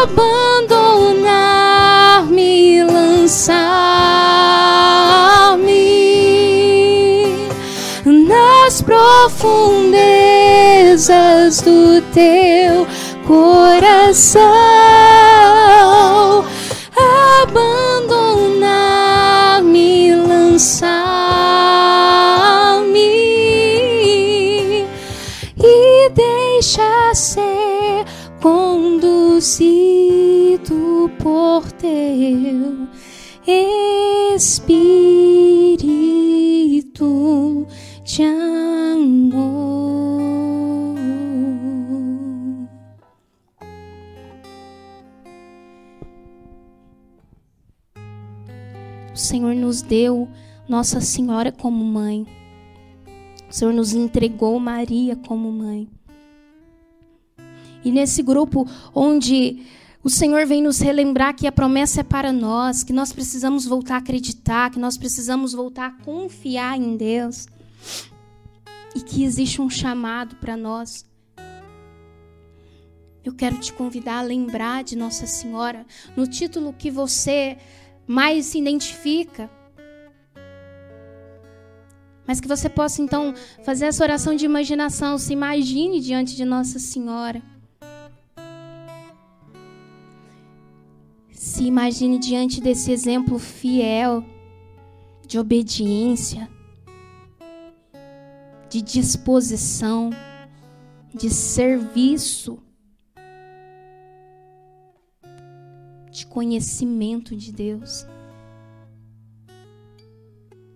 abandonar-me, 0.09 2.83
lançar-me 2.83 3.69
nas 8.05 8.81
profundezas 8.81 11.61
do 11.61 12.01
teu 12.13 12.87
coração, 13.27 14.41
abandonar-me, 17.43 20.15
lançar-me 20.15 20.89
e 25.61 26.09
deixa 26.09 27.13
ser 27.13 27.48
Espírito 34.39 35.83
de 38.05 38.23
amor. 38.23 39.35
O 49.13 49.17
Senhor 49.17 49.53
nos 49.53 49.81
deu 49.81 50.29
Nossa 50.69 51.01
Senhora 51.01 51.51
como 51.51 51.83
mãe. 51.83 52.25
O 53.49 53.53
Senhor 53.53 53.73
nos 53.73 53.93
entregou 53.93 54.57
Maria 54.57 55.17
como 55.17 55.51
mãe. 55.51 55.89
E 57.83 57.91
nesse 57.91 58.23
grupo 58.23 58.65
onde 58.95 59.65
o 60.01 60.09
Senhor 60.09 60.45
vem 60.45 60.61
nos 60.61 60.79
relembrar 60.79 61.35
que 61.35 61.45
a 61.45 61.51
promessa 61.51 61.99
é 61.99 62.03
para 62.03 62.31
nós, 62.31 62.83
que 62.83 62.93
nós 62.93 63.11
precisamos 63.11 63.65
voltar 63.65 63.95
a 63.95 63.97
acreditar, 63.97 64.71
que 64.71 64.79
nós 64.79 64.97
precisamos 64.97 65.51
voltar 65.51 65.87
a 65.87 66.03
confiar 66.03 66.77
em 66.77 66.95
Deus 66.95 67.47
e 68.95 69.01
que 69.01 69.23
existe 69.23 69.61
um 69.61 69.69
chamado 69.69 70.37
para 70.37 70.55
nós. 70.55 71.05
Eu 73.25 73.35
quero 73.35 73.57
te 73.57 73.73
convidar 73.73 74.19
a 74.19 74.23
lembrar 74.23 74.85
de 74.85 74.95
Nossa 74.95 75.27
Senhora 75.27 75.85
no 76.15 76.25
título 76.25 76.73
que 76.73 76.89
você 76.89 77.57
mais 78.07 78.45
se 78.45 78.57
identifica. 78.57 79.49
Mas 82.25 82.39
que 82.39 82.47
você 82.47 82.69
possa 82.69 83.01
então 83.01 83.33
fazer 83.65 83.87
essa 83.87 84.03
oração 84.03 84.33
de 84.33 84.45
imaginação, 84.45 85.17
se 85.17 85.33
imagine 85.33 85.99
diante 85.99 86.37
de 86.37 86.45
Nossa 86.45 86.79
Senhora. 86.79 87.58
Se 91.39 91.63
imagine 91.63 92.19
diante 92.19 92.59
desse 92.59 92.91
exemplo 92.91 93.39
fiel 93.39 94.25
de 95.25 95.39
obediência, 95.39 96.49
de 98.69 98.81
disposição, 98.81 100.09
de 101.15 101.29
serviço, 101.29 102.59
de 106.11 106.25
conhecimento 106.27 107.33
de 107.33 107.53
Deus, 107.53 108.05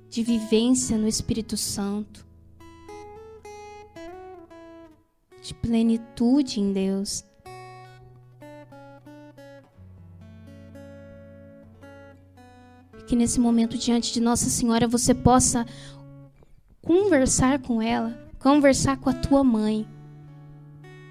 de 0.10 0.24
vivência 0.24 0.98
no 0.98 1.10
Espírito 1.10 1.58
Santo, 1.58 2.26
de 5.42 5.54
plenitude 5.56 6.62
em 6.62 6.72
Deus. 6.72 7.26
Que 13.08 13.16
nesse 13.16 13.40
momento 13.40 13.78
diante 13.78 14.14
de 14.14 14.20
Nossa 14.20 14.50
Senhora 14.50 14.88
você 14.88 15.14
possa 15.14 15.66
conversar 16.82 17.60
com 17.60 17.82
ela, 17.82 18.18
conversar 18.40 18.98
com 18.98 19.10
a 19.10 19.14
tua 19.14 19.44
mãe. 19.44 19.88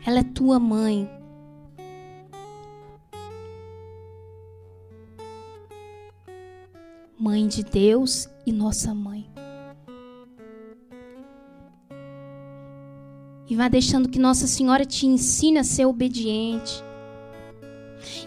Ela 0.05 0.21
é 0.21 0.23
tua 0.25 0.59
mãe. 0.59 1.09
Mãe 7.19 7.47
de 7.47 7.63
Deus 7.63 8.29
e 8.45 8.53
nossa 8.53 8.93
mãe. 8.93 9.31
E 13.49 13.55
vá 13.55 13.69
deixando 13.69 14.09
que 14.09 14.19
Nossa 14.19 14.47
Senhora 14.47 14.85
te 14.85 15.07
ensine 15.07 15.59
a 15.59 15.65
ser 15.65 15.85
obediente 15.85 16.83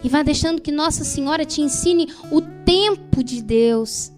e 0.04 0.10
vá 0.10 0.24
deixando 0.24 0.62
que 0.62 0.72
Nossa 0.72 1.04
Senhora 1.04 1.46
te 1.46 1.62
ensine 1.62 2.14
o 2.32 2.42
tempo 2.42 3.24
de 3.24 3.42
Deus. 3.42 4.12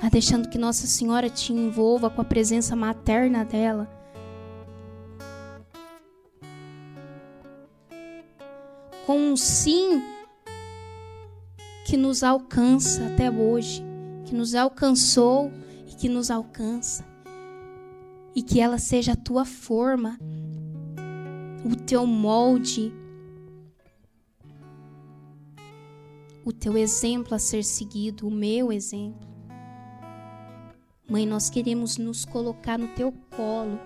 Vá 0.00 0.08
deixando 0.10 0.48
que 0.48 0.56
Nossa 0.56 0.86
Senhora 0.86 1.28
te 1.28 1.52
envolva 1.52 2.08
com 2.08 2.20
a 2.20 2.24
presença 2.24 2.74
materna 2.74 3.44
dela. 3.44 3.88
Com 9.04 9.18
um 9.18 9.36
sim 9.36 10.02
que 11.84 11.96
nos 11.96 12.22
alcança 12.22 13.04
até 13.08 13.30
hoje, 13.30 13.82
que 14.24 14.34
nos 14.34 14.54
alcançou 14.54 15.50
que 16.00 16.08
nos 16.08 16.30
alcança. 16.30 17.04
e 18.32 18.42
que 18.42 18.60
ela 18.60 18.78
seja 18.78 19.12
a 19.12 19.16
tua 19.16 19.44
forma, 19.44 20.16
o 21.64 21.74
teu 21.74 22.06
molde, 22.06 22.92
o 26.44 26.52
teu 26.52 26.78
exemplo 26.78 27.34
a 27.34 27.40
ser 27.40 27.64
seguido, 27.64 28.28
o 28.28 28.30
meu 28.30 28.72
exemplo. 28.72 29.28
Mãe, 31.08 31.26
nós 31.26 31.50
queremos 31.50 31.96
nos 31.98 32.24
colocar 32.24 32.78
no 32.78 32.86
teu 32.94 33.12
colo. 33.36 33.80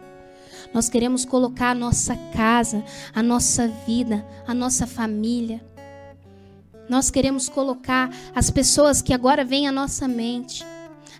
Nós 0.74 0.90
queremos 0.90 1.24
colocar 1.24 1.70
a 1.70 1.74
nossa 1.74 2.14
casa, 2.36 2.84
a 3.14 3.22
nossa 3.22 3.66
vida, 3.66 4.26
a 4.46 4.52
nossa 4.52 4.86
família. 4.86 5.64
Nós 6.86 7.10
queremos 7.10 7.48
colocar 7.48 8.10
as 8.34 8.50
pessoas 8.50 9.00
que 9.00 9.14
agora 9.14 9.42
vêm 9.42 9.66
à 9.66 9.72
nossa 9.72 10.06
mente, 10.06 10.62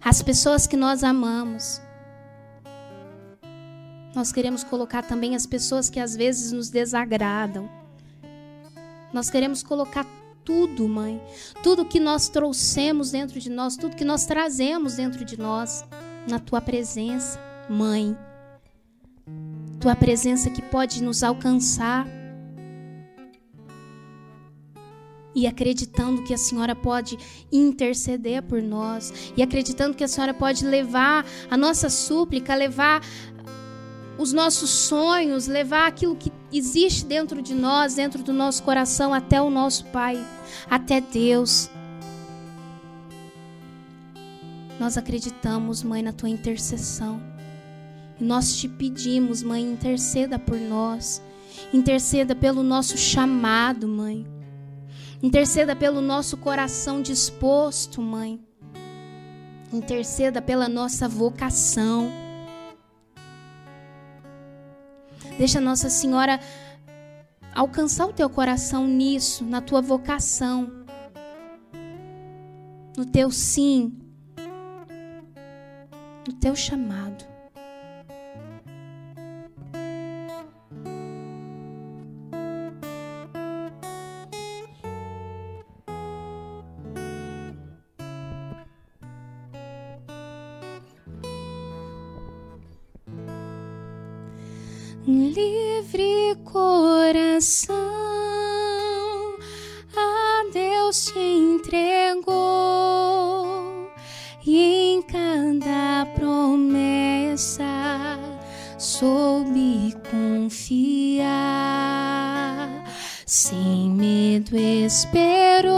as 0.05 0.21
pessoas 0.21 0.67
que 0.67 0.77
nós 0.77 1.03
amamos. 1.03 1.81
Nós 4.15 4.31
queremos 4.31 4.63
colocar 4.63 5.03
também 5.03 5.35
as 5.35 5.47
pessoas 5.47 5.89
que 5.89 5.99
às 5.99 6.15
vezes 6.15 6.53
nos 6.53 6.69
desagradam. 6.69 7.69
Nós 9.13 9.31
queremos 9.31 9.63
colocar 9.63 10.07
tudo, 10.45 10.87
mãe. 10.87 11.21
Tudo 11.63 11.87
que 11.87 11.99
nós 11.99 12.29
trouxemos 12.29 13.11
dentro 13.11 13.41
de 13.41 13.49
nós, 13.49 13.77
tudo 13.77 13.97
que 13.97 14.05
nós 14.05 14.27
trazemos 14.27 14.97
dentro 14.97 15.25
de 15.25 15.39
nós, 15.39 15.85
na 16.29 16.39
tua 16.39 16.61
presença, 16.61 17.41
mãe. 17.69 18.17
Tua 19.81 19.97
presença 19.97 20.51
que 20.51 20.61
pode 20.61 21.03
nos 21.03 21.23
alcançar. 21.23 22.07
E 25.35 25.47
acreditando 25.47 26.23
que 26.23 26.33
a 26.33 26.39
Senhora 26.39 26.75
pode 26.77 27.19
interceder 27.51 28.43
por 28.43 28.63
nós, 28.63 29.33
e 29.37 29.43
acreditando 29.43 29.97
que 29.97 30.05
a 30.05 30.09
Senhora 30.09 30.33
pode 30.33 30.65
levar 30.65 31.27
a 31.51 31.57
nossa 31.57 31.91
súplica, 31.91 32.55
levar 32.55 33.03
os 34.17 34.33
nossos 34.33 34.71
sonhos, 34.71 35.47
levar 35.47 35.89
aquilo 35.89 36.17
que 36.17 36.33
existe 36.53 37.05
dentro 37.05 37.43
de 37.43 37.55
nós, 37.55 37.95
dentro 37.95 38.23
do 38.23 38.33
nosso 38.33 38.63
coração, 38.63 39.13
até 39.13 39.41
o 39.43 39.51
nosso 39.51 39.85
Pai, 39.87 40.25
até 40.71 41.01
Deus. 41.01 41.69
Nós 44.79 44.97
acreditamos, 44.97 45.83
Mãe, 45.83 46.03
na 46.03 46.13
tua 46.13 46.29
intercessão. 46.29 47.21
E 48.21 48.25
nós 48.25 48.57
te 48.57 48.69
pedimos, 48.69 49.43
Mãe, 49.43 49.63
interceda 49.63 50.39
por 50.39 50.59
nós. 50.59 51.23
Interceda 51.73 52.35
pelo 52.35 52.63
nosso 52.63 52.97
chamado, 52.97 53.89
Mãe. 53.89 54.34
Interceda 55.25 55.75
pelo 55.75 56.03
nosso 56.03 56.37
coração 56.37 57.01
disposto, 57.01 58.03
Mãe. 58.03 58.39
Interceda 59.73 60.43
pela 60.43 60.69
nossa 60.69 61.09
vocação. 61.09 62.13
Deixa 65.39 65.63
Nossa 65.63 65.89
Senhora 65.89 66.39
alcançar 67.55 68.05
o 68.05 68.13
teu 68.13 68.29
coração 68.29 68.87
nisso, 68.87 69.47
na 69.47 69.63
tua 69.63 69.81
vocação, 69.81 70.85
no 72.95 73.07
teu 73.07 73.31
sim, 73.31 73.99
no 76.29 76.35
teu 76.35 76.55
chamado. 76.55 77.34
Livre 95.15 96.37
coração 96.45 97.75
a 99.97 100.45
Deus 100.53 101.07
te 101.07 101.19
entregou. 101.19 102.35
E 104.47 104.97
em 104.97 105.03
cada 105.03 106.05
promessa 106.15 107.65
soube 108.79 109.95
confiar, 110.11 111.25
sem 113.25 113.89
medo 113.91 114.57
esperou 114.57 115.75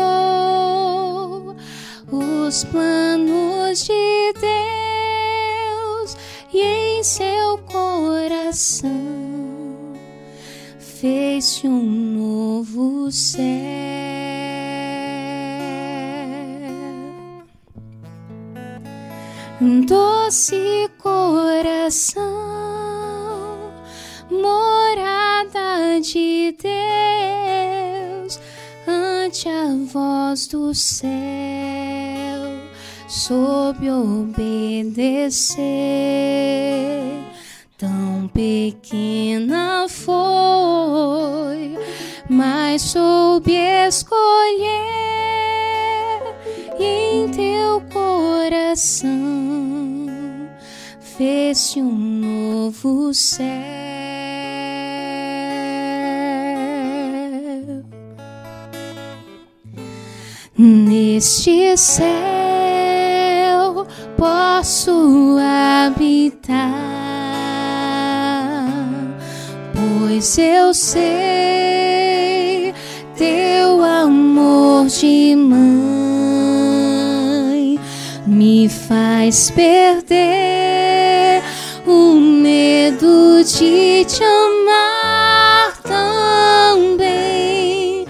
os 2.11 2.65
planos 2.65 3.85
de 3.85 4.33
Deus 4.41 4.86
e 6.59 6.63
em 6.63 7.03
seu 7.05 7.59
coração 7.59 8.91
fez-se 10.79 11.69
um 11.69 11.83
novo 11.83 13.13
céu. 13.13 13.43
Doce 19.87 20.91
coração, 20.99 22.23
morada 24.31 26.01
de 26.01 26.57
Deus, 26.63 28.39
ante 28.87 29.49
a 29.49 29.75
voz 29.93 30.47
do 30.47 30.75
céu, 30.75 31.11
soube 33.17 33.91
obedecer 33.91 35.57
Tão 37.79 38.29
pequena 38.33 39.87
foi, 39.89 41.75
mas 42.29 42.83
soube 42.83 43.55
escolher 43.55 44.17
em 46.79 47.29
teu 47.31 47.83
coração 47.93 49.17
fez-se 51.01 51.81
um 51.81 51.93
novo 51.93 53.13
céu. 53.15 53.47
Neste 61.17 61.75
céu 61.79 62.05
posso 64.19 65.39
habitar 65.41 66.59
pois 69.73 70.37
eu 70.37 70.75
sei 70.75 72.75
teu 73.17 73.83
amor 73.83 74.89
de 74.89 75.35
mãe 75.37 75.81
me 78.27 78.69
faz 78.69 79.51
perder 79.51 81.43
o 81.87 82.17
medo 82.17 83.43
de 83.43 84.05
te 84.05 84.23
amar 84.23 85.79
também 85.83 88.05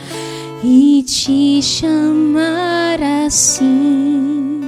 e 0.65 1.05
te 1.05 1.63
chamar 1.63 2.86
assim, 3.27 4.61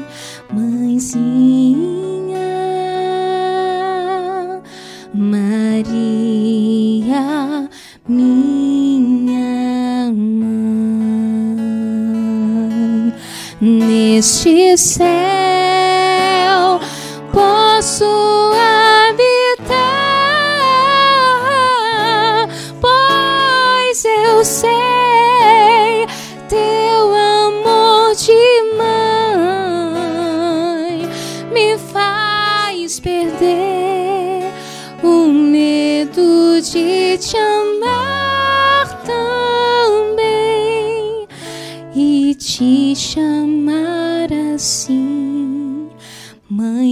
mãezinha. 0.53 1.79
neste 13.61 14.77
céu 14.77 15.48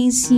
mãezinha. 0.07 0.36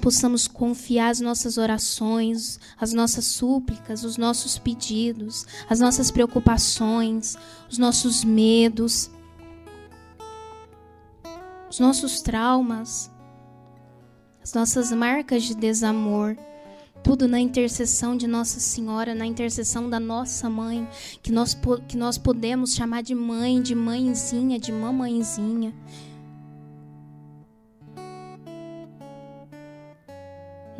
Possamos 0.00 0.48
confiar 0.48 1.10
as 1.10 1.20
nossas 1.20 1.58
orações, 1.58 2.58
as 2.78 2.92
nossas 2.92 3.26
súplicas, 3.26 4.02
os 4.02 4.16
nossos 4.16 4.58
pedidos, 4.58 5.46
as 5.68 5.78
nossas 5.78 6.10
preocupações, 6.10 7.36
os 7.68 7.78
nossos 7.78 8.24
medos, 8.24 9.10
os 11.70 11.78
nossos 11.78 12.20
traumas, 12.20 13.10
as 14.42 14.54
nossas 14.54 14.90
marcas 14.90 15.44
de 15.44 15.54
desamor, 15.54 16.36
tudo 17.02 17.28
na 17.28 17.38
intercessão 17.38 18.16
de 18.16 18.26
Nossa 18.26 18.58
Senhora, 18.58 19.14
na 19.14 19.26
intercessão 19.26 19.88
da 19.88 20.00
nossa 20.00 20.50
mãe, 20.50 20.88
que 21.22 21.30
nós, 21.30 21.56
que 21.86 21.96
nós 21.96 22.18
podemos 22.18 22.74
chamar 22.74 23.02
de 23.02 23.14
mãe, 23.14 23.60
de 23.62 23.74
mãezinha, 23.74 24.58
de 24.58 24.72
mamãezinha. 24.72 25.74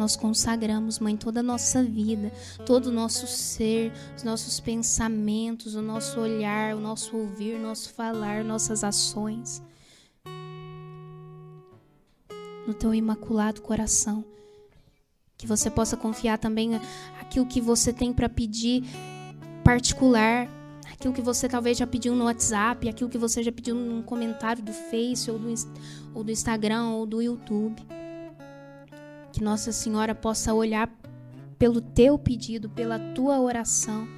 Nós 0.01 0.17
consagramos, 0.17 0.99
Mãe, 0.99 1.15
toda 1.15 1.41
a 1.41 1.43
nossa 1.43 1.85
vida, 1.85 2.33
todo 2.65 2.87
o 2.87 2.91
nosso 2.91 3.27
ser, 3.27 3.93
os 4.17 4.23
nossos 4.23 4.59
pensamentos, 4.59 5.75
o 5.75 5.83
nosso 5.83 6.19
olhar, 6.19 6.75
o 6.75 6.81
nosso 6.81 7.15
ouvir, 7.15 7.57
o 7.57 7.63
nosso 7.63 7.93
falar, 7.93 8.43
nossas 8.43 8.83
ações. 8.83 9.63
No 12.67 12.73
teu 12.73 12.95
imaculado 12.95 13.61
coração. 13.61 14.25
Que 15.37 15.47
você 15.47 15.71
possa 15.71 15.99
confiar 15.99 16.39
também 16.39 16.81
aquilo 17.21 17.45
que 17.45 17.61
você 17.61 17.93
tem 17.93 18.11
para 18.11 18.29
pedir 18.29 18.83
particular, 19.63 20.49
aquilo 20.91 21.13
que 21.13 21.21
você 21.21 21.47
talvez 21.47 21.77
já 21.77 21.87
pediu 21.87 22.15
no 22.15 22.25
WhatsApp, 22.25 22.89
aquilo 22.89 23.11
que 23.11 23.19
você 23.19 23.43
já 23.43 23.53
pediu 23.53 23.75
num 23.75 24.03
comentário 24.03 24.63
do 24.63 24.73
Face 24.73 25.31
ou 25.31 25.39
do, 25.39 25.53
ou 26.15 26.25
do 26.25 26.31
Instagram 26.31 26.89
ou 26.89 27.05
do 27.05 27.21
YouTube. 27.21 28.00
Que 29.33 29.43
Nossa 29.43 29.73
Senhora 29.73 30.15
possa 30.15 30.53
olhar 30.53 30.91
pelo 31.59 31.81
teu 31.81 32.19
pedido, 32.19 32.71
pela 32.71 32.99
tua 33.15 33.41
oração. 33.41 34.09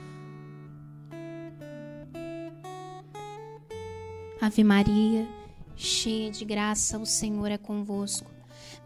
Ave 4.41 4.65
Maria, 4.65 5.29
cheia 5.77 6.31
de 6.31 6.45
graça, 6.45 6.99
o 6.99 7.07
Senhor 7.07 7.51
é 7.51 7.59
convosco. 7.59 8.31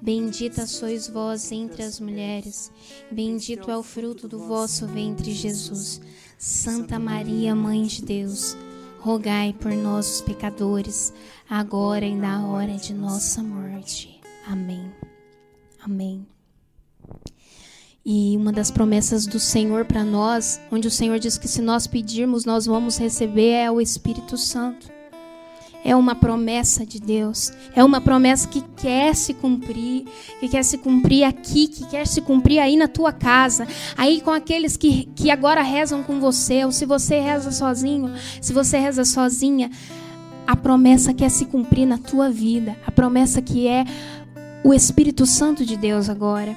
Bendita 0.00 0.66
sois 0.66 1.08
vós 1.08 1.50
entre 1.50 1.82
as 1.82 1.98
mulheres, 1.98 2.70
bendito 3.10 3.70
é 3.70 3.76
o 3.76 3.82
fruto 3.82 4.28
do 4.28 4.38
vosso 4.38 4.86
ventre, 4.86 5.32
Jesus. 5.32 6.00
Santa 6.36 6.98
Maria, 6.98 7.54
Mãe 7.54 7.84
de 7.84 8.02
Deus, 8.02 8.54
rogai 9.00 9.54
por 9.54 9.72
nós, 9.72 10.16
os 10.16 10.20
pecadores, 10.20 11.12
agora 11.48 12.04
e 12.04 12.14
na 12.14 12.46
hora 12.46 12.76
de 12.76 12.92
nossa 12.92 13.42
morte. 13.42 14.20
Amém. 14.46 15.05
Amém. 15.86 16.26
E 18.04 18.36
uma 18.36 18.50
das 18.50 18.72
promessas 18.72 19.24
do 19.24 19.38
Senhor 19.38 19.84
para 19.84 20.02
nós, 20.02 20.60
onde 20.72 20.88
o 20.88 20.90
Senhor 20.90 21.16
diz 21.20 21.38
que 21.38 21.46
se 21.46 21.62
nós 21.62 21.86
pedirmos, 21.86 22.44
nós 22.44 22.66
vamos 22.66 22.98
receber, 22.98 23.52
é 23.52 23.70
o 23.70 23.80
Espírito 23.80 24.36
Santo. 24.36 24.90
É 25.84 25.94
uma 25.94 26.16
promessa 26.16 26.84
de 26.84 27.00
Deus. 27.00 27.52
É 27.72 27.84
uma 27.84 28.00
promessa 28.00 28.48
que 28.48 28.62
quer 28.76 29.14
se 29.14 29.32
cumprir, 29.32 30.06
que 30.40 30.48
quer 30.48 30.64
se 30.64 30.76
cumprir 30.76 31.22
aqui, 31.22 31.68
que 31.68 31.86
quer 31.86 32.04
se 32.04 32.20
cumprir 32.20 32.58
aí 32.58 32.76
na 32.76 32.88
tua 32.88 33.12
casa, 33.12 33.68
aí 33.96 34.20
com 34.20 34.32
aqueles 34.32 34.76
que, 34.76 35.04
que 35.14 35.30
agora 35.30 35.62
rezam 35.62 36.02
com 36.02 36.18
você, 36.18 36.64
ou 36.64 36.72
se 36.72 36.84
você 36.84 37.20
reza 37.20 37.52
sozinho, 37.52 38.12
se 38.40 38.52
você 38.52 38.76
reza 38.76 39.04
sozinha, 39.04 39.70
a 40.44 40.56
promessa 40.56 41.14
quer 41.14 41.30
se 41.30 41.44
cumprir 41.44 41.86
na 41.86 41.98
tua 41.98 42.28
vida, 42.28 42.76
a 42.84 42.90
promessa 42.90 43.40
que 43.40 43.68
é 43.68 43.84
o 44.66 44.74
Espírito 44.74 45.24
Santo 45.26 45.64
de 45.64 45.76
Deus 45.76 46.10
agora, 46.10 46.56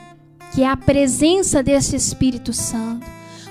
que 0.51 0.63
é 0.63 0.67
a 0.67 0.75
presença 0.75 1.61
desse 1.61 1.95
Espírito 1.95 2.51
Santo. 2.51 3.05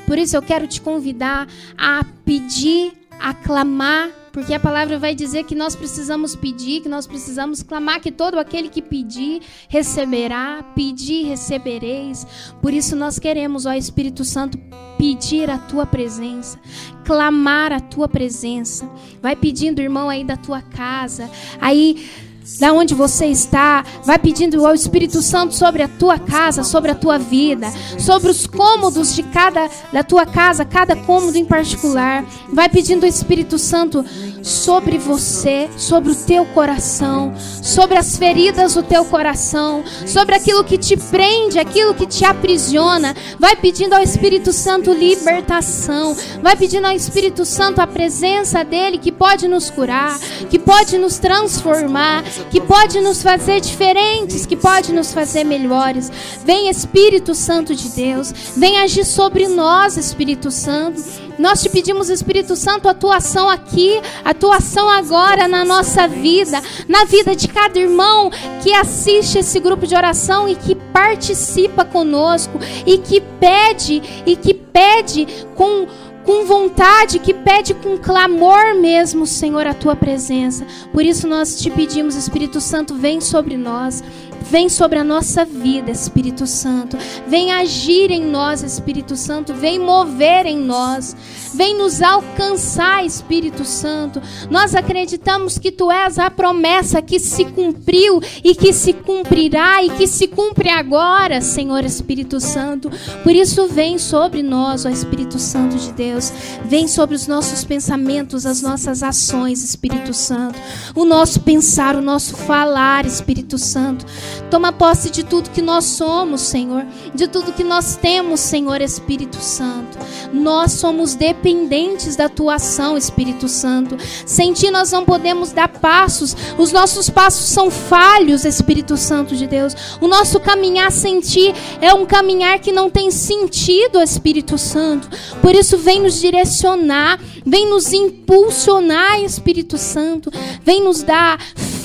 Por 0.05 0.19
isso 0.19 0.37
eu 0.37 0.43
quero 0.43 0.67
te 0.67 0.81
convidar 0.81 1.47
a 1.79 2.05
pedir, 2.25 2.93
a 3.21 3.33
clamar, 3.33 4.11
porque 4.33 4.53
a 4.53 4.59
palavra 4.59 4.99
vai 4.99 5.15
dizer 5.15 5.45
que 5.45 5.55
nós 5.55 5.77
precisamos 5.77 6.35
pedir, 6.35 6.81
que 6.81 6.89
nós 6.89 7.07
precisamos 7.07 7.63
clamar, 7.63 8.01
que 8.01 8.11
todo 8.11 8.37
aquele 8.37 8.69
que 8.69 8.83
pedir 8.83 9.43
receberá, 9.69 10.65
pedir 10.75 11.29
recebereis. 11.29 12.27
Por 12.61 12.75
isso 12.75 12.97
nós 12.97 13.17
queremos, 13.17 13.65
ó 13.65 13.73
Espírito 13.73 14.25
Santo, 14.25 14.59
pedir 14.99 15.49
a 15.49 15.59
tua 15.59 15.87
presença, 15.87 16.59
clamar 17.05 17.73
a 17.73 17.79
tua 17.79 18.09
presença. 18.09 18.91
Vai 19.23 19.37
pedindo, 19.37 19.81
irmão, 19.81 20.09
aí 20.09 20.25
da 20.25 20.37
tua 20.37 20.61
casa, 20.61 21.31
aí 21.61 22.27
da 22.59 22.73
onde 22.73 22.95
você 22.95 23.27
está, 23.27 23.85
vai 24.05 24.19
pedindo 24.19 24.67
ao 24.67 24.75
Espírito 24.75 25.23
Santo 25.23 25.55
sobre 25.55 25.83
a 25.83 25.89
tua 25.89 26.19
casa, 26.19 26.65
sobre 26.65 26.91
a 26.91 26.95
tua 26.95 27.19
vida, 27.19 27.71
sobre 27.99 28.31
os 28.31 28.47
cômodos 28.47 29.15
de 29.15 29.23
cada 29.23 29.69
da 29.93 30.03
tua 30.03 30.27
casa, 30.27 30.65
cada 30.65 30.97
cômodo 30.97 31.37
em 31.37 31.45
particular. 31.45 32.25
Vai 32.53 32.69
pedindo 32.69 33.05
ao 33.05 33.09
Espírito 33.09 33.59
Santo 33.59 34.05
sobre 34.43 34.99
você, 34.99 35.69
sobre 35.77 36.13
o 36.13 36.15
teu 36.15 36.45
coração, 36.47 37.35
sobre 37.63 37.99
as 37.99 38.17
feridas 38.17 38.75
do 38.75 38.83
teu 38.83 39.05
coração, 39.05 39.85
sobre 40.07 40.35
aquilo 40.35 40.65
que 40.65 40.79
te 40.79 40.97
prende, 40.97 41.59
aquilo 41.59 41.95
que 41.95 42.07
te 42.07 42.25
aprisiona. 42.25 43.15
Vai 43.39 43.57
pedindo 43.57 43.95
ao 43.95 44.03
Espírito 44.03 44.53
Santo 44.53 44.93
libertação. 44.93 46.17
Vai 46.43 46.57
pedindo 46.57 46.87
ao 46.87 46.95
Espírito 46.95 47.45
Santo 47.45 47.81
a 47.81 47.87
presença 47.87 48.65
dele 48.65 48.99
que 48.99 49.13
pode 49.13 49.47
nos 49.49 49.71
curar, 49.71 50.19
que 50.51 50.59
pode 50.59 50.99
nos 50.99 51.19
transformar, 51.19 52.25
que 52.51 52.61
pode 52.61 53.01
nos 53.01 53.23
fazer 53.23 53.61
diferentes, 53.61 54.47
que 54.47 54.57
pode 54.57 54.93
nos 54.93 55.13
fazer 55.13 55.45
melhores. 55.45 56.11
Vem 56.45 56.69
Espírito 56.69 57.35
Santo 57.35 57.75
de 57.75 57.89
Deus, 57.91 58.33
vem 58.57 58.79
agir 58.79 59.05
sobre 59.05 59.49
nós, 59.49 59.97
Espírito 59.97 60.51
Santo. 60.51 61.03
Nós 61.39 61.63
te 61.63 61.69
pedimos, 61.69 62.11
Espírito 62.11 62.57
Santo, 62.57 62.89
a 62.89 62.95
tua 62.95 63.17
ação 63.17 63.49
aqui, 63.49 64.01
a 64.25 64.35
tua 64.35 64.57
ação 64.57 64.91
agora 64.91 65.47
na 65.47 65.65
nossa 65.65 66.09
vida, 66.09 66.61
na 66.89 67.05
vida 67.05 67.37
de 67.37 67.47
cada 67.47 67.79
irmão 67.79 68.29
que 68.61 68.73
assiste 68.73 69.39
esse 69.39 69.61
grupo 69.61 69.87
de 69.87 69.95
oração 69.95 70.49
e 70.49 70.57
que 70.57 70.75
participa 70.75 71.85
conosco 71.85 72.59
e 72.85 72.99
que 72.99 73.21
pede 73.21 74.03
e 74.27 74.35
que 74.35 74.53
pede 74.53 75.27
com 75.55 75.87
com 76.29 76.45
vontade, 76.45 77.19
que 77.19 77.33
pede 77.33 77.73
com 77.73 77.97
clamor 77.97 78.75
mesmo, 78.75 79.27
Senhor, 79.27 79.67
a 79.67 79.73
tua 79.73 79.97
presença. 79.97 80.67
Por 80.93 81.03
isso 81.03 81.27
nós 81.27 81.59
te 81.59 81.71
pedimos, 81.71 82.17
Espírito 82.17 82.61
Santo, 82.61 82.95
vem 82.95 83.19
sobre 83.19 83.57
nós. 83.57 84.05
Vem 84.51 84.69
sobre 84.71 84.99
a 84.99 85.05
nossa 85.05 85.45
vida, 85.45 85.91
Espírito 85.91 86.47
Santo. 86.47 86.97
Vem 87.27 87.53
agir 87.53 88.11
em 88.11 88.25
nós, 88.25 88.63
Espírito 88.63 89.15
Santo. 89.15 89.53
Vem 89.53 89.79
mover 89.79 90.47
em 90.47 90.59
nós. 90.59 91.15
Vem 91.55 91.77
nos 91.77 92.01
alcançar, 92.01 93.05
Espírito 93.05 93.65
Santo. 93.65 94.23
Nós 94.51 94.75
acreditamos 94.75 95.59
que 95.59 95.71
tu 95.71 95.91
és 95.91 96.19
a 96.19 96.31
promessa 96.31 97.03
que 97.03 97.19
se 97.19 97.45
cumpriu 97.45 98.21
e 98.43 98.55
que 98.55 98.73
se 98.73 98.93
cumprirá 98.93 99.83
e 99.83 99.91
que 99.91 100.07
se 100.07 100.27
cumpre 100.27 100.71
agora, 100.71 101.41
Senhor 101.43 101.85
Espírito 101.85 102.41
Santo. 102.41 102.91
Por 103.23 103.33
isso, 103.33 103.67
vem 103.69 103.99
sobre 103.99 104.43
nós, 104.43 104.87
ó 104.87 104.89
Espírito 104.89 105.39
Santo 105.39 105.77
de 105.77 105.93
Deus. 105.93 106.33
Vem 106.65 106.89
sobre 106.89 107.15
os 107.15 107.27
nossos 107.27 107.65
pensamentos, 107.65 108.47
as 108.47 108.63
nossas 108.63 109.03
ações, 109.03 109.63
Espírito 109.63 110.15
Santo. 110.15 110.59
O 110.95 111.05
nosso 111.05 111.41
pensar, 111.41 111.97
o 111.97 112.03
nosso 112.03 112.37
falar, 112.37 113.05
Espírito 113.05 113.59
Santo. 113.59 114.07
Toma 114.51 114.73
posse 114.73 115.11
de 115.11 115.25
tudo 115.25 115.51
que 115.51 115.63
nós 115.63 115.85
somos, 115.85 116.41
Senhor, 116.43 116.87
de 117.15 117.29
tudo 117.29 117.53
que 117.53 117.65
nós 117.65 117.97
temos, 117.97 118.41
Senhor 118.41 118.81
Espírito 118.81 119.39
Santo. 119.41 119.99
Nós 120.33 120.73
somos 120.73 121.15
dependentes 121.15 122.17
da 122.17 122.29
tua 122.29 122.55
ação, 122.55 122.97
Espírito 122.97 123.49
Santo. 123.49 123.97
Sem 124.27 124.53
ti 124.53 124.71
nós 124.71 124.93
não 124.93 125.05
podemos 125.05 125.53
dar 125.53 125.69
passos. 125.69 126.37
Os 126.57 126.73
nossos 126.73 127.11
passos 127.11 127.47
são 127.47 127.71
falhos, 127.71 128.45
Espírito 128.45 128.97
Santo 128.97 129.37
de 129.37 129.47
Deus. 129.47 129.75
O 130.01 130.09
nosso 130.09 130.41
caminhar 130.41 130.91
sem 130.93 131.21
ti 131.21 131.55
é 131.81 131.93
um 131.93 132.07
caminhar 132.07 132.59
que 132.59 132.73
não 132.73 132.91
tem 132.91 133.11
sentido, 133.11 134.01
Espírito 134.01 134.57
Santo. 134.59 135.09
Por 135.41 135.55
isso 135.55 135.79
vem 135.79 136.03
nos 136.03 136.21
direcionar, 136.21 137.19
vem 137.45 137.69
nos 137.69 137.93
impulsionar, 137.93 139.21
Espírito 139.21 139.79
Santo. 139.79 140.31
Vem 140.63 140.83
nos 140.83 141.03
dar 141.03 141.39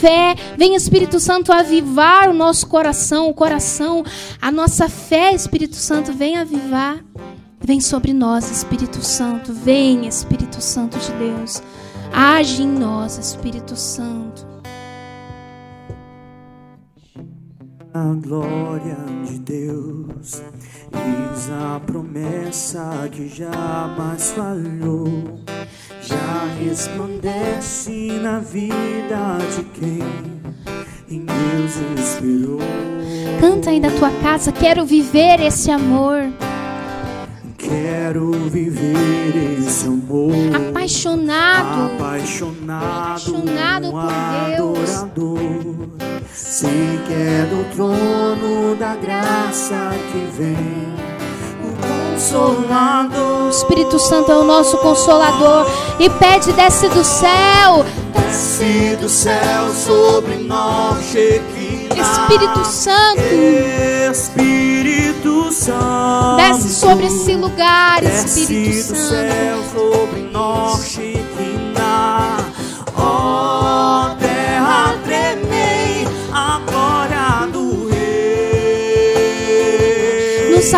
fé, 0.04 0.36
vem 0.58 0.76
Espírito 0.76 1.18
Santo 1.18 1.54
avivar 1.54 2.30
o 2.30 2.34
nosso 2.34 2.68
coração, 2.68 3.30
o 3.30 3.34
coração, 3.34 4.04
a 4.42 4.52
nossa 4.52 4.90
fé, 4.90 5.32
Espírito 5.32 5.78
Santo, 5.78 6.12
vem 6.12 6.36
avivar. 6.36 7.02
Vem 7.62 7.80
sobre 7.80 8.12
nós, 8.12 8.52
Espírito 8.52 9.02
Santo, 9.02 9.54
vem, 9.54 10.06
Espírito 10.06 10.60
Santo 10.62 11.00
de 11.00 11.14
Deus. 11.14 11.64
Age 12.12 12.64
em 12.64 12.68
nós, 12.68 13.18
Espírito 13.18 13.78
Santo. 13.78 14.46
A 17.94 18.14
glória 18.22 18.98
de 19.26 19.40
Deus, 19.40 20.42
eis 20.92 21.50
a 21.50 21.80
promessa 21.80 23.08
que 23.10 23.30
jamais 23.30 24.34
falhou 24.34 25.40
já 26.06 26.46
resplandece 26.60 28.12
na 28.22 28.40
vida 28.40 29.38
de 29.56 29.64
quem 29.80 30.04
em 31.10 31.26
Deus 31.26 32.00
esperou. 32.00 32.60
Canta 33.40 33.70
aí 33.70 33.80
da 33.80 33.90
tua 33.92 34.12
casa, 34.22 34.52
quero 34.52 34.86
viver 34.86 35.40
esse 35.42 35.70
amor. 35.72 36.20
Quero 37.58 38.32
viver 38.50 39.58
esse 39.60 39.88
amor. 39.88 40.34
Apaixonado. 40.70 41.94
Apaixonado, 41.96 42.86
Apaixonado 42.86 43.92
por 43.92 44.48
Deus. 44.58 44.90
adorador. 45.00 45.40
Sei 46.34 47.00
que 47.08 47.14
é 47.14 47.46
do 47.50 47.76
trono 47.76 48.76
da 48.76 48.96
graça 48.96 49.92
que 50.12 50.38
vem 50.38 51.03
consolador. 52.24 53.46
O 53.46 53.50
Espírito 53.50 54.00
Santo 54.00 54.32
é 54.32 54.38
o 54.38 54.44
nosso 54.44 54.78
consolador 54.78 55.68
e 56.00 56.10
pede 56.10 56.54
desce 56.54 56.88
do 56.90 57.04
céu. 57.04 57.86
Desce 58.14 58.96
do 59.00 59.10
céu 59.10 59.70
sobre 59.74 60.36
nós, 60.38 61.04
Shekinah. 61.06 61.96
Espírito 61.96 62.66
Santo, 62.66 63.22
Espírito 64.12 65.52
Santo. 65.52 66.38
desce 66.38 66.74
sobre 66.74 67.06
esse 67.08 67.36
lugar, 67.36 68.04
Espírito 68.04 68.72
Desce 68.72 68.94
do 68.94 68.98
Santo. 68.98 69.10
céu 69.10 69.64
sobre 69.74 70.22
nós, 70.32 70.88
Shekinah. 70.88 71.13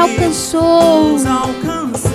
Alcançou. 0.05 1.11
nos 1.11 1.25
alcançou, 1.25 2.13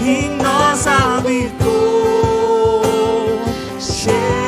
em 0.00 0.36
nós 0.36 0.86
habitou. 0.86 1.68
Shekinah. 3.80 4.38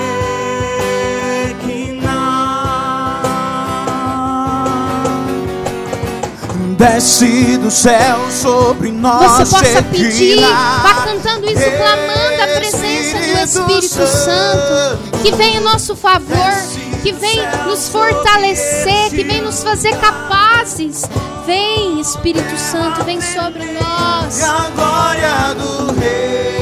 Desce 6.76 7.56
do 7.58 7.70
céu 7.70 8.18
sobre 8.30 8.90
nós. 8.92 9.48
Você 9.48 9.56
possa 9.56 9.82
pedir, 9.82 10.40
vá 10.40 11.04
cantando 11.04 11.46
isso, 11.46 11.70
clamando 11.76 12.42
a 12.42 12.46
presença 12.56 13.18
do 13.62 13.72
Espírito 13.72 14.06
Santo, 14.06 14.98
que 15.22 15.32
vem 15.32 15.56
em 15.56 15.60
nosso 15.60 15.96
favor, 15.96 16.36
que 17.02 17.12
vem 17.12 17.38
nos 17.66 17.88
fortalecer, 17.88 19.10
que 19.10 19.24
vem 19.24 19.40
nos 19.42 19.62
fazer 19.62 19.96
capazes. 19.98 21.02
Vem, 21.46 22.00
Espírito 22.00 22.56
Santo, 22.56 23.02
vem 23.04 23.20
sobre 23.20 23.64
nós. 23.64 24.42
a 24.42 24.70
glória 24.74 25.54
do 25.54 25.92
Rei 26.00 26.60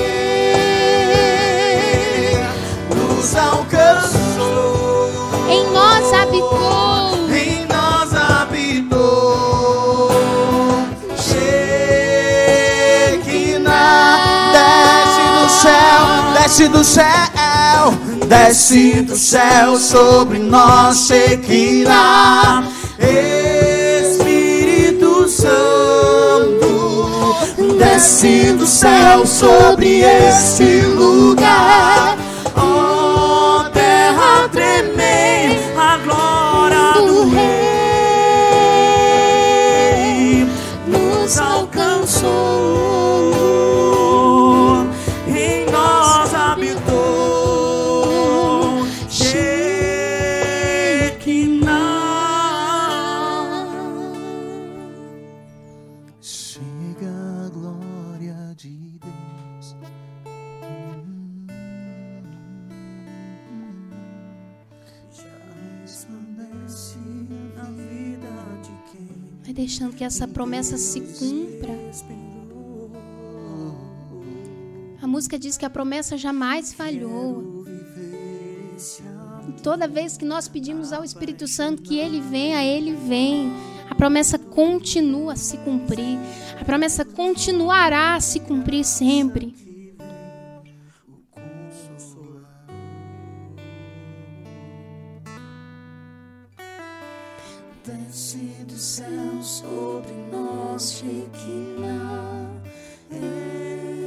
nos 2.95 3.36
alcançou. 3.36 5.11
Em 5.49 5.70
nós 5.72 6.12
habitou. 6.12 7.07
Desce 16.49 16.68
do 16.68 16.82
céu, 16.82 17.05
desce 18.26 19.03
do 19.03 19.18
céu 19.18 19.76
sobre 19.76 20.38
nós, 20.38 21.07
Shekinah. 21.07 22.64
Espírito 24.01 25.28
Santo, 25.28 27.36
desce 27.78 28.55
do 28.55 28.66
céu 28.66 29.26
sobre 29.26 30.01
este 30.01 30.80
lugar. 30.96 32.16
Essa 70.09 70.26
promessa 70.26 70.76
se 70.76 71.00
cumpra. 71.00 71.78
A 75.00 75.06
música 75.06 75.38
diz 75.38 75.56
que 75.56 75.64
a 75.64 75.70
promessa 75.70 76.16
jamais 76.16 76.72
falhou. 76.72 77.64
E 79.48 79.52
Toda 79.62 79.86
vez 79.86 80.16
que 80.16 80.24
nós 80.24 80.48
pedimos 80.48 80.92
ao 80.92 81.04
Espírito 81.04 81.46
Santo 81.46 81.82
que 81.82 81.98
ele 81.98 82.20
venha, 82.20 82.64
ele 82.64 82.94
vem. 82.94 83.52
A 83.88 83.94
promessa 83.94 84.38
continua 84.38 85.34
a 85.34 85.36
se 85.36 85.59
cumprir. 85.59 86.18
A 86.59 86.64
promessa 86.64 87.04
continuará 87.04 88.14
a 88.14 88.20
se 88.20 88.40
cumprir 88.40 88.84
sempre. 88.84 89.67
Desce 97.89 98.36
do 98.66 98.76
céu 98.76 99.43
sobre 99.43 100.12
nós, 100.30 100.93
Shekinah, 100.93 102.51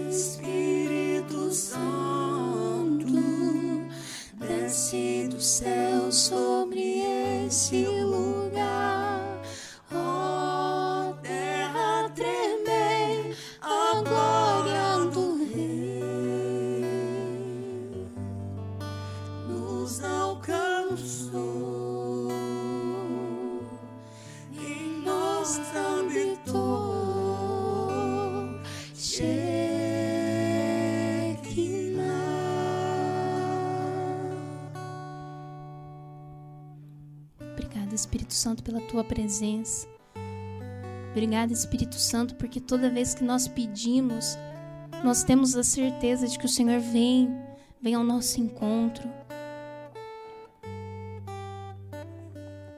Espírito 0.08 1.52
Santo, 1.52 3.08
desce 4.36 5.28
do 5.32 5.42
céu 5.42 6.12
sobre 6.12 7.00
esse 7.48 7.84
lugar. 7.88 9.01
Espírito 38.22 38.34
Santo, 38.36 38.64
pela 38.64 38.82
tua 38.82 39.04
presença. 39.04 39.88
Obrigada, 41.10 41.52
Espírito 41.52 41.96
Santo, 41.96 42.36
porque 42.36 42.60
toda 42.60 42.90
vez 42.90 43.16
que 43.16 43.24
nós 43.24 43.48
pedimos, 43.48 44.38
nós 45.04 45.24
temos 45.24 45.56
a 45.56 45.64
certeza 45.64 46.28
de 46.28 46.38
que 46.38 46.46
o 46.46 46.50
Senhor 46.50 46.80
vem, 46.80 47.36
vem 47.82 47.96
ao 47.96 48.04
nosso 48.04 48.40
encontro. 48.40 49.10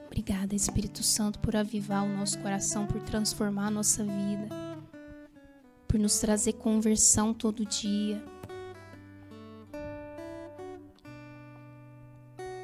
Obrigada, 0.06 0.54
Espírito 0.54 1.02
Santo, 1.02 1.38
por 1.40 1.54
avivar 1.54 2.02
o 2.04 2.08
nosso 2.08 2.38
coração, 2.38 2.86
por 2.86 3.02
transformar 3.02 3.66
a 3.66 3.70
nossa 3.70 4.02
vida, 4.02 4.48
por 5.86 6.00
nos 6.00 6.18
trazer 6.18 6.54
conversão 6.54 7.34
todo 7.34 7.66
dia, 7.66 8.24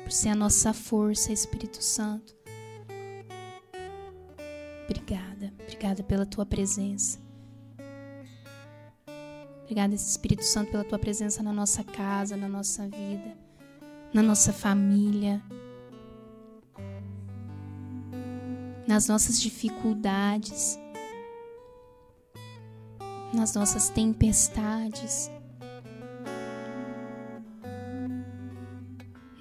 por 0.03 0.11
ser 0.11 0.31
a 0.31 0.35
nossa 0.35 0.73
força, 0.73 1.31
Espírito 1.31 1.85
Santo. 1.85 2.40
Obrigada, 4.91 5.53
obrigada 5.63 6.03
pela 6.03 6.27
tua 6.27 6.45
presença. 6.45 7.21
Obrigada, 9.63 9.95
Espírito 9.95 10.43
Santo, 10.43 10.73
pela 10.73 10.83
tua 10.83 10.99
presença 10.99 11.45
na 11.45 11.53
nossa 11.53 11.85
casa, 11.85 12.37
na 12.37 12.49
nossa 12.49 12.89
vida, 12.89 13.39
na 14.13 14.21
nossa 14.21 14.53
família, 14.53 15.41
nas 18.85 19.07
nossas 19.07 19.41
dificuldades, 19.41 20.77
nas 23.33 23.55
nossas 23.55 23.91
tempestades, 23.91 25.31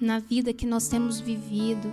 na 0.00 0.20
vida 0.20 0.52
que 0.54 0.64
nós 0.64 0.86
temos 0.86 1.18
vivido. 1.18 1.92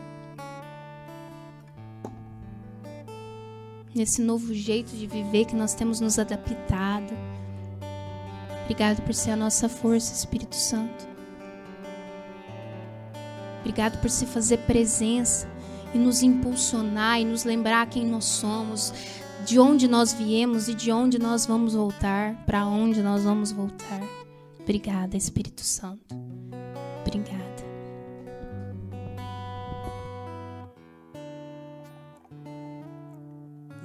Nesse 3.98 4.22
novo 4.22 4.54
jeito 4.54 4.95
de 4.95 5.08
viver 5.08 5.45
que 5.45 5.56
nós 5.56 5.74
temos 5.74 6.00
nos 6.00 6.20
adaptado. 6.20 7.14
Obrigado 8.64 9.02
por 9.02 9.14
ser 9.14 9.32
a 9.32 9.36
nossa 9.36 9.68
força, 9.68 10.14
Espírito 10.14 10.56
Santo. 10.56 11.08
Obrigado 13.62 14.00
por 14.00 14.10
se 14.10 14.26
fazer 14.26 14.60
presença 14.60 15.50
e 15.93 15.98
nos 15.98 16.22
impulsionar 16.22 17.20
e 17.20 17.26
nos 17.26 17.43
lembrar 17.43 17.89
quem 17.89 18.06
nós 18.06 18.26
somos, 18.26 18.93
de 19.45 19.60
onde 19.60 19.88
nós 19.88 20.14
viemos 20.14 20.68
e 20.68 20.76
de 20.76 20.91
onde 20.91 21.18
nós 21.18 21.45
vamos 21.45 21.74
voltar, 21.74 22.36
para 22.45 22.66
onde 22.66 23.02
nós 23.02 23.24
vamos 23.24 23.52
voltar. 23.52 24.02
Obrigada, 24.60 25.18
Espírito 25.18 25.62
Santo. 25.62 26.26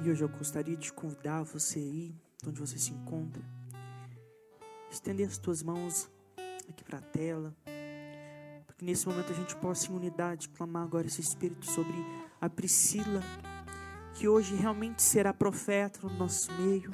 E 0.05 0.11
hoje 0.11 0.25
eu 0.25 0.29
gostaria 0.29 0.77
de 0.77 0.93
convidar 0.93 1.45
você 1.45 1.79
aí, 1.79 2.15
onde 2.45 2.59
você 2.59 2.77
se 2.77 2.91
encontra, 2.91 3.41
estender 4.91 5.29
as 5.29 5.39
tuas 5.39 5.63
mãos 5.63 6.11
aqui 6.69 6.83
para 6.83 6.99
a 6.99 7.01
tela, 7.01 7.55
para 8.67 8.75
que 8.77 8.85
nesse 8.85 9.07
momento 9.07 9.31
a 9.31 9.35
gente 9.35 9.55
possa 9.55 9.93
em 9.93 9.95
unidade 9.95 10.49
clamar 10.49 10.83
agora 10.83 11.07
esse 11.07 11.21
Espírito 11.21 11.71
sobre 11.71 11.95
a 12.41 12.51
Priscila, 12.51 13.23
que 14.15 14.27
hoje 14.27 14.57
realmente 14.57 15.01
será 15.01 15.33
profeta 15.33 16.01
no 16.03 16.13
nosso 16.15 16.51
meio. 16.61 16.91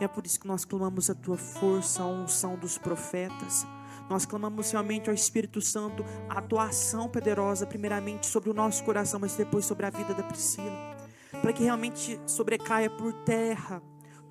E 0.00 0.04
é 0.04 0.08
por 0.08 0.24
isso 0.24 0.38
que 0.38 0.46
nós 0.46 0.64
clamamos 0.64 1.10
a 1.10 1.16
tua 1.16 1.36
força, 1.36 2.04
a 2.04 2.06
unção 2.06 2.56
dos 2.56 2.78
profetas. 2.78 3.66
Nós 4.08 4.24
clamamos 4.24 4.70
realmente 4.70 5.10
ao 5.10 5.14
Espírito 5.14 5.60
Santo 5.60 6.04
a 6.28 6.40
tua 6.40 6.68
ação 6.68 7.08
poderosa, 7.08 7.66
primeiramente 7.66 8.28
sobre 8.28 8.48
o 8.48 8.54
nosso 8.54 8.84
coração, 8.84 9.18
mas 9.18 9.34
depois 9.34 9.66
sobre 9.66 9.86
a 9.86 9.90
vida 9.90 10.14
da 10.14 10.22
Priscila. 10.22 10.97
Para 11.40 11.52
que 11.52 11.62
realmente 11.62 12.20
sobrecaia 12.26 12.90
por 12.90 13.12
terra 13.24 13.82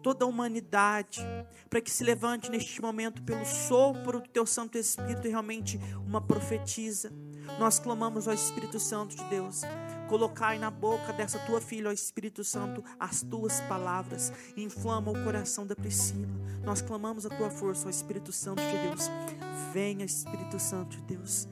toda 0.07 0.23
a 0.23 0.27
humanidade, 0.27 1.21
para 1.69 1.81
que 1.81 1.91
se 1.91 2.01
levante 2.01 2.49
neste 2.49 2.81
momento 2.81 3.21
pelo 3.23 3.45
sopro 3.45 4.21
do 4.21 4.29
teu 4.29 4.45
Santo 4.45 4.77
Espírito 4.77 5.27
realmente 5.27 5.77
uma 6.05 6.21
profetisa. 6.21 7.11
Nós 7.59 7.77
clamamos 7.77 8.25
ao 8.25 8.33
Espírito 8.33 8.79
Santo 8.79 9.17
de 9.17 9.23
Deus, 9.25 9.63
colocai 10.07 10.57
na 10.59 10.71
boca 10.71 11.11
dessa 11.11 11.39
tua 11.39 11.59
filha, 11.59 11.89
ó 11.89 11.91
Espírito 11.91 12.43
Santo, 12.43 12.83
as 12.97 13.21
tuas 13.21 13.59
palavras, 13.61 14.31
inflama 14.55 15.11
o 15.11 15.23
coração 15.25 15.67
da 15.67 15.75
Priscila. 15.75 16.27
Nós 16.63 16.81
clamamos 16.81 17.25
a 17.25 17.29
tua 17.29 17.49
força, 17.49 17.87
ó 17.87 17.89
Espírito 17.89 18.31
Santo 18.31 18.61
de 18.61 18.87
Deus. 18.87 19.09
Venha, 19.73 20.05
Espírito 20.05 20.57
Santo 20.57 20.95
de 20.97 21.01
Deus. 21.03 21.47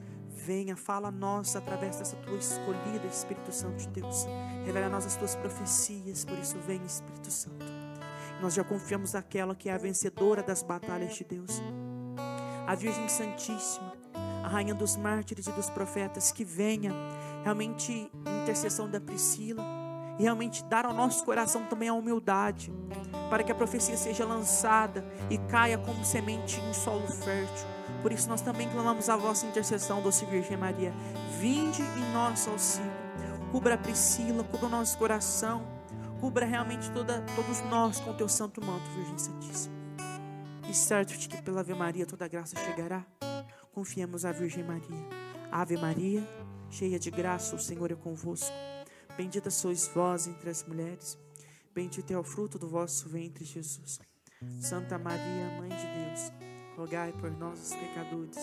Venha, 0.46 0.76
fala 0.76 1.08
a 1.08 1.10
nós 1.10 1.56
através 1.56 1.96
dessa 1.96 2.14
tua 2.18 2.38
escolhida, 2.38 3.04
Espírito 3.08 3.50
Santo 3.50 3.78
de 3.78 3.88
Deus. 3.88 4.28
Revela 4.64 4.86
a 4.86 4.88
nós 4.88 5.04
as 5.04 5.16
tuas 5.16 5.34
profecias, 5.34 6.24
por 6.24 6.38
isso 6.38 6.56
vem, 6.60 6.80
Espírito 6.86 7.32
Santo. 7.32 7.66
Nós 8.40 8.54
já 8.54 8.62
confiamos 8.62 9.14
naquela 9.14 9.56
que 9.56 9.68
é 9.68 9.72
a 9.72 9.76
vencedora 9.76 10.44
das 10.44 10.62
batalhas 10.62 11.16
de 11.16 11.24
Deus. 11.24 11.60
A 12.64 12.76
Virgem 12.76 13.08
Santíssima, 13.08 13.92
a 14.44 14.46
Rainha 14.46 14.72
dos 14.72 14.96
Mártires 14.96 15.48
e 15.48 15.50
dos 15.50 15.68
Profetas, 15.68 16.30
que 16.30 16.44
venha 16.44 16.92
realmente 17.42 18.08
intercessão 18.44 18.88
da 18.88 19.00
Priscila 19.00 19.64
e 20.16 20.22
realmente 20.22 20.62
dar 20.66 20.86
ao 20.86 20.94
nosso 20.94 21.24
coração 21.24 21.64
também 21.64 21.88
a 21.88 21.92
humildade, 21.92 22.72
para 23.28 23.42
que 23.42 23.50
a 23.50 23.54
profecia 23.56 23.96
seja 23.96 24.24
lançada 24.24 25.04
e 25.28 25.38
caia 25.38 25.76
como 25.76 26.04
semente 26.04 26.60
em 26.60 26.72
solo 26.72 27.08
fértil. 27.08 27.75
Por 28.02 28.12
isso 28.12 28.28
nós 28.28 28.40
também 28.40 28.68
clamamos 28.68 29.08
a 29.08 29.16
vossa 29.16 29.46
intercessão, 29.46 30.02
doce 30.02 30.24
Virgem 30.26 30.56
Maria. 30.56 30.92
Vinde 31.40 31.82
em 31.82 32.12
nosso 32.12 32.50
auxílio. 32.50 32.92
Cubra 33.50 33.74
a 33.74 33.78
Priscila, 33.78 34.44
cubra 34.44 34.66
o 34.66 34.70
nosso 34.70 34.98
coração 34.98 35.76
Cubra 36.20 36.46
realmente 36.46 36.90
toda, 36.92 37.20
todos 37.34 37.60
nós 37.68 38.00
com 38.00 38.10
o 38.10 38.14
teu 38.14 38.28
santo 38.28 38.64
manto, 38.64 38.88
Virgem 38.90 39.18
Santíssima. 39.18 39.74
E 40.68 40.74
certo 40.74 41.16
de 41.16 41.28
que 41.28 41.42
pela 41.42 41.60
Ave 41.60 41.74
Maria 41.74 42.06
toda 42.06 42.26
graça 42.26 42.56
chegará. 42.58 43.04
Confiemos 43.72 44.24
à 44.24 44.32
Virgem 44.32 44.64
Maria. 44.64 45.06
Ave 45.52 45.76
Maria, 45.76 46.26
cheia 46.70 46.98
de 46.98 47.10
graça, 47.10 47.54
o 47.54 47.58
Senhor 47.58 47.92
é 47.92 47.94
convosco. 47.94 48.54
Bendita 49.16 49.50
sois 49.50 49.88
vós 49.88 50.26
entre 50.26 50.48
as 50.48 50.64
mulheres. 50.64 51.18
Bendito 51.74 52.10
é 52.10 52.18
o 52.18 52.24
fruto 52.24 52.58
do 52.58 52.66
vosso 52.66 53.08
ventre, 53.08 53.44
Jesus. 53.44 54.00
Santa 54.58 54.98
Maria, 54.98 55.50
Mãe 55.58 55.68
de 55.68 55.86
Deus, 55.86 56.32
rogai 56.76 57.12
por 57.12 57.30
nós 57.38 57.58
os 57.60 57.74
pecadores, 57.74 58.36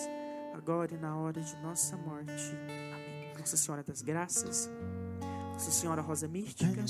agora 0.54 0.92
e 0.92 0.96
na 0.98 1.16
hora 1.16 1.40
de 1.40 1.56
nossa 1.62 1.96
morte. 1.96 2.32
Amém. 2.92 3.32
Nossa 3.38 3.56
Senhora 3.56 3.84
das 3.84 4.02
Graças. 4.02 4.68
Nossa 5.52 5.70
Senhora 5.70 6.02
Rosa 6.02 6.26
Mística, 6.26 6.84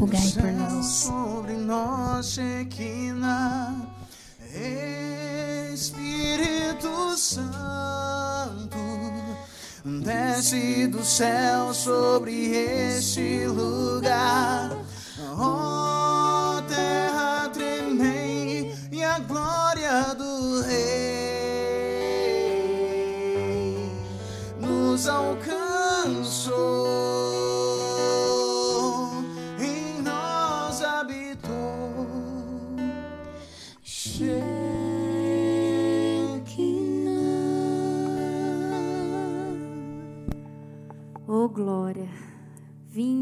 rogai 0.00 0.32
por 0.32 0.52
nós. 0.52 0.86
Sobre 0.86 1.52
nós, 1.52 2.30
Shekinah, 2.32 3.94
Espírito 5.74 7.14
Santo, 7.18 8.78
desce 10.02 10.86
do 10.86 11.04
céu 11.04 11.74
sobre 11.74 12.32
este 12.52 13.46
lugar. 13.46 14.70
Oh, 15.38 15.95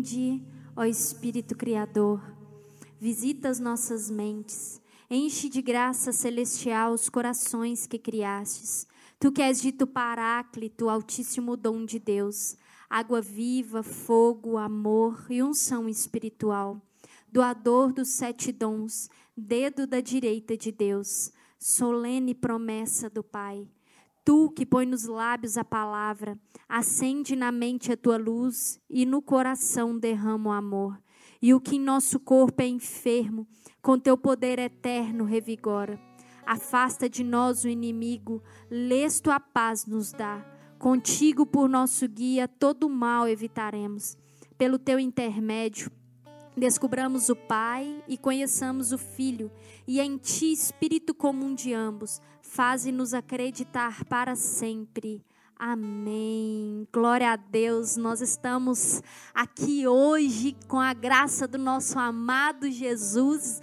vinde, 0.05 0.43
ó 0.77 0.85
Espírito 0.85 1.57
Criador, 1.57 2.21
visita 3.01 3.49
as 3.49 3.59
nossas 3.59 4.11
mentes, 4.11 4.81
enche 5.11 5.49
de 5.49 5.63
graça 5.63 6.13
celestial 6.13 6.93
os 6.93 7.09
corações 7.09 7.87
que 7.87 7.99
criastes. 7.99 8.87
Tu 9.19 9.33
que 9.33 9.41
és 9.41 9.63
dito 9.63 9.87
Paráclito, 9.87 10.91
altíssimo 10.91 11.57
dom 11.57 11.87
de 11.87 11.99
Deus, 11.99 12.57
água 12.91 13.23
viva, 13.23 13.83
fogo, 13.83 14.59
amor 14.59 15.25
e 15.31 15.43
unção 15.43 15.89
espiritual, 15.89 16.83
doador 17.33 17.91
dos 17.91 18.11
sete 18.11 18.53
dons, 18.53 19.09
dedo 19.35 19.87
da 19.87 20.01
direita 20.01 20.55
de 20.55 20.71
Deus, 20.71 21.33
solene 21.59 22.35
promessa 22.35 23.09
do 23.09 23.23
Pai. 23.23 23.67
Tu 24.25 24.51
que 24.51 24.65
põe 24.65 24.87
nos 24.87 25.05
lábios 25.05 25.59
a 25.59 25.65
palavra, 25.65 26.39
acende 26.67 27.37
na 27.37 27.53
mente 27.53 27.93
a 27.93 27.97
tua 27.97 28.17
luz 28.17 28.81
e 28.89 29.05
no 29.05 29.21
coração 29.21 29.99
derrama 29.99 30.51
o 30.51 30.53
amor. 30.53 30.99
E 31.43 31.53
o 31.53 31.61
que 31.61 31.77
em 31.77 31.81
nosso 31.81 32.19
corpo 32.19 32.63
é 32.63 32.67
enfermo, 32.67 33.47
com 33.83 33.99
teu 33.99 34.17
poder 34.17 34.59
eterno 34.59 35.25
revigora. 35.25 36.01
Afasta 36.47 37.09
de 37.09 37.23
nós 37.23 37.65
o 37.65 37.69
inimigo, 37.69 38.43
lês 38.71 39.21
tua 39.21 39.39
paz 39.39 39.85
nos 39.85 40.11
dá. 40.11 40.43
Contigo 40.79 41.45
por 41.45 41.69
nosso 41.69 42.09
guia 42.09 42.49
todo 42.49 42.89
mal 42.89 43.29
evitaremos. 43.29 44.17
Pelo 44.57 44.79
teu 44.79 44.99
intermédio, 44.99 45.91
descubramos 46.57 47.29
o 47.29 47.37
Pai 47.37 48.03
e 48.07 48.17
conheçamos 48.17 48.93
o 48.93 48.99
Filho, 48.99 49.51
e 49.87 50.01
em 50.01 50.17
ti, 50.17 50.53
Espírito 50.53 51.15
comum 51.15 51.55
de 51.55 51.73
ambos, 51.75 52.21
faze-nos 52.55 53.13
acreditar 53.13 54.05
para 54.05 54.37
sempre. 54.37 55.21
Amém. 55.59 56.87
Glória 56.93 57.33
a 57.33 57.37
Deus. 57.37 57.97
Nós 57.97 58.21
estamos 58.21 59.03
aqui 59.35 59.89
hoje 59.89 60.57
com 60.69 60.79
a 60.79 60.93
graça 60.93 61.49
do 61.49 61.59
nosso 61.59 61.99
amado 61.99 62.71
Jesus 62.71 63.61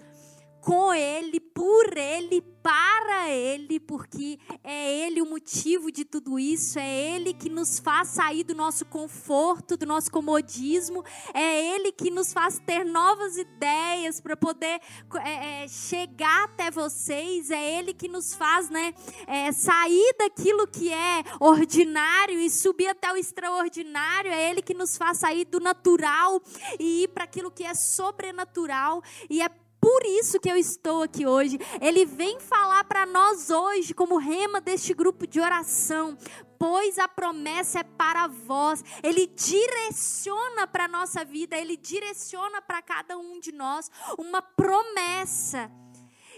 com 0.62 0.94
Ele, 0.94 1.40
por 1.40 1.98
Ele, 1.98 2.42
para 2.62 3.30
Ele, 3.30 3.80
porque 3.80 4.40
é 4.64 5.00
Ele 5.00 5.22
o 5.22 5.26
motivo 5.26 5.92
de 5.92 6.06
tudo 6.06 6.38
isso, 6.38 6.78
é 6.78 7.16
Ele 7.16 7.34
que 7.34 7.50
nos 7.50 7.80
faz 7.80 8.10
sair 8.10 8.44
do 8.44 8.54
nosso 8.54 8.86
conforto, 8.86 9.76
do 9.76 9.86
nosso 9.86 10.12
comodismo, 10.12 11.04
é 11.34 11.76
Ele 11.76 11.92
que 11.92 12.12
nos 12.12 12.32
faz 12.32 12.60
ter 12.60 12.86
novas 12.86 13.38
ideias 13.38 14.22
para 14.22 14.38
poder 14.38 14.80
é, 15.24 15.64
é, 15.64 15.68
chegar 15.68 16.46
até 16.46 16.70
vocês, 16.70 17.50
é 17.50 17.80
Ele 17.80 17.94
que 17.94 18.08
nos 18.08 18.36
faz 18.36 18.70
né, 18.70 18.94
é, 19.26 19.52
sair 19.52 20.16
daquilo 20.20 20.68
que 20.68 20.94
é 20.94 21.24
ordinário 21.40 22.40
e 22.40 22.50
subir 22.50 22.88
até 22.88 23.12
o 23.12 23.18
extraordinário, 23.18 24.32
é 24.32 24.52
Ele 24.52 24.62
que 24.62 24.76
nos 24.76 24.96
faz 24.96 25.18
sair 25.18 25.46
do 25.46 25.60
natural 25.60 26.42
e 26.80 27.04
ir 27.04 27.08
para 27.08 27.24
aquilo 27.24 27.50
que 27.50 27.64
é 27.64 27.74
sobrenatural, 27.74 29.02
e 29.28 29.42
é 29.42 29.50
por 29.82 30.06
isso 30.06 30.40
que 30.40 30.50
eu 30.50 30.56
estou 30.56 31.02
aqui 31.02 31.26
hoje. 31.26 31.60
Ele 31.82 32.06
vem 32.06 32.40
falar 32.40 32.84
para 32.84 33.04
nós 33.08 33.50
hoje, 33.50 33.96
como 33.96 34.20
rema 34.20 34.62
deste 34.62 34.94
grupo 34.94 35.26
de 35.26 35.42
oração, 35.42 36.16
pois 36.60 37.00
a 37.00 37.08
promessa 37.08 37.80
é 37.80 37.84
para 37.84 38.28
vós. 38.28 38.84
Ele 39.02 39.26
direciona 39.26 40.68
para 40.68 40.86
a 40.86 40.88
nossa 40.88 41.26
vida, 41.26 41.58
ele 41.58 41.76
direciona 41.76 42.62
para 42.62 42.80
cada 42.84 43.18
um 43.18 43.40
de 43.40 43.52
nós 43.52 43.90
uma 44.20 44.40
promessa. 44.40 45.72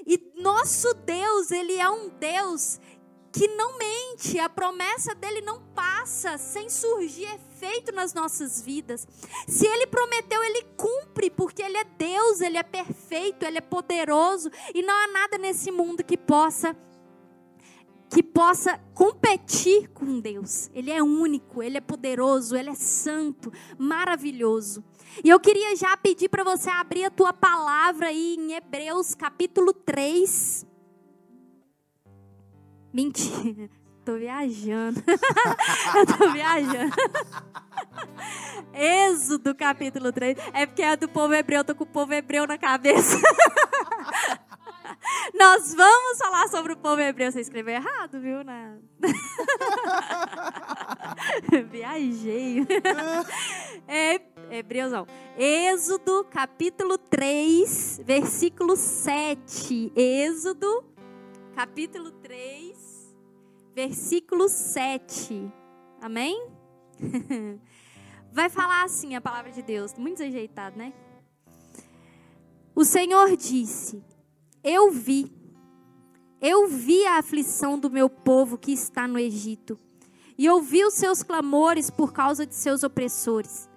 E 0.07 0.33
nosso 0.41 0.93
Deus, 0.93 1.51
ele 1.51 1.77
é 1.77 1.89
um 1.89 2.09
Deus 2.09 2.79
que 3.33 3.47
não 3.47 3.79
mente, 3.79 4.37
a 4.37 4.47
promessa 4.47 5.15
dele 5.15 5.41
não 5.41 5.59
passa 5.73 6.37
sem 6.37 6.69
surgir 6.69 7.25
efeito 7.25 7.91
nas 7.91 8.13
nossas 8.13 8.61
vidas. 8.61 9.07
Se 9.47 9.65
ele 9.65 9.87
prometeu, 9.87 10.43
ele 10.43 10.61
cumpre, 10.77 11.31
porque 11.31 11.63
ele 11.63 11.75
é 11.75 11.83
Deus, 11.83 12.41
ele 12.41 12.57
é 12.57 12.63
perfeito, 12.63 13.43
ele 13.43 13.57
é 13.57 13.61
poderoso 13.61 14.51
e 14.75 14.83
não 14.83 14.93
há 14.93 15.07
nada 15.07 15.39
nesse 15.39 15.71
mundo 15.71 16.03
que 16.03 16.15
possa 16.15 16.77
que 18.07 18.21
possa 18.21 18.79
competir 18.93 19.89
com 19.89 20.19
Deus. 20.19 20.69
Ele 20.71 20.91
é 20.91 21.01
único, 21.01 21.63
ele 21.63 21.79
é 21.79 21.81
poderoso, 21.81 22.55
ele 22.55 22.69
é 22.69 22.75
santo, 22.75 23.51
maravilhoso. 23.75 24.83
E 25.23 25.29
eu 25.29 25.39
queria 25.39 25.75
já 25.75 25.97
pedir 25.97 26.29
para 26.29 26.43
você 26.43 26.69
abrir 26.69 27.05
a 27.05 27.09
tua 27.09 27.33
palavra 27.33 28.09
aí 28.09 28.35
em 28.37 28.53
Hebreus 28.53 29.15
capítulo 29.15 29.73
3. 29.73 30.72
Mentira, 32.93 33.69
tô 34.05 34.17
viajando. 34.17 35.01
eu 35.95 36.05
tô 36.05 36.31
viajando. 36.31 36.93
Êxodo 38.73 39.55
capítulo 39.55 40.11
3. 40.11 40.37
É 40.53 40.65
porque 40.65 40.83
é 40.83 40.95
do 40.95 41.07
povo 41.09 41.33
hebreu, 41.33 41.59
eu 41.59 41.63
tô 41.63 41.73
com 41.73 41.83
o 41.83 41.87
povo 41.87 42.13
hebreu 42.13 42.45
na 42.45 42.57
cabeça. 42.57 43.19
Nós 45.33 45.73
vamos 45.73 46.17
falar 46.19 46.47
sobre 46.49 46.73
o 46.73 46.77
povo 46.77 47.01
hebreu. 47.01 47.31
Você 47.31 47.41
escreveu 47.41 47.73
errado, 47.75 48.19
viu? 48.19 48.43
Né? 48.43 48.77
Viajei. 51.69 52.65
É, 53.87 54.21
Hebreus 54.51 54.91
não. 54.91 55.07
Êxodo, 55.37 56.25
capítulo 56.29 56.97
3, 56.97 58.01
versículo 58.05 58.75
7. 58.75 59.91
Êxodo, 59.95 60.83
capítulo 61.55 62.11
3, 62.11 62.62
versículo 63.73 64.47
7. 64.47 65.51
Amém? 66.01 66.47
Vai 68.31 68.49
falar 68.49 68.83
assim 68.83 69.15
a 69.15 69.21
palavra 69.21 69.51
de 69.51 69.61
Deus, 69.61 69.93
muito 69.95 70.23
ajeitado, 70.23 70.77
né? 70.77 70.93
O 72.75 72.83
Senhor 72.83 73.35
disse: 73.37 74.03
eu 74.63 74.89
vi. 74.89 75.29
Eu 76.39 76.67
vi 76.67 77.05
a 77.05 77.17
aflição 77.17 77.77
do 77.77 77.89
meu 77.89 78.09
povo 78.09 78.57
que 78.57 78.71
está 78.71 79.07
no 79.07 79.19
Egito. 79.19 79.77
E 80.37 80.49
ouvi 80.49 80.83
os 80.85 80.93
seus 80.93 81.21
clamores 81.21 81.89
por 81.89 82.13
causa 82.13 82.45
de 82.45 82.55
seus 82.55 82.81
opressores. 82.81 83.69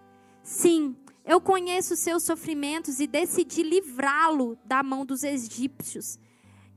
Sim, 0.43 0.97
eu 1.25 1.41
conheço 1.41 1.97
seus 1.97 2.23
sofrimentos 2.23 3.01
e 3.01 3.07
decidi 3.07 3.63
livrá-lo 3.63 4.57
da 4.65 4.83
mão 4.83 5.05
dos 5.05 5.25
egípcios. 5.25 6.19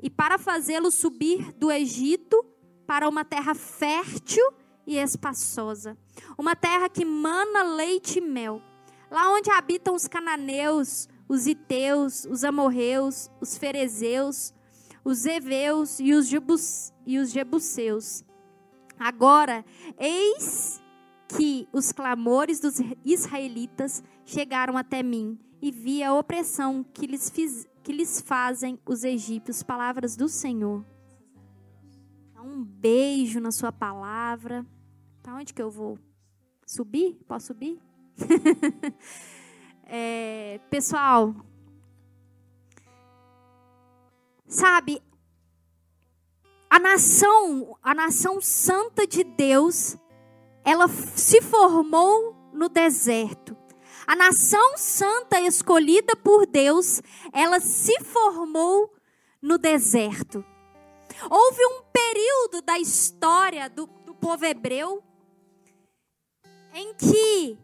E 0.01 0.09
para 0.09 0.37
fazê-lo 0.37 0.89
subir 0.89 1.53
do 1.53 1.71
Egito 1.71 2.43
para 2.89 3.07
uma 3.07 3.23
terra 3.23 3.53
fértil 3.53 4.43
e 4.87 4.97
espaçosa. 4.97 5.95
Uma 6.35 6.55
terra 6.55 6.89
que 6.89 7.05
mana 7.05 7.61
leite 7.61 8.17
e 8.17 8.21
mel. 8.21 8.63
Lá 9.11 9.31
onde 9.31 9.51
habitam 9.51 9.93
os 9.93 10.07
cananeus, 10.07 11.07
os 11.27 11.45
Iteus, 11.45 12.25
os 12.25 12.43
Amorreus, 12.43 13.29
os 13.39 13.55
Ferezeus, 13.55 14.55
os 15.05 15.27
Eveus 15.27 15.99
e 15.99 16.15
os, 16.15 16.27
Jebus, 16.27 16.91
e 17.05 17.19
os 17.19 17.29
Jebuseus. 17.29 18.25
Agora, 18.97 19.63
eis 19.95 20.81
que 21.27 21.69
os 21.71 21.91
clamores 21.91 22.59
dos 22.59 22.81
israelitas 23.05 24.03
chegaram 24.25 24.75
até 24.75 25.03
mim 25.03 25.37
e 25.61 25.69
vi 25.69 26.01
a 26.01 26.15
opressão 26.15 26.83
que 26.91 27.05
lhes, 27.05 27.29
fiz, 27.29 27.67
que 27.83 27.93
lhes 27.93 28.19
fazem 28.19 28.79
os 28.83 29.03
egípcios. 29.03 29.61
Palavras 29.61 30.15
do 30.15 30.27
Senhor. 30.27 30.83
Um 32.41 32.63
beijo 32.63 33.39
na 33.39 33.51
sua 33.51 33.71
palavra. 33.71 34.65
Para 35.21 35.35
onde 35.35 35.53
que 35.53 35.61
eu 35.61 35.69
vou? 35.69 35.97
Subir? 36.65 37.19
Posso 37.27 37.47
subir? 37.47 37.79
É, 39.91 40.59
pessoal, 40.69 41.33
sabe, 44.47 45.01
a 46.69 46.77
nação, 46.77 47.75
a 47.81 47.95
nação 47.95 48.39
santa 48.39 49.07
de 49.07 49.23
Deus, 49.23 49.97
ela 50.63 50.87
se 50.87 51.41
formou 51.41 52.35
no 52.53 52.69
deserto. 52.69 53.57
A 54.05 54.15
nação 54.15 54.77
santa 54.77 55.41
escolhida 55.41 56.15
por 56.15 56.45
Deus, 56.45 57.01
ela 57.33 57.59
se 57.59 57.99
formou 58.03 58.93
no 59.41 59.57
deserto. 59.57 60.45
Houve 61.29 61.65
um 61.65 61.81
período 61.91 62.61
da 62.61 62.77
história 62.77 63.69
do, 63.69 63.87
do 64.05 64.13
povo 64.13 64.45
hebreu 64.45 65.03
em 66.73 66.93
que 66.93 67.57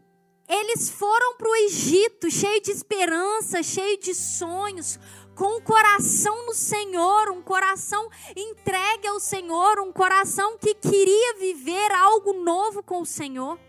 eles 0.47 0.89
foram 0.89 1.35
para 1.37 1.49
o 1.49 1.55
Egito 1.55 2.29
cheio 2.29 2.61
de 2.61 2.71
esperança, 2.71 3.63
cheio 3.63 3.97
de 3.99 4.13
sonhos, 4.13 4.99
com 5.35 5.57
o 5.57 5.61
coração 5.61 6.45
no 6.45 6.53
Senhor, 6.53 7.29
um 7.29 7.41
coração 7.41 8.09
entregue 8.35 9.07
ao 9.07 9.19
Senhor, 9.19 9.79
um 9.79 9.91
coração 9.91 10.57
que 10.57 10.73
queria 10.73 11.37
viver 11.37 11.91
algo 11.91 12.33
novo 12.33 12.81
com 12.81 13.01
o 13.01 13.05
Senhor. 13.05 13.59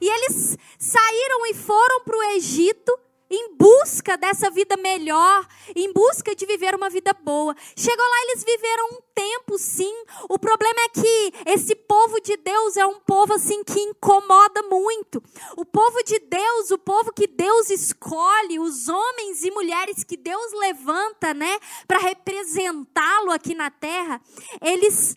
E 0.00 0.08
eles 0.08 0.58
saíram 0.78 1.46
e 1.46 1.54
foram 1.54 2.00
para 2.04 2.16
o 2.16 2.22
Egito 2.34 2.98
em 3.34 3.56
busca 3.56 4.16
dessa 4.16 4.50
vida 4.50 4.76
melhor, 4.76 5.46
em 5.74 5.92
busca 5.92 6.34
de 6.34 6.46
viver 6.46 6.74
uma 6.74 6.88
vida 6.88 7.12
boa. 7.12 7.54
Chegou 7.76 8.04
lá, 8.04 8.22
eles 8.22 8.44
viveram 8.44 8.88
um 8.92 9.02
tempo, 9.14 9.58
sim. 9.58 9.94
O 10.28 10.38
problema 10.38 10.80
é 10.80 10.88
que 10.88 11.32
esse 11.46 11.74
povo 11.74 12.20
de 12.20 12.36
Deus 12.36 12.76
é 12.76 12.86
um 12.86 13.00
povo 13.00 13.34
assim 13.34 13.64
que 13.64 13.80
incomoda 13.80 14.62
muito. 14.62 15.22
O 15.56 15.64
povo 15.64 16.02
de 16.04 16.18
Deus, 16.20 16.70
o 16.70 16.78
povo 16.78 17.12
que 17.12 17.26
Deus 17.26 17.70
escolhe, 17.70 18.58
os 18.58 18.88
homens 18.88 19.42
e 19.42 19.50
mulheres 19.50 20.04
que 20.04 20.16
Deus 20.16 20.52
levanta, 20.52 21.34
né, 21.34 21.58
para 21.88 21.98
representá-lo 21.98 23.30
aqui 23.30 23.54
na 23.54 23.70
terra, 23.70 24.20
eles 24.62 25.16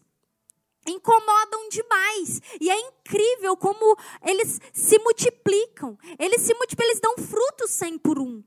incomodam 0.88 1.70
demais. 1.70 2.42
E 2.60 2.70
é 2.70 2.80
incrível 2.80 3.56
como 3.58 3.98
eles 4.26 4.60
se 4.74 4.98
multiplicam. 5.00 5.98
Eles 6.20 6.42
se 6.42 6.54
multiplicam, 6.54 6.90
eles 6.90 7.02
dão 7.02 7.18
frutos 7.18 7.72
cem 7.72 7.98
por 7.98 8.20
um. 8.20 8.44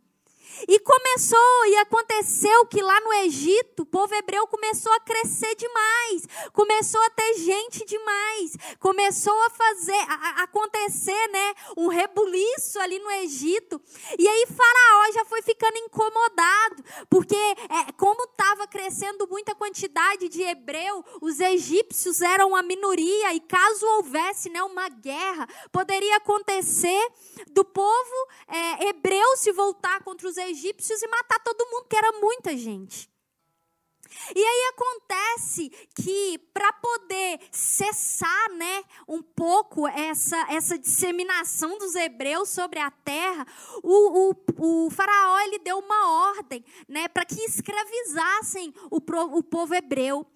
E 0.68 0.78
começou 0.80 1.66
e 1.66 1.76
aconteceu 1.76 2.66
que 2.66 2.82
lá 2.82 3.00
no 3.00 3.12
Egito, 3.24 3.82
o 3.82 3.86
povo 3.86 4.14
hebreu 4.14 4.46
começou 4.46 4.92
a 4.92 5.00
crescer 5.00 5.54
demais, 5.54 6.26
começou 6.52 7.00
a 7.02 7.10
ter 7.10 7.34
gente 7.34 7.84
demais, 7.84 8.56
começou 8.78 9.36
a 9.44 9.50
fazer, 9.50 10.00
a, 10.08 10.40
a 10.40 10.42
acontecer, 10.42 11.28
né, 11.28 11.54
um 11.76 11.88
rebuliço 11.88 12.78
ali 12.80 12.98
no 12.98 13.10
Egito. 13.10 13.80
E 14.18 14.28
aí 14.28 14.46
Faraó 14.46 15.12
já 15.12 15.24
foi 15.24 15.42
ficando 15.42 15.76
incomodado, 15.78 16.84
porque 17.08 17.36
é, 17.36 17.92
como 17.96 18.24
estava 18.24 18.66
crescendo 18.66 19.26
muita 19.28 19.54
quantidade 19.54 20.28
de 20.28 20.42
hebreu, 20.42 21.04
os 21.20 21.40
egípcios 21.40 22.20
eram 22.20 22.54
a 22.54 22.62
minoria 22.62 23.34
e 23.34 23.40
caso 23.40 23.86
houvesse, 23.86 24.50
né, 24.50 24.62
uma 24.62 24.88
guerra, 24.88 25.48
poderia 25.72 26.16
acontecer 26.16 27.08
do 27.50 27.64
povo 27.64 28.28
é, 28.46 28.88
hebreu 28.88 29.36
se 29.36 29.52
voltar 29.52 30.02
contra 30.02 30.28
os 30.28 30.36
egípcios 30.36 30.49
egípcios 30.50 31.02
e 31.02 31.08
matar 31.08 31.40
todo 31.40 31.68
mundo, 31.70 31.86
que 31.88 31.96
era 31.96 32.12
muita 32.20 32.56
gente. 32.56 33.10
E 34.34 34.44
aí 34.44 34.72
acontece 34.74 35.70
que 35.94 36.38
para 36.52 36.72
poder 36.72 37.40
cessar, 37.50 38.50
né, 38.52 38.82
um 39.08 39.22
pouco 39.22 39.86
essa, 39.86 40.36
essa 40.50 40.78
disseminação 40.78 41.78
dos 41.78 41.94
hebreus 41.94 42.48
sobre 42.48 42.78
a 42.80 42.90
terra, 42.90 43.46
o, 43.82 44.30
o, 44.30 44.86
o 44.86 44.90
faraó 44.90 45.40
ele 45.40 45.58
deu 45.60 45.78
uma 45.78 46.32
ordem, 46.32 46.64
né, 46.88 47.08
para 47.08 47.24
que 47.24 47.40
escravizassem 47.42 48.74
o, 48.90 48.96
o 49.36 49.42
povo 49.42 49.74
hebreu 49.74 50.26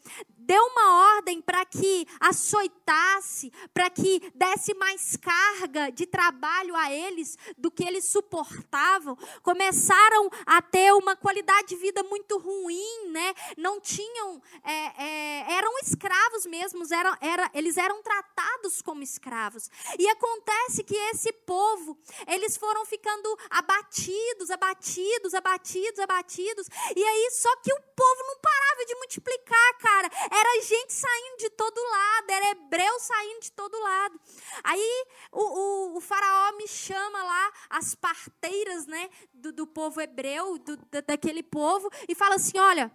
deu 0.46 0.62
uma 0.62 1.16
ordem 1.16 1.40
para 1.40 1.64
que 1.64 2.06
açoitasse, 2.20 3.50
para 3.72 3.88
que 3.90 4.20
desse 4.34 4.74
mais 4.74 5.16
carga 5.16 5.90
de 5.90 6.06
trabalho 6.06 6.76
a 6.76 6.92
eles 6.92 7.38
do 7.56 7.70
que 7.70 7.84
eles 7.84 8.04
suportavam. 8.04 9.16
Começaram 9.42 10.30
a 10.46 10.60
ter 10.60 10.92
uma 10.92 11.16
qualidade 11.16 11.68
de 11.68 11.76
vida 11.76 12.02
muito 12.04 12.38
ruim, 12.38 13.10
né? 13.10 13.34
Não 13.56 13.80
tinham, 13.80 14.42
é, 14.62 15.02
é, 15.02 15.52
eram 15.54 15.78
escravos 15.78 16.46
mesmos, 16.46 16.90
eram, 16.90 17.16
era, 17.20 17.50
eles 17.54 17.76
eram 17.76 18.02
tratados 18.02 18.82
como 18.82 19.02
escravos. 19.02 19.70
E 19.98 20.08
acontece 20.08 20.84
que 20.84 20.94
esse 20.94 21.32
povo, 21.32 21.98
eles 22.26 22.56
foram 22.56 22.84
ficando 22.84 23.38
abatidos, 23.50 24.50
abatidos, 24.50 25.34
abatidos, 25.34 25.98
abatidos. 25.98 26.68
E 26.94 27.02
aí 27.02 27.30
só 27.32 27.54
que 27.56 27.72
o 27.72 27.80
povo 27.96 28.22
não 28.26 28.36
parava 28.40 28.84
de 28.86 28.94
multiplicar, 28.96 29.78
cara 29.78 30.10
era 30.34 30.62
gente 30.62 30.92
saindo 30.92 31.36
de 31.38 31.50
todo 31.50 31.78
lado, 31.78 32.30
era 32.30 32.50
hebreu 32.50 33.00
saindo 33.00 33.40
de 33.40 33.52
todo 33.52 33.78
lado. 33.80 34.20
Aí 34.62 35.06
o, 35.30 35.42
o, 35.42 35.96
o 35.96 36.00
faraó 36.00 36.56
me 36.56 36.66
chama 36.66 37.22
lá, 37.22 37.52
as 37.70 37.94
parteiras 37.94 38.86
né, 38.86 39.08
do, 39.32 39.52
do 39.52 39.66
povo 39.66 40.00
hebreu, 40.00 40.58
do, 40.58 40.76
daquele 41.06 41.42
povo, 41.42 41.88
e 42.08 42.14
fala 42.14 42.34
assim: 42.34 42.58
olha. 42.58 42.90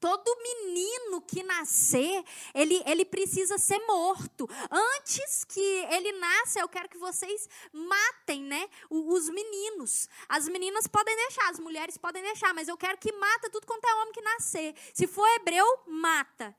Todo 0.00 0.42
menino 0.42 1.20
que 1.22 1.42
nascer, 1.42 2.24
ele, 2.54 2.82
ele 2.86 3.04
precisa 3.04 3.58
ser 3.58 3.78
morto. 3.86 4.48
Antes 4.70 5.44
que 5.44 5.60
ele 5.90 6.12
nasça, 6.12 6.60
eu 6.60 6.68
quero 6.68 6.88
que 6.88 6.98
vocês 6.98 7.48
matem, 7.72 8.42
né, 8.42 8.68
os 8.90 9.28
meninos. 9.28 10.08
As 10.28 10.48
meninas 10.48 10.86
podem 10.86 11.14
deixar, 11.14 11.50
as 11.50 11.58
mulheres 11.58 11.96
podem 11.96 12.22
deixar, 12.22 12.54
mas 12.54 12.68
eu 12.68 12.76
quero 12.76 12.98
que 12.98 13.12
mata 13.12 13.50
tudo 13.50 13.66
quanto 13.66 13.86
é 13.86 13.94
homem 13.94 14.12
que 14.12 14.22
nascer. 14.22 14.74
Se 14.94 15.06
for 15.06 15.26
hebreu, 15.36 15.66
mata. 15.86 16.56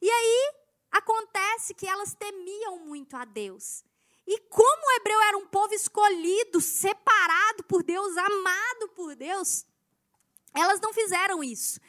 E 0.00 0.10
aí 0.10 0.54
acontece 0.90 1.74
que 1.74 1.86
elas 1.86 2.14
temiam 2.14 2.78
muito 2.80 3.16
a 3.16 3.24
Deus. 3.24 3.84
E 4.26 4.38
como 4.48 4.86
o 4.86 4.92
hebreu 4.92 5.20
era 5.22 5.36
um 5.36 5.46
povo 5.46 5.74
escolhido, 5.74 6.60
separado 6.60 7.64
por 7.64 7.82
Deus, 7.82 8.16
amado 8.16 8.88
por 8.94 9.16
Deus, 9.16 9.66
elas 10.54 10.80
não 10.80 10.92
fizeram 10.92 11.42
isso. 11.42 11.80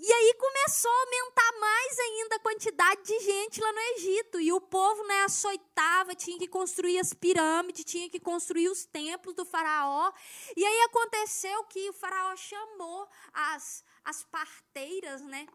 E 0.00 0.12
aí 0.12 0.34
começou 0.34 0.90
a 0.90 1.00
aumentar 1.00 1.52
mais 1.60 1.98
ainda 1.98 2.36
a 2.36 2.40
quantidade 2.40 3.02
de 3.02 3.18
gente 3.20 3.60
lá 3.60 3.72
no 3.72 3.78
Egito. 3.78 4.40
E 4.40 4.52
o 4.52 4.60
povo 4.60 5.02
né, 5.04 5.24
açoitava, 5.24 6.14
tinha 6.14 6.38
que 6.38 6.46
construir 6.46 6.98
as 6.98 7.12
pirâmides, 7.12 7.84
tinha 7.84 8.08
que 8.08 8.20
construir 8.20 8.68
os 8.68 8.84
templos 8.84 9.34
do 9.34 9.44
faraó. 9.44 10.12
E 10.56 10.64
aí 10.64 10.80
aconteceu 10.82 11.64
que 11.64 11.88
o 11.90 11.92
faraó 11.92 12.36
chamou 12.36 13.08
as, 13.32 13.84
as 14.04 14.22
parteiras, 14.24 15.20
né? 15.22 15.46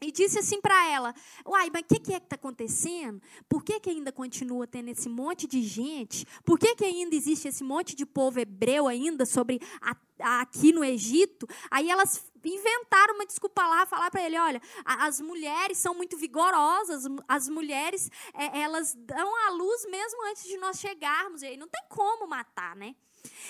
E 0.00 0.12
disse 0.12 0.38
assim 0.38 0.60
para 0.60 0.88
ela: 0.88 1.14
Uai, 1.44 1.70
mas 1.72 1.82
o 1.82 1.84
que, 1.86 1.98
que, 1.98 2.14
é 2.14 2.20
que 2.20 2.26
está 2.26 2.36
acontecendo? 2.36 3.20
Por 3.48 3.64
que, 3.64 3.80
que 3.80 3.90
ainda 3.90 4.12
continua 4.12 4.66
tendo 4.66 4.88
esse 4.88 5.08
monte 5.08 5.46
de 5.46 5.60
gente? 5.62 6.24
Por 6.44 6.58
que, 6.58 6.74
que 6.76 6.84
ainda 6.84 7.16
existe 7.16 7.48
esse 7.48 7.64
monte 7.64 7.96
de 7.96 8.06
povo 8.06 8.38
hebreu 8.38 8.86
ainda 8.86 9.26
sobre 9.26 9.60
a, 9.80 9.96
a, 10.20 10.40
aqui 10.42 10.72
no 10.72 10.84
Egito? 10.84 11.48
Aí 11.70 11.90
elas 11.90 12.27
inventaram 12.44 13.14
uma 13.14 13.26
desculpa 13.26 13.66
lá, 13.66 13.86
falar 13.86 14.10
para 14.10 14.22
ele: 14.22 14.38
olha, 14.38 14.60
as 14.84 15.20
mulheres 15.20 15.78
são 15.78 15.94
muito 15.94 16.16
vigorosas, 16.16 17.04
as 17.26 17.48
mulheres 17.48 18.10
é, 18.34 18.60
elas 18.60 18.94
dão 18.94 19.46
a 19.46 19.50
luz 19.50 19.86
mesmo 19.86 20.24
antes 20.26 20.44
de 20.44 20.56
nós 20.58 20.78
chegarmos. 20.78 21.42
E 21.42 21.46
aí 21.46 21.56
não 21.56 21.68
tem 21.68 21.82
como 21.88 22.26
matar, 22.26 22.76
né? 22.76 22.94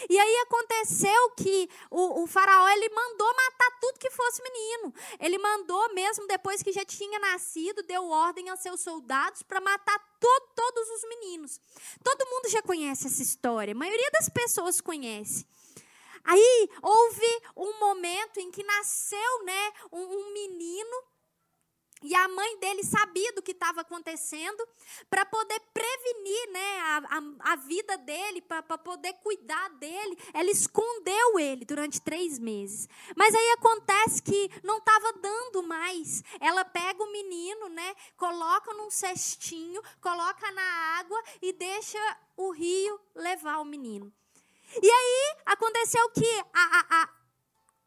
E 0.09 0.19
aí 0.19 0.37
aconteceu 0.47 1.31
que 1.31 1.69
o, 1.91 2.23
o, 2.23 2.27
faraó 2.27 2.69
ele 2.69 2.89
mandou 2.89 3.27
matar 3.27 3.79
tudo 3.81 3.99
que 3.99 4.11
fosse 4.11 4.43
menino. 4.43 4.95
Ele 5.21 5.39
mandou 5.39 5.95
mesmo 5.95 6.27
depois 6.27 6.63
que 6.63 6.73
já 6.73 6.85
tinha 6.85 7.19
nascido, 7.19 7.83
deu 7.83 8.09
ordem 8.09 8.49
aos 8.49 8.61
seus 8.61 8.81
soldados 8.81 9.43
para 9.43 9.61
matar 9.61 9.99
todos 10.57 10.89
os 10.91 11.09
meninos. 11.09 11.61
Todo 12.03 12.29
mundo 12.29 12.49
já 12.49 12.63
conhece 12.63 13.07
essa 13.07 13.23
história. 13.23 13.73
A 13.73 13.77
maioria 13.77 14.11
das 14.13 14.29
pessoas 14.29 14.81
conhece. 14.81 15.47
Aí 16.25 16.71
houve 16.83 17.43
um 17.57 17.79
momento 17.79 18.39
em 18.39 18.51
que 18.51 18.63
nasceu, 18.63 19.45
né, 19.45 19.73
um, 19.93 20.03
um 20.03 20.33
menino 20.33 21.03
e 22.03 22.15
a 22.15 22.29
mãe 22.29 22.59
dele 22.61 22.85
sabia 22.85 23.33
do 23.33 23.43
que 23.43 23.51
estava 23.51 23.81
acontecendo 23.81 24.67
para 25.11 25.27
poder 25.27 25.61
prevenir 25.75 26.51
né, 26.53 26.81
a, 26.81 26.97
a, 26.99 27.53
a 27.53 27.57
vida 27.57 27.99
dele, 27.99 28.41
para 28.41 28.63
poder 28.63 29.15
cuidar 29.15 29.69
dele. 29.71 30.17
Ela 30.33 30.51
escondeu 30.51 31.41
ele 31.41 31.65
durante 31.65 32.01
três 32.01 32.39
meses. 32.39 32.89
Mas 33.17 33.35
aí 33.35 33.51
acontece 33.51 34.23
que 34.23 34.49
não 34.63 34.79
estava 34.79 35.13
dando 35.15 35.63
mais. 35.65 36.23
Ela 36.41 36.65
pega 36.65 37.03
o 37.03 37.13
menino, 37.13 37.69
né, 37.69 37.95
coloca 38.17 38.73
num 38.75 38.91
cestinho, 38.91 39.83
coloca 40.01 40.51
na 40.53 40.99
água 40.99 41.21
e 41.43 41.53
deixa 41.53 41.99
o 42.37 42.53
rio 42.53 43.01
levar 43.15 43.59
o 43.59 43.65
menino. 43.65 44.13
E 44.83 44.91
aí 44.91 45.37
aconteceu 45.47 46.09
que 46.11 46.45
a, 46.53 47.03
a 47.03 47.19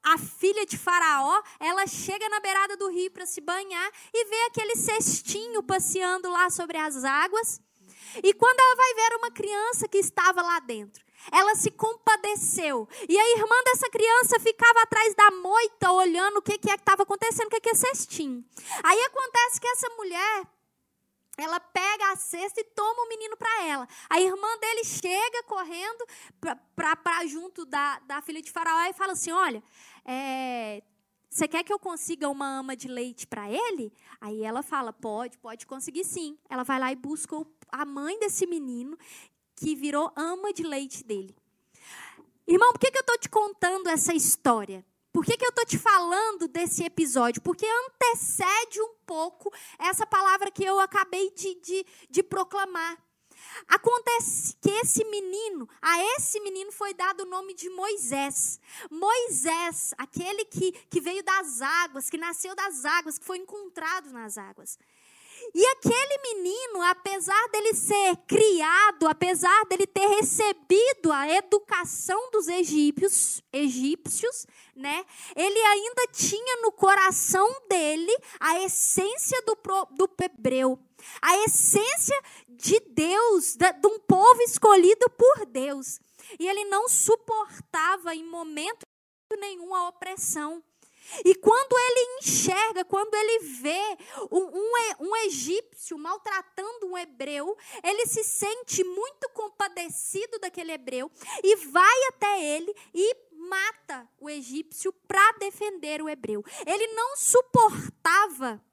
a 0.03 0.17
filha 0.17 0.65
de 0.65 0.77
Faraó, 0.77 1.43
ela 1.59 1.86
chega 1.86 2.27
na 2.27 2.39
beirada 2.39 2.75
do 2.75 2.89
rio 2.89 3.11
para 3.11 3.25
se 3.25 3.39
banhar 3.39 3.91
e 4.11 4.25
vê 4.25 4.41
aquele 4.47 4.75
cestinho 4.75 5.61
passeando 5.61 6.29
lá 6.29 6.49
sobre 6.49 6.77
as 6.77 7.03
águas. 7.03 7.61
E 8.23 8.34
quando 8.34 8.59
ela 8.59 8.75
vai 8.75 8.93
ver 8.95 9.15
uma 9.17 9.32
criança 9.32 9.88
que 9.88 9.99
estava 9.99 10.41
lá 10.41 10.59
dentro, 10.59 11.03
ela 11.32 11.53
se 11.55 11.69
compadeceu. 11.69 12.88
E 13.07 13.17
a 13.17 13.38
irmã 13.38 13.55
dessa 13.65 13.89
criança 13.89 14.39
ficava 14.39 14.82
atrás 14.82 15.13
da 15.13 15.32
moita, 15.32 15.91
olhando 15.91 16.38
o 16.38 16.41
que, 16.41 16.57
que 16.57 16.71
é 16.71 16.75
que 16.75 16.82
estava 16.82 17.03
acontecendo, 17.03 17.47
o 17.47 17.49
que, 17.51 17.61
que 17.61 17.69
é 17.69 17.75
cestinho. 17.75 18.43
Aí 18.84 18.99
acontece 19.03 19.61
que 19.61 19.67
essa 19.67 19.89
mulher 19.89 20.47
ela 21.38 21.59
pega 21.59 22.11
a 22.11 22.15
cesta 22.15 22.59
e 22.59 22.63
toma 22.63 23.03
o 23.03 23.09
menino 23.09 23.38
para 23.38 23.63
ela. 23.63 23.88
A 24.09 24.19
irmã 24.19 24.47
dele 24.59 24.84
chega 24.84 25.43
correndo 25.43 26.05
para 26.75 27.25
junto 27.25 27.65
da, 27.65 27.99
da 27.99 28.21
filha 28.21 28.41
de 28.41 28.51
Faraó 28.51 28.89
e 28.89 28.93
fala 28.93 29.13
assim: 29.13 29.32
Olha, 29.32 29.63
é, 30.05 30.84
você 31.29 31.47
quer 31.47 31.63
que 31.63 31.71
eu 31.71 31.79
consiga 31.79 32.27
uma 32.27 32.59
ama 32.59 32.75
de 32.75 32.88
leite 32.88 33.25
para 33.25 33.49
ele? 33.49 33.93
Aí 34.19 34.43
ela 34.43 34.61
fala: 34.61 34.91
Pode, 34.91 35.38
pode 35.38 35.65
conseguir 35.65 36.03
sim. 36.03 36.38
Ela 36.49 36.63
vai 36.63 36.79
lá 36.79 36.91
e 36.91 36.95
busca 36.95 37.36
a 37.71 37.86
mãe 37.86 38.19
desse 38.19 38.45
menino, 38.45 38.97
que 39.55 39.75
virou 39.75 40.11
ama 40.15 40.51
de 40.51 40.63
leite 40.63 41.03
dele. 41.03 41.36
Irmão, 42.45 42.73
por 42.73 42.79
que, 42.79 42.91
que 42.91 42.97
eu 42.97 43.01
estou 43.01 43.17
te 43.17 43.29
contando 43.29 43.88
essa 43.88 44.13
história? 44.13 44.86
Por 45.12 45.26
que, 45.26 45.36
que 45.36 45.45
eu 45.45 45.49
estou 45.49 45.66
te 45.66 45.78
falando 45.78 46.47
desse 46.47 46.84
episódio? 46.84 47.41
Porque 47.41 47.66
antecede 47.66 48.82
um 48.82 48.95
pouco 49.05 49.53
essa 49.78 50.05
palavra 50.05 50.49
que 50.49 50.64
eu 50.64 50.80
acabei 50.80 51.32
de, 51.32 51.55
de, 51.55 51.86
de 52.09 52.24
proclamar. 52.24 52.97
Acontece 53.68 54.55
que 54.62 54.70
esse 54.70 55.03
menino, 55.05 55.68
a 55.82 56.01
esse 56.16 56.39
menino 56.39 56.72
foi 56.72 56.93
dado 56.93 57.22
o 57.22 57.26
nome 57.26 57.53
de 57.53 57.70
Moisés. 57.70 58.59
Moisés, 58.89 59.93
aquele 59.97 60.45
que, 60.45 60.72
que 60.72 61.01
veio 61.01 61.24
das 61.24 61.62
águas, 61.62 62.09
que 62.09 62.18
nasceu 62.18 62.55
das 62.55 62.86
águas, 62.86 63.18
que 63.18 63.26
foi 63.26 63.38
encontrado 63.38 64.12
nas 64.12 64.38
águas. 64.38 64.78
E 65.54 65.66
aquele 65.66 66.18
menino, 66.24 66.82
apesar 66.84 67.47
dele 67.49 67.74
ser 67.74 68.16
criado, 68.26 69.08
apesar 69.08 69.66
dele 69.66 69.86
ter 69.86 70.08
recebido 70.08 71.12
a 71.12 71.30
educação 71.30 72.32
dos 72.32 72.47
egípcios, 72.47 73.43
egípcios, 73.52 74.45
né? 74.76 75.06
Ele 75.36 75.60
ainda 75.60 76.08
tinha 76.14 76.62
no 76.62 76.72
coração 76.72 77.47
dele 77.68 78.16
a 78.39 78.62
essência 78.62 79.41
do, 79.41 79.58
do 79.91 80.10
hebreu, 80.24 80.80
a 81.22 81.38
essência 81.39 82.20
de 82.47 82.80
Deus, 82.89 83.56
de, 83.56 83.74
de 83.74 83.88
um 83.88 83.99
povo 83.99 84.41
escolhido 84.43 85.10
por 85.12 85.45
Deus. 85.45 85.99
E 86.39 86.47
ele 86.47 86.64
não 86.66 86.88
suportava 86.88 88.16
em 88.16 88.24
momento 88.24 88.86
nenhum 89.38 89.76
a 89.76 89.89
opressão. 89.89 90.64
E 91.26 91.36
quando 91.36 91.78
ele 91.78 92.20
enxerga, 92.20 92.86
quando 92.86 93.14
ele 93.14 93.39
vê 93.39 93.97
um, 94.32 94.39
um, 94.39 95.09
um, 95.09 95.16
egípcio 95.18 95.97
maltratando 95.97 96.88
um 96.88 96.97
hebreu, 96.97 97.57
ele 97.84 98.05
se 98.05 98.24
sente 98.24 98.84
muito 98.84 99.30
compadecido 99.30 100.39
daquele 100.39 100.72
hebreu 100.72 101.12
e 101.43 101.55
vai 101.55 102.03
até 102.09 102.43
ele 102.43 102.74
e 102.93 103.16
mata 103.34 104.07
o 104.20 104.30
egípcio 104.30 104.93
para 105.07 105.34
defender 105.34 106.01
o 106.01 106.09
hebreu. 106.09 106.43
Ele 106.66 106.88
não 106.93 107.18
suportava 107.18 108.64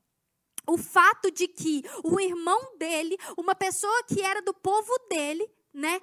o 0.67 0.77
fato 0.77 1.31
de 1.31 1.49
que 1.49 1.83
o 2.05 2.21
irmão 2.21 2.77
dele, 2.77 3.17
uma 3.37 3.55
pessoa 3.55 4.05
que 4.05 4.21
era 4.21 4.43
do 4.43 4.53
povo 4.53 4.93
dele, 5.09 5.51
né, 5.79 6.01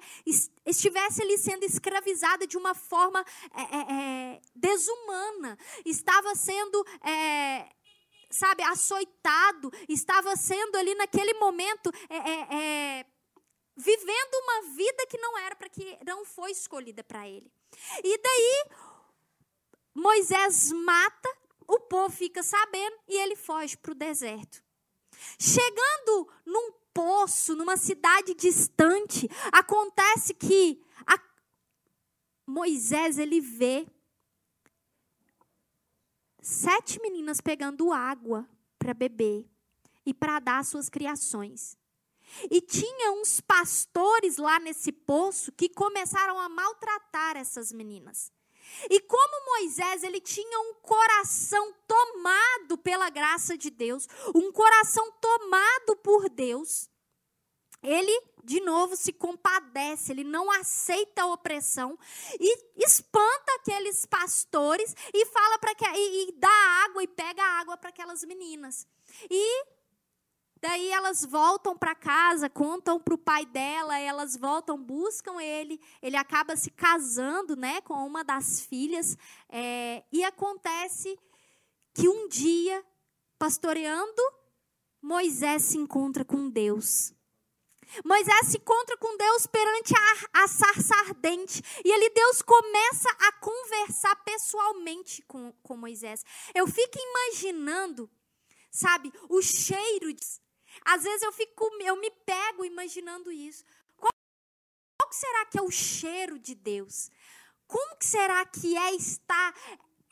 estivesse 0.64 1.22
ali 1.22 1.36
sendo 1.38 1.64
escravizada 1.64 2.46
de 2.46 2.56
uma 2.56 2.74
forma 2.74 3.24
é, 3.52 3.62
é, 3.62 3.92
é, 3.92 4.40
desumana, 4.54 5.58
estava 5.84 6.34
sendo, 6.34 6.84
é, 7.02 7.68
sabe, 8.30 8.62
açoitado, 8.62 9.70
estava 9.88 10.34
sendo 10.34 10.76
ali 10.76 10.94
naquele 10.94 11.34
momento 11.34 11.92
é, 12.08 12.16
é, 12.16 13.06
vivendo 13.76 14.34
uma 14.42 14.74
vida 14.74 15.06
que 15.08 15.18
não 15.18 15.38
era 15.38 15.54
para 15.54 15.68
que 15.68 15.98
não 16.04 16.24
foi 16.24 16.50
escolhida 16.50 17.04
para 17.04 17.28
ele. 17.28 17.52
E 18.02 18.18
daí 18.18 18.64
Moisés 19.94 20.72
mata, 20.72 21.36
o 21.68 21.80
povo 21.80 22.14
fica 22.14 22.42
sabendo 22.42 22.96
e 23.08 23.16
ele 23.18 23.36
foge 23.36 23.76
para 23.76 23.92
o 23.92 23.94
deserto. 23.94 24.64
Chegando 25.38 26.28
num 26.44 26.72
poço, 26.96 27.54
numa 27.54 27.76
cidade 27.76 28.34
distante, 28.34 29.28
acontece 29.52 30.32
que 30.32 30.82
a... 31.06 31.20
Moisés 32.46 33.18
ele 33.18 33.38
vê 33.38 33.86
sete 36.40 36.98
meninas 37.02 37.38
pegando 37.40 37.92
água 37.92 38.48
para 38.78 38.94
beber 38.94 39.46
e 40.06 40.14
para 40.14 40.38
dar 40.38 40.60
às 40.60 40.68
suas 40.68 40.88
criações. 40.88 41.76
E 42.50 42.60
tinha 42.62 43.12
uns 43.12 43.40
pastores 43.40 44.38
lá 44.38 44.58
nesse 44.58 44.90
poço 44.90 45.52
que 45.52 45.68
começaram 45.68 46.38
a 46.38 46.48
maltratar 46.48 47.36
essas 47.36 47.72
meninas. 47.72 48.32
E 48.90 49.00
como 49.00 49.46
Moisés, 49.46 50.02
ele 50.02 50.20
tinha 50.20 50.60
um 50.60 50.74
coração 50.74 51.74
tomado 51.86 52.78
pela 52.78 53.10
graça 53.10 53.56
de 53.56 53.70
Deus, 53.70 54.08
um 54.34 54.52
coração 54.52 55.10
tomado 55.20 55.96
por 55.96 56.28
Deus, 56.28 56.88
ele 57.82 58.20
de 58.42 58.60
novo 58.60 58.96
se 58.96 59.12
compadece, 59.12 60.12
ele 60.12 60.22
não 60.22 60.50
aceita 60.50 61.22
a 61.22 61.32
opressão 61.32 61.98
e 62.38 62.84
espanta 62.84 63.52
aqueles 63.56 64.06
pastores 64.06 64.94
e 65.12 65.26
fala 65.26 65.58
para 65.58 65.74
que 65.74 65.84
e, 65.84 66.28
e 66.28 66.32
dá 66.32 66.84
água 66.84 67.02
e 67.02 67.08
pega 67.08 67.42
água 67.42 67.76
para 67.76 67.90
aquelas 67.90 68.22
meninas. 68.24 68.86
E 69.28 69.64
daí 70.60 70.90
elas 70.90 71.24
voltam 71.24 71.76
para 71.76 71.94
casa, 71.94 72.48
contam 72.48 73.00
para 73.00 73.14
o 73.14 73.18
pai 73.18 73.44
dela, 73.46 73.98
elas 73.98 74.36
voltam, 74.36 74.76
buscam 74.76 75.40
ele, 75.40 75.80
ele 76.02 76.16
acaba 76.16 76.56
se 76.56 76.70
casando, 76.70 77.56
né, 77.56 77.80
com 77.82 77.94
uma 77.94 78.24
das 78.24 78.60
filhas 78.60 79.16
é, 79.48 80.02
e 80.10 80.24
acontece 80.24 81.18
que 81.94 82.08
um 82.08 82.28
dia, 82.28 82.84
pastoreando, 83.38 84.22
Moisés 85.00 85.62
se 85.62 85.78
encontra 85.78 86.24
com 86.24 86.48
Deus. 86.50 87.14
Moisés 88.04 88.48
se 88.48 88.58
encontra 88.58 88.96
com 88.96 89.16
Deus 89.16 89.46
perante 89.46 89.94
a, 89.94 90.42
a 90.42 90.48
sarça 90.48 90.94
ardente. 90.96 91.62
E 91.84 91.92
ali 91.92 92.10
Deus 92.10 92.42
começa 92.42 93.08
a 93.20 93.32
conversar 93.32 94.16
pessoalmente 94.24 95.22
com, 95.22 95.52
com 95.62 95.76
Moisés. 95.76 96.24
Eu 96.54 96.66
fico 96.66 96.98
imaginando, 96.98 98.10
sabe, 98.70 99.12
o 99.28 99.40
cheiro. 99.40 100.12
De, 100.12 100.26
às 100.86 101.02
vezes 101.02 101.22
eu 101.22 101.32
fico, 101.32 101.64
eu 101.80 101.96
me 101.96 102.10
pego 102.24 102.64
imaginando 102.64 103.32
isso. 103.32 103.64
Qual, 103.96 104.12
será 105.10 105.44
que 105.46 105.58
é 105.58 105.62
o 105.62 105.70
cheiro 105.70 106.38
de 106.38 106.54
Deus? 106.54 107.10
Como 107.66 107.96
que 107.96 108.06
será 108.06 108.44
que 108.46 108.76
é 108.76 108.94
estar 108.94 109.52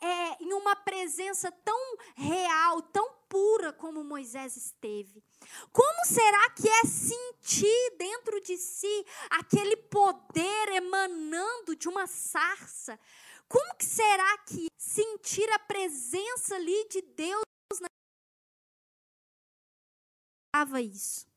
é, 0.01 0.43
em 0.43 0.51
uma 0.51 0.75
presença 0.75 1.49
tão 1.63 1.97
real, 2.17 2.81
tão 2.81 3.09
pura 3.29 3.71
como 3.71 4.03
Moisés 4.03 4.57
esteve? 4.57 5.23
Como 5.71 6.05
será 6.05 6.49
que 6.49 6.67
é 6.67 6.81
sentir 6.83 7.95
dentro 7.97 8.41
de 8.41 8.57
si 8.57 9.05
aquele 9.29 9.77
poder 9.77 10.69
emanando 10.73 11.73
de 11.77 11.87
uma 11.87 12.05
sarça? 12.05 12.99
Como 13.47 13.75
que 13.75 13.85
será 13.85 14.37
que 14.39 14.67
sentir 14.77 15.49
a 15.51 15.59
presença 15.59 16.55
ali 16.55 16.87
de 16.89 17.01
Deus 17.01 17.45
isso? 20.81 21.27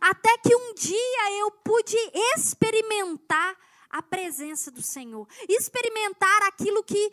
Até 0.00 0.38
que 0.38 0.54
um 0.54 0.74
dia 0.74 1.40
eu 1.40 1.50
pude 1.50 1.96
experimentar 2.36 3.56
a 3.88 4.00
presença 4.00 4.70
do 4.70 4.82
Senhor, 4.82 5.26
experimentar 5.48 6.42
aquilo 6.44 6.82
que 6.84 7.12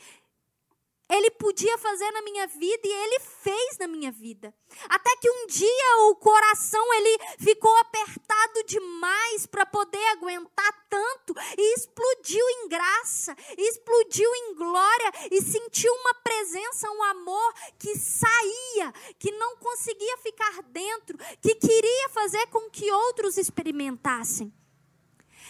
ele 1.10 1.32
podia 1.32 1.78
fazer 1.78 2.12
na 2.12 2.22
minha 2.22 2.48
vida 2.48 2.82
e 2.84 2.92
ele 2.92 3.20
fez 3.20 3.78
na 3.78 3.88
minha 3.88 4.12
vida. 4.12 4.54
Até 4.90 5.16
que 5.18 5.30
um 5.30 5.48
dia 5.48 5.98
o 6.10 6.16
coração 6.16 6.94
ele 6.96 7.18
ficou 7.40 7.74
apertado 7.78 8.64
demais 8.66 9.46
para 9.46 9.66
poder 9.66 10.06
aguentar 10.10 10.88
tanto 10.90 11.34
e 11.58 11.76
explodiu 11.76 12.46
em 12.50 12.68
graça, 12.68 13.36
explodiu 13.58 14.30
em 14.36 14.56
glória 14.56 15.12
e 15.32 15.42
sentiu 15.42 15.94
uma 15.94 16.14
presença, 16.16 16.92
um 16.92 17.04
amor 17.04 17.54
que 17.80 17.98
saía, 17.98 18.94
que 19.18 19.32
não 19.32 19.58
conseguia 19.58 20.18
ficar 20.18 20.62
dentro, 20.64 21.18
que 21.42 21.56
queria 21.56 22.10
fazer 22.10 22.48
com 22.48 22.70
que 22.70 22.92
outros 22.92 23.38
experimentassem. 23.38 24.54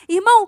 Irmão, 0.08 0.48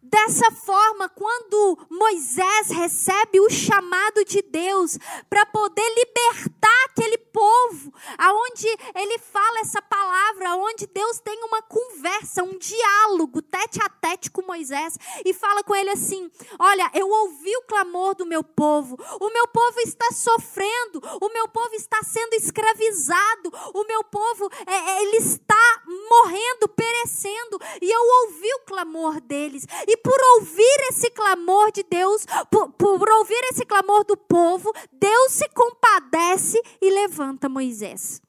Dessa 0.00 0.50
forma, 0.52 1.08
quando 1.08 1.86
Moisés 1.90 2.70
recebe 2.70 3.40
o 3.40 3.50
chamado 3.50 4.24
de 4.24 4.40
Deus 4.42 4.96
para 5.28 5.44
poder 5.46 5.86
libertar 5.96 6.84
aquele 6.86 7.18
povo, 7.18 7.92
aonde 8.16 8.66
ele 8.94 9.18
fala 9.18 9.60
essa 9.60 9.82
palavra, 9.82 10.56
onde 10.56 10.86
Deus 10.86 11.18
tem 11.20 11.42
uma 11.44 11.62
conversa, 11.62 12.44
um 12.44 12.56
diálogo 12.56 13.42
tete 13.42 13.80
a 13.82 13.88
tete 13.88 14.30
com 14.30 14.42
Moisés 14.42 14.96
e 15.24 15.34
fala 15.34 15.64
com 15.64 15.74
ele 15.74 15.90
assim: 15.90 16.30
Olha, 16.58 16.90
eu 16.94 17.08
ouvi 17.08 17.56
o 17.56 17.62
clamor 17.62 18.14
do 18.14 18.24
meu 18.24 18.44
povo, 18.44 18.96
o 19.20 19.30
meu 19.30 19.48
povo 19.48 19.80
está 19.80 20.10
sofrendo, 20.12 21.02
o 21.20 21.28
meu 21.32 21.48
povo 21.48 21.74
está 21.74 22.02
sendo 22.04 22.34
escravizado, 22.34 23.52
o 23.74 23.84
meu 23.84 24.04
povo 24.04 24.48
é, 24.66 24.74
é 24.74 25.02
ele 25.02 25.16
está 25.16 25.82
morrendo, 26.10 26.68
perecendo, 26.68 27.58
e 27.82 27.90
eu 27.90 28.00
ouvi 28.24 28.54
o 28.54 28.64
clamor 28.66 29.20
deles. 29.20 29.66
E 29.88 29.96
por 29.96 30.20
ouvir 30.36 30.76
esse 30.90 31.10
clamor 31.10 31.72
de 31.72 31.82
Deus, 31.82 32.26
por, 32.50 32.70
por 32.72 33.08
ouvir 33.10 33.40
esse 33.50 33.64
clamor 33.64 34.04
do 34.04 34.18
povo, 34.18 34.70
Deus 34.92 35.32
se 35.32 35.48
compadece 35.48 36.60
e 36.78 36.90
levanta 36.90 37.48
Moisés 37.48 38.20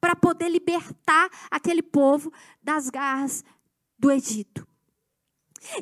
para 0.00 0.16
poder 0.16 0.48
libertar 0.48 1.30
aquele 1.48 1.82
povo 1.82 2.32
das 2.60 2.90
garras 2.90 3.44
do 3.96 4.10
Egito. 4.10 4.66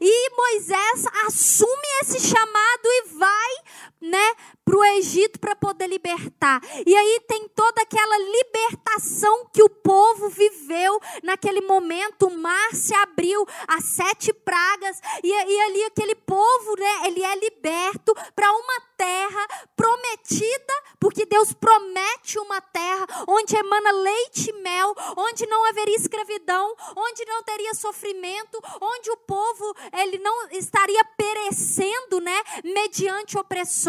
E 0.00 0.30
Moisés 0.36 1.06
assume 1.26 1.88
esse 2.02 2.20
chamado 2.20 2.84
e 2.84 3.02
vai, 3.14 3.54
né, 4.02 4.34
para 4.64 4.76
o 4.76 4.84
Egito 4.84 5.38
para 5.38 5.54
poder 5.54 5.86
libertar. 5.86 6.60
E 6.84 6.94
aí 6.94 7.20
tem 7.28 7.48
toda 7.48 7.82
aquela 7.82 8.18
libertação 8.18 9.46
que 9.52 9.62
o 9.62 9.68
povo 9.68 10.28
viveu 10.28 11.00
naquele 11.22 11.60
momento. 11.60 12.26
O 12.26 12.36
mar 12.36 12.74
se 12.74 12.94
abriu, 12.94 13.46
as 13.68 13.84
sete 13.84 14.32
pragas, 14.32 15.00
e, 15.22 15.28
e 15.28 15.60
ali 15.60 15.84
aquele 15.84 16.14
povo, 16.14 16.74
né, 16.78 17.06
ele 17.06 17.22
é 17.22 17.34
liberto 17.36 18.14
para 18.34 18.50
uma 18.50 18.80
terra 18.96 19.46
prometida, 19.76 20.72
porque 21.00 21.26
Deus 21.26 21.52
promete 21.52 22.38
uma 22.38 22.60
terra 22.60 23.06
onde 23.26 23.56
emana 23.56 23.90
leite 23.90 24.50
e 24.50 24.62
mel, 24.62 24.94
onde 25.16 25.46
não 25.46 25.64
haveria 25.68 25.96
escravidão, 25.96 26.74
onde 26.96 27.24
não 27.24 27.42
teria 27.42 27.74
sofrimento, 27.74 28.60
onde 28.80 29.10
o 29.10 29.16
povo 29.16 29.74
ele 29.92 30.18
não 30.18 30.48
estaria 30.50 31.04
perecendo, 31.16 32.20
né, 32.20 32.42
mediante 32.62 33.36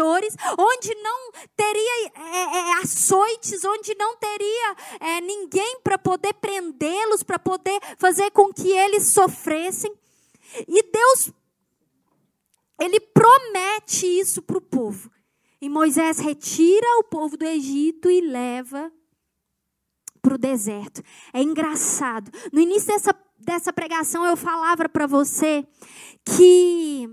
onde 0.04 0.94
não 0.96 1.32
teria 1.56 2.12
é, 2.14 2.58
é, 2.58 2.72
açoites, 2.82 3.64
onde 3.64 3.94
não 3.96 4.16
teria 4.16 4.76
é, 5.00 5.20
ninguém 5.20 5.80
para 5.82 5.98
poder 5.98 6.34
prendê-los, 6.34 7.22
para 7.22 7.38
poder 7.38 7.80
fazer 7.98 8.30
com 8.30 8.52
que 8.52 8.70
eles 8.70 9.06
sofressem. 9.08 9.92
E 10.68 10.82
Deus, 10.82 11.32
Ele 12.80 13.00
promete 13.00 14.06
isso 14.06 14.42
para 14.42 14.58
o 14.58 14.60
povo. 14.60 15.10
E 15.60 15.68
Moisés 15.68 16.18
retira 16.18 16.86
o 16.98 17.04
povo 17.04 17.36
do 17.36 17.44
Egito 17.44 18.10
e 18.10 18.20
leva 18.20 18.92
para 20.20 20.34
o 20.34 20.38
deserto. 20.38 21.02
É 21.32 21.42
engraçado. 21.42 22.30
No 22.52 22.60
início 22.60 22.88
dessa, 22.88 23.14
dessa 23.38 23.72
pregação, 23.72 24.24
eu 24.24 24.36
falava 24.36 24.88
para 24.88 25.06
você 25.06 25.66
que 26.24 27.08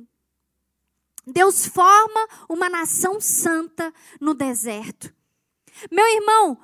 Deus 1.25 1.65
forma 1.65 2.27
uma 2.49 2.69
nação 2.69 3.21
santa 3.21 3.93
no 4.19 4.33
deserto. 4.33 5.13
Meu 5.89 6.05
irmão, 6.07 6.59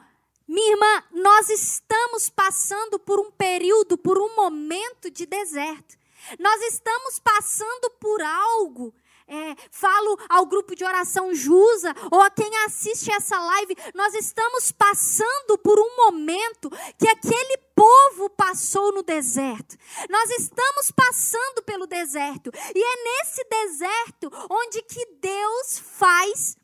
minha 0.47 0.71
irmã, 0.71 1.03
nós 1.11 1.49
estamos 1.49 2.29
passando 2.29 2.97
por 2.97 3.19
um 3.19 3.31
período, 3.31 3.97
por 3.97 4.17
um 4.17 4.35
momento 4.35 5.11
de 5.11 5.25
deserto. 5.25 5.97
Nós 6.39 6.61
estamos 6.63 7.19
passando 7.19 7.89
por 7.99 8.21
algo 8.21 8.93
é, 9.27 9.55
falo 9.69 10.17
ao 10.29 10.45
grupo 10.45 10.75
de 10.75 10.85
oração 10.85 11.33
Jusa, 11.33 11.93
ou 12.11 12.21
a 12.21 12.29
quem 12.29 12.49
assiste 12.65 13.11
essa 13.11 13.37
live, 13.37 13.75
nós 13.93 14.13
estamos 14.13 14.71
passando 14.71 15.57
por 15.57 15.77
um 15.79 15.95
momento 15.97 16.69
que 16.97 17.07
aquele 17.07 17.57
povo 17.75 18.29
passou 18.29 18.93
no 18.93 19.03
deserto. 19.03 19.77
Nós 20.09 20.29
estamos 20.31 20.91
passando 20.91 21.61
pelo 21.63 21.85
deserto. 21.85 22.51
E 22.73 22.83
é 22.83 23.03
nesse 23.03 23.43
deserto 23.43 24.31
onde 24.49 24.81
que 24.83 25.05
Deus 25.19 25.77
faz 25.77 26.57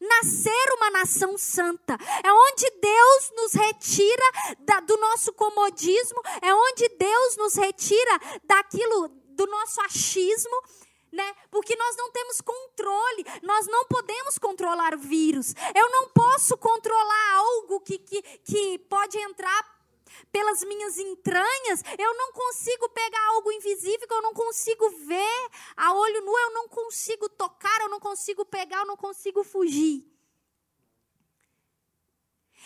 nascer 0.00 0.74
uma 0.76 0.90
nação 0.90 1.36
santa. 1.36 1.96
É 2.24 2.32
onde 2.32 2.70
Deus 2.80 3.32
nos 3.36 3.52
retira 3.52 4.56
da, 4.60 4.80
do 4.80 4.96
nosso 4.96 5.32
comodismo, 5.32 6.20
é 6.40 6.54
onde 6.54 6.88
Deus 6.98 7.36
nos 7.36 7.54
retira 7.54 8.20
daquilo 8.44 9.08
do 9.08 9.46
nosso 9.46 9.80
achismo 9.82 10.62
né? 11.12 11.34
Porque 11.50 11.76
nós 11.76 11.96
não 11.96 12.10
temos 12.10 12.40
controle, 12.40 13.24
nós 13.42 13.66
não 13.66 13.84
podemos 13.86 14.38
controlar 14.38 14.96
vírus. 14.96 15.54
Eu 15.74 15.90
não 15.90 16.08
posso 16.08 16.56
controlar 16.56 17.34
algo 17.34 17.80
que, 17.80 17.98
que, 17.98 18.22
que 18.22 18.78
pode 18.78 19.18
entrar 19.18 19.80
pelas 20.32 20.62
minhas 20.64 20.98
entranhas, 20.98 21.82
eu 21.98 22.14
não 22.14 22.32
consigo 22.32 22.88
pegar 22.90 23.26
algo 23.30 23.50
invisível 23.52 24.06
que 24.06 24.14
eu 24.14 24.22
não 24.22 24.34
consigo 24.34 24.90
ver 25.06 25.50
a 25.76 25.94
olho 25.94 26.20
nu, 26.24 26.38
eu 26.38 26.50
não 26.52 26.68
consigo 26.68 27.28
tocar, 27.28 27.80
eu 27.80 27.88
não 27.88 28.00
consigo 28.00 28.44
pegar, 28.44 28.80
eu 28.80 28.86
não 28.86 28.96
consigo 28.96 29.42
fugir. 29.42 30.09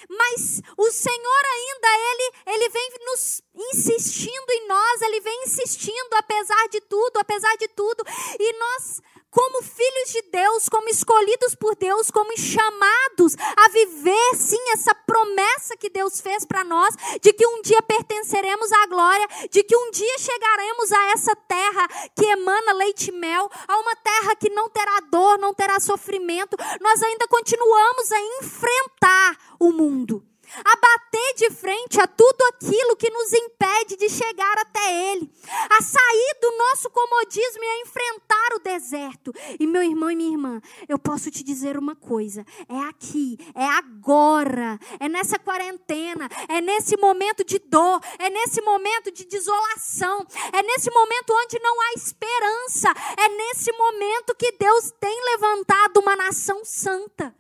Mas 0.08 0.60
o 0.76 0.90
Senhor 0.90 1.42
ainda, 1.52 1.88
Ele, 1.88 2.32
Ele 2.46 2.68
vem 2.68 2.90
nos 3.06 3.42
insistindo 3.54 4.50
em 4.50 4.66
nós, 4.68 5.02
Ele 5.02 5.20
vem 5.20 5.42
insistindo 5.44 6.14
apesar 6.14 6.68
de 6.68 6.80
tudo, 6.82 7.18
apesar 7.18 7.56
de 7.56 7.68
tudo. 7.68 8.04
E 8.38 8.58
nós 8.58 9.00
como 9.34 9.62
filhos 9.62 10.12
de 10.12 10.22
Deus, 10.30 10.68
como 10.68 10.88
escolhidos 10.88 11.56
por 11.56 11.74
Deus, 11.74 12.08
como 12.08 12.38
chamados 12.38 13.34
a 13.56 13.68
viver 13.68 14.36
sim 14.36 14.60
essa 14.72 14.94
promessa 14.94 15.76
que 15.76 15.90
Deus 15.90 16.20
fez 16.20 16.46
para 16.46 16.62
nós, 16.62 16.94
de 17.20 17.32
que 17.32 17.44
um 17.44 17.60
dia 17.60 17.82
pertenceremos 17.82 18.70
à 18.70 18.86
glória, 18.86 19.26
de 19.50 19.64
que 19.64 19.76
um 19.76 19.90
dia 19.90 20.18
chegaremos 20.18 20.92
a 20.92 21.06
essa 21.10 21.34
terra 21.34 21.88
que 22.14 22.24
emana 22.24 22.72
leite 22.74 23.08
e 23.08 23.12
mel, 23.12 23.50
a 23.66 23.76
uma 23.76 23.96
terra 23.96 24.36
que 24.36 24.48
não 24.50 24.70
terá 24.70 25.00
dor, 25.10 25.36
não 25.38 25.52
terá 25.52 25.80
sofrimento. 25.80 26.56
Nós 26.80 27.02
ainda 27.02 27.26
continuamos 27.26 28.12
a 28.12 28.20
enfrentar 28.40 29.36
o 29.58 29.72
mundo 29.72 30.24
a 30.64 30.76
bater 30.76 31.34
de 31.36 31.50
frente 31.50 32.00
a 32.00 32.06
tudo 32.06 32.42
aquilo 32.52 32.96
que 32.96 33.10
nos 33.10 33.32
impede 33.32 33.96
de 33.96 34.08
chegar 34.08 34.58
até 34.58 35.12
Ele, 35.12 35.30
a 35.70 35.82
sair 35.82 36.38
do 36.40 36.56
nosso 36.56 36.90
comodismo 36.90 37.62
e 37.62 37.66
a 37.66 37.80
enfrentar 37.80 38.54
o 38.54 38.58
deserto. 38.60 39.32
E 39.58 39.66
meu 39.66 39.82
irmão 39.82 40.10
e 40.10 40.16
minha 40.16 40.32
irmã, 40.32 40.60
eu 40.88 40.98
posso 40.98 41.30
te 41.30 41.42
dizer 41.42 41.76
uma 41.76 41.94
coisa: 41.94 42.44
é 42.68 42.78
aqui, 42.88 43.36
é 43.54 43.64
agora, 43.64 44.78
é 45.00 45.08
nessa 45.08 45.38
quarentena, 45.38 46.28
é 46.48 46.60
nesse 46.60 46.96
momento 46.96 47.44
de 47.44 47.58
dor, 47.58 48.00
é 48.18 48.30
nesse 48.30 48.60
momento 48.60 49.10
de 49.10 49.24
desolação, 49.24 50.26
é 50.52 50.62
nesse 50.62 50.90
momento 50.90 51.32
onde 51.32 51.58
não 51.60 51.80
há 51.80 51.92
esperança, 51.96 52.92
é 53.18 53.28
nesse 53.28 53.72
momento 53.72 54.34
que 54.36 54.52
Deus 54.52 54.92
tem 55.00 55.24
levantado 55.32 55.98
uma 55.98 56.16
nação 56.16 56.64
santa. 56.64 57.34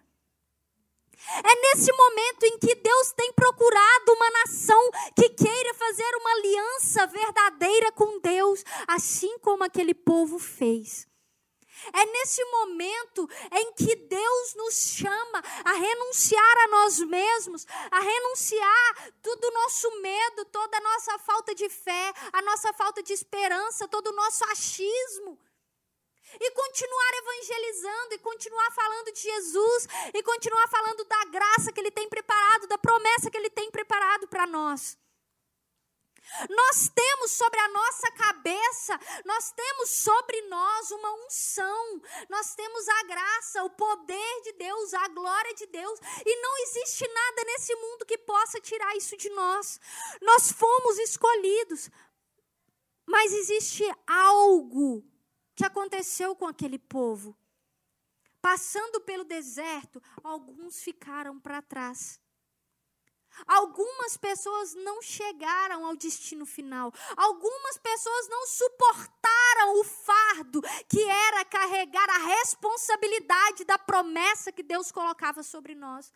É 1.26 1.54
nesse 1.62 1.92
momento 1.92 2.44
em 2.44 2.58
que 2.58 2.74
Deus 2.74 3.12
tem 3.12 3.32
procurado 3.32 4.12
uma 4.12 4.30
nação 4.30 4.90
que 5.16 5.30
queira 5.30 5.74
fazer 5.74 6.16
uma 6.16 6.30
aliança 6.32 7.06
verdadeira 7.06 7.92
com 7.92 8.20
Deus, 8.20 8.62
assim 8.86 9.38
como 9.38 9.64
aquele 9.64 9.94
povo 9.94 10.38
fez. 10.38 11.06
É 11.92 12.04
nesse 12.06 12.42
momento 12.44 13.28
em 13.52 13.72
que 13.72 13.96
Deus 13.96 14.54
nos 14.54 14.74
chama 14.74 15.42
a 15.64 15.72
renunciar 15.72 16.58
a 16.64 16.68
nós 16.68 16.98
mesmos, 17.00 17.66
a 17.90 18.00
renunciar 18.00 19.12
todo 19.22 19.44
o 19.44 19.50
nosso 19.52 20.00
medo, 20.00 20.44
toda 20.46 20.78
a 20.78 20.80
nossa 20.80 21.18
falta 21.18 21.54
de 21.54 21.68
fé, 21.68 22.12
a 22.32 22.42
nossa 22.42 22.72
falta 22.72 23.02
de 23.02 23.12
esperança, 23.12 23.88
todo 23.88 24.08
o 24.08 24.16
nosso 24.16 24.44
achismo 24.44 25.38
e 26.40 26.50
continuar 26.50 27.14
evangelizando, 27.14 28.14
e 28.14 28.18
continuar 28.18 28.70
falando 28.72 29.12
de 29.12 29.20
Jesus, 29.20 29.88
e 30.12 30.22
continuar 30.22 30.68
falando 30.68 31.04
da 31.04 31.24
graça 31.26 31.72
que 31.72 31.80
Ele 31.80 31.90
tem 31.90 32.08
preparado, 32.08 32.66
da 32.66 32.78
promessa 32.78 33.30
que 33.30 33.36
Ele 33.36 33.50
tem 33.50 33.70
preparado 33.70 34.28
para 34.28 34.46
nós. 34.46 34.98
Nós 36.48 36.88
temos 36.88 37.32
sobre 37.32 37.60
a 37.60 37.68
nossa 37.68 38.10
cabeça, 38.12 38.98
nós 39.24 39.52
temos 39.52 39.90
sobre 39.90 40.40
nós 40.42 40.90
uma 40.90 41.12
unção, 41.26 42.02
nós 42.30 42.54
temos 42.54 42.88
a 42.88 43.02
graça, 43.04 43.64
o 43.64 43.70
poder 43.70 44.42
de 44.42 44.52
Deus, 44.52 44.94
a 44.94 45.08
glória 45.08 45.54
de 45.54 45.66
Deus, 45.66 46.00
e 46.24 46.36
não 46.40 46.58
existe 46.62 47.06
nada 47.06 47.44
nesse 47.44 47.74
mundo 47.76 48.06
que 48.06 48.18
possa 48.18 48.60
tirar 48.60 48.96
isso 48.96 49.16
de 49.16 49.28
nós. 49.30 49.78
Nós 50.22 50.50
fomos 50.50 50.98
escolhidos, 50.98 51.90
mas 53.06 53.32
existe 53.32 53.84
algo 54.06 55.04
que 55.54 55.64
aconteceu 55.64 56.34
com 56.34 56.46
aquele 56.46 56.78
povo. 56.78 57.36
Passando 58.40 59.00
pelo 59.00 59.24
deserto, 59.24 60.02
alguns 60.22 60.82
ficaram 60.82 61.40
para 61.40 61.62
trás. 61.62 62.20
Algumas 63.46 64.16
pessoas 64.16 64.74
não 64.74 65.02
chegaram 65.02 65.84
ao 65.84 65.96
destino 65.96 66.46
final. 66.46 66.92
Algumas 67.16 67.78
pessoas 67.78 68.28
não 68.28 68.46
suportaram 68.46 69.80
o 69.80 69.84
fardo 69.84 70.62
que 70.88 71.02
era 71.02 71.44
carregar 71.44 72.08
a 72.10 72.18
responsabilidade 72.18 73.64
da 73.64 73.78
promessa 73.78 74.52
que 74.52 74.62
Deus 74.62 74.92
colocava 74.92 75.42
sobre 75.42 75.74
nós. 75.74 76.12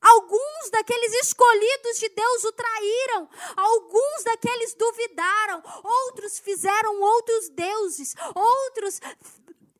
Alguns 0.00 0.70
daqueles 0.70 1.12
escolhidos 1.14 1.98
de 1.98 2.08
Deus 2.08 2.44
o 2.44 2.52
traíram, 2.52 3.28
alguns 3.56 4.24
daqueles 4.24 4.74
duvidaram, 4.74 5.62
outros 5.84 6.38
fizeram 6.38 7.00
outros 7.00 7.48
deuses, 7.50 8.14
outros 8.34 9.00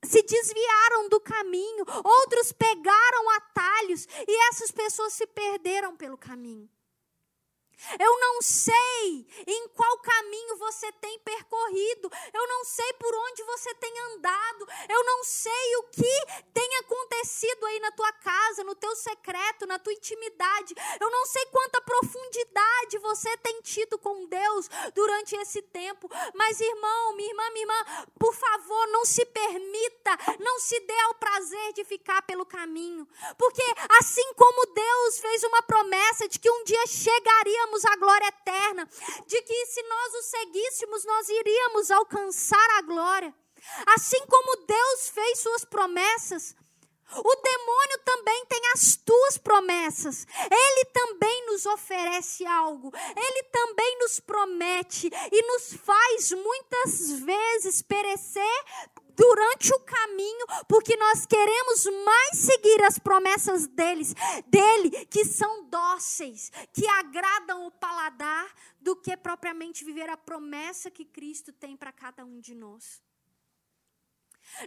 se 0.04 0.22
desviaram 0.22 1.08
do 1.08 1.20
caminho, 1.20 1.84
outros 2.04 2.52
pegaram 2.52 3.30
atalhos 3.30 4.06
e 4.26 4.48
essas 4.48 4.70
pessoas 4.70 5.14
se 5.14 5.26
perderam 5.26 5.96
pelo 5.96 6.18
caminho. 6.18 6.68
Eu 7.98 8.20
não 8.20 8.42
sei 8.42 9.26
em 9.46 9.68
qual 9.68 9.98
caminho 9.98 10.56
você 10.56 10.90
tem 10.92 11.18
percorrido. 11.20 12.10
Eu 12.32 12.46
não 12.46 12.64
sei 12.64 12.92
por 12.94 13.14
onde 13.14 13.42
você 13.44 13.74
tem 13.74 13.98
andado. 14.12 14.66
Eu 14.88 15.04
não 15.04 15.24
sei 15.24 15.76
o 15.76 15.82
que 15.84 16.42
tem 16.52 16.76
acontecido 16.76 17.66
aí 17.66 17.80
na 17.80 17.92
tua 17.92 18.12
casa, 18.12 18.64
no 18.64 18.74
teu 18.74 18.94
secreto, 18.96 19.66
na 19.66 19.78
tua 19.78 19.92
intimidade. 19.92 20.74
Eu 21.00 21.10
não 21.10 21.26
sei 21.26 21.44
quanta 21.46 21.80
profundidade 21.80 22.98
você 22.98 23.36
tem 23.38 23.60
tido 23.62 23.98
com 23.98 24.26
Deus 24.26 24.68
durante 24.94 25.36
esse 25.36 25.62
tempo. 25.62 26.08
Mas, 26.34 26.60
irmão, 26.60 27.16
minha 27.16 27.30
irmã, 27.30 27.50
minha 27.50 27.64
irmã, 27.64 28.06
por 28.18 28.34
favor, 28.34 28.86
não 28.88 29.04
se 29.04 29.24
permita, 29.26 30.16
não 30.38 30.58
se 30.60 30.78
dê 30.80 31.00
ao 31.00 31.14
prazer 31.14 31.72
de 31.72 31.84
ficar 31.84 32.22
pelo 32.22 32.44
caminho. 32.44 33.06
Porque 33.38 33.62
assim 33.98 34.34
como 34.34 34.66
Deus 34.66 35.18
fez 35.18 35.42
uma 35.44 35.62
promessa 35.62 36.28
de 36.28 36.38
que 36.38 36.50
um 36.50 36.64
dia 36.64 36.86
chegaríamos 36.86 37.69
a 37.84 37.96
glória 37.96 38.26
eterna, 38.26 38.88
de 39.26 39.42
que 39.42 39.66
se 39.66 39.82
nós 39.82 40.14
o 40.14 40.22
seguíssemos, 40.22 41.04
nós 41.04 41.28
iríamos 41.28 41.90
alcançar 41.90 42.70
a 42.78 42.82
glória. 42.82 43.34
Assim 43.94 44.24
como 44.26 44.66
Deus 44.66 45.08
fez 45.10 45.38
suas 45.40 45.64
promessas, 45.64 46.56
o 47.16 47.36
demônio 47.42 47.98
também 48.04 48.46
tem 48.46 48.60
as 48.72 48.94
tuas 48.96 49.36
promessas. 49.36 50.26
Ele 50.50 50.84
também 50.86 51.46
nos 51.46 51.66
oferece 51.66 52.46
algo. 52.46 52.92
Ele 53.16 53.42
também 53.44 53.98
nos 53.98 54.20
promete 54.20 55.10
e 55.32 55.42
nos 55.42 55.74
faz 55.74 56.30
muitas 56.30 57.10
vezes 57.20 57.82
perecer 57.82 58.64
durante 59.16 59.72
o 59.72 59.80
caminho, 59.80 60.46
porque 60.68 60.96
nós 60.96 61.26
queremos 61.26 61.84
mais 62.04 62.38
seguir 62.38 62.82
as 62.84 62.98
promessas 62.98 63.66
deles, 63.66 64.14
dele, 64.46 64.90
que 65.06 65.24
são 65.24 65.68
dóceis, 65.68 66.50
que 66.72 66.86
agradam 66.86 67.66
o 67.66 67.70
paladar, 67.70 68.52
do 68.80 68.96
que 68.96 69.16
propriamente 69.16 69.84
viver 69.84 70.08
a 70.08 70.16
promessa 70.16 70.90
que 70.90 71.04
Cristo 71.04 71.52
tem 71.52 71.76
para 71.76 71.92
cada 71.92 72.24
um 72.24 72.40
de 72.40 72.54
nós. 72.54 73.02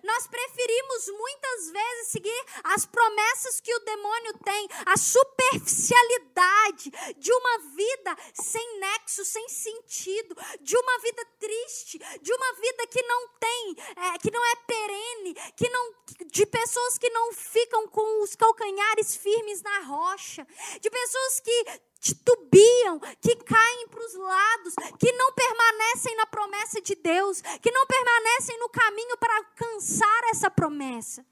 Nós 0.03 0.27
preferimos 0.27 1.07
muitas 1.07 1.71
vezes 1.71 2.07
seguir 2.09 2.45
as 2.63 2.85
promessas 2.85 3.59
que 3.59 3.73
o 3.73 3.79
demônio 3.79 4.33
tem, 4.43 4.67
a 4.85 4.97
superficialidade 4.97 6.91
de 7.17 7.31
uma 7.31 7.59
vida 7.75 8.17
sem 8.33 8.79
nexo, 8.79 9.23
sem 9.25 9.47
sentido, 9.49 10.35
de 10.61 10.77
uma 10.77 10.99
vida 10.99 11.25
triste, 11.39 11.99
de 12.21 12.33
uma 12.33 12.53
vida 12.53 12.87
que 12.87 13.01
não 13.03 13.27
tem, 13.39 13.75
é, 13.97 14.17
que 14.19 14.31
não 14.31 14.43
é 14.45 14.55
perene, 14.67 15.35
que 15.55 15.69
não, 15.69 15.93
de 16.27 16.45
pessoas 16.45 16.97
que 16.97 17.09
não 17.09 17.33
ficam 17.33 17.87
com 17.87 18.23
os 18.23 18.35
calcanhares 18.35 19.15
firmes 19.15 19.61
na 19.61 19.79
rocha, 19.81 20.45
de 20.81 20.89
pessoas 20.89 21.39
que 21.39 21.65
titubeam, 22.03 22.99
que 23.21 23.33
caem 23.37 23.87
para 23.87 24.05
os 24.05 24.13
lados, 24.13 24.75
que 24.99 25.11
não 25.13 25.31
permanecem 25.31 26.15
na 26.17 26.25
promessa 26.25 26.81
de 26.81 26.95
Deus, 26.95 27.41
que 27.61 27.71
não 27.71 27.87
permanecem 27.87 28.59
no 28.59 28.67
caminho 28.67 29.17
para 29.17 29.37
alcançar 29.37 30.23
essa 30.25 30.51
promessa. 30.51 31.25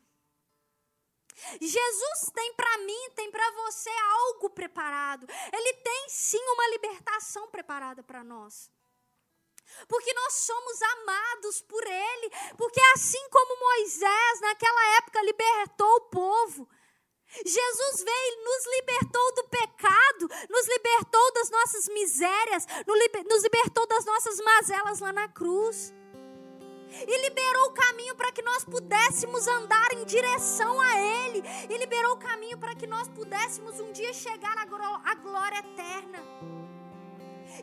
Jesus 1.59 2.31
tem 2.33 2.53
para 2.53 2.77
mim, 2.79 3.09
tem 3.15 3.29
para 3.29 3.51
você 3.51 3.89
algo 3.89 4.49
preparado. 4.51 5.27
Ele 5.51 5.73
tem 5.73 6.05
sim 6.07 6.41
uma 6.53 6.67
libertação 6.69 7.49
preparada 7.49 8.01
para 8.01 8.23
nós. 8.23 8.69
Porque 9.87 10.13
nós 10.13 10.33
somos 10.33 10.81
amados 10.81 11.61
por 11.61 11.83
Ele. 11.83 12.31
Porque 12.57 12.79
assim 12.93 13.29
como 13.29 13.59
Moisés, 13.59 14.41
naquela 14.41 14.97
época, 14.97 15.21
libertou 15.23 15.95
o 15.95 16.09
povo, 16.09 16.69
Jesus 17.45 18.03
veio, 18.03 18.43
nos 18.43 18.65
libertou 18.65 19.35
do 19.35 19.43
pecado, 19.45 20.29
nos 20.49 20.67
libertou 20.67 21.33
das 21.33 21.49
nossas 21.49 21.87
misérias, 21.89 22.67
nos 22.85 23.43
libertou 23.43 23.87
das 23.87 24.05
nossas 24.05 24.37
mazelas 24.39 24.99
lá 24.99 25.13
na 25.13 25.27
cruz. 25.27 25.93
E 26.91 27.21
liberou 27.21 27.67
o 27.67 27.73
caminho 27.73 28.15
para 28.15 28.31
que 28.33 28.41
nós 28.41 28.65
pudéssemos 28.65 29.47
andar 29.47 29.93
em 29.93 30.03
direção 30.03 30.79
a 30.81 30.99
Ele. 30.99 31.41
E 31.69 31.77
liberou 31.77 32.15
o 32.15 32.19
caminho 32.19 32.57
para 32.57 32.75
que 32.75 32.85
nós 32.85 33.07
pudéssemos 33.07 33.79
um 33.79 33.93
dia 33.93 34.13
chegar 34.13 34.57
à 34.57 35.15
glória 35.15 35.59
eterna. 35.59 36.70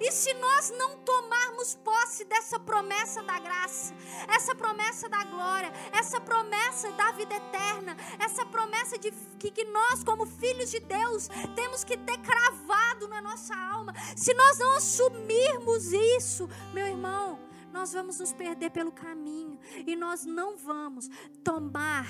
E 0.00 0.12
se 0.12 0.32
nós 0.34 0.70
não 0.70 0.98
tomarmos 0.98 1.74
posse 1.76 2.24
dessa 2.24 2.58
promessa 2.58 3.22
da 3.22 3.38
graça, 3.38 3.94
essa 4.28 4.54
promessa 4.54 5.08
da 5.08 5.24
glória, 5.24 5.72
essa 5.92 6.20
promessa 6.20 6.90
da 6.92 7.12
vida 7.12 7.34
eterna, 7.34 7.96
essa 8.18 8.46
promessa 8.46 8.98
de 8.98 9.10
que, 9.38 9.50
que 9.50 9.64
nós, 9.64 10.04
como 10.04 10.26
filhos 10.26 10.70
de 10.70 10.80
Deus, 10.80 11.28
temos 11.54 11.84
que 11.84 11.96
ter 11.96 12.18
cravado 12.18 13.08
na 13.08 13.20
nossa 13.20 13.54
alma, 13.54 13.92
se 14.16 14.32
nós 14.34 14.58
não 14.58 14.74
assumirmos 14.74 15.92
isso, 15.92 16.48
meu 16.72 16.86
irmão, 16.86 17.38
nós 17.72 17.92
vamos 17.92 18.18
nos 18.18 18.32
perder 18.32 18.70
pelo 18.70 18.90
caminho 18.90 19.58
e 19.86 19.94
nós 19.94 20.24
não 20.24 20.56
vamos 20.56 21.08
tomar 21.44 22.06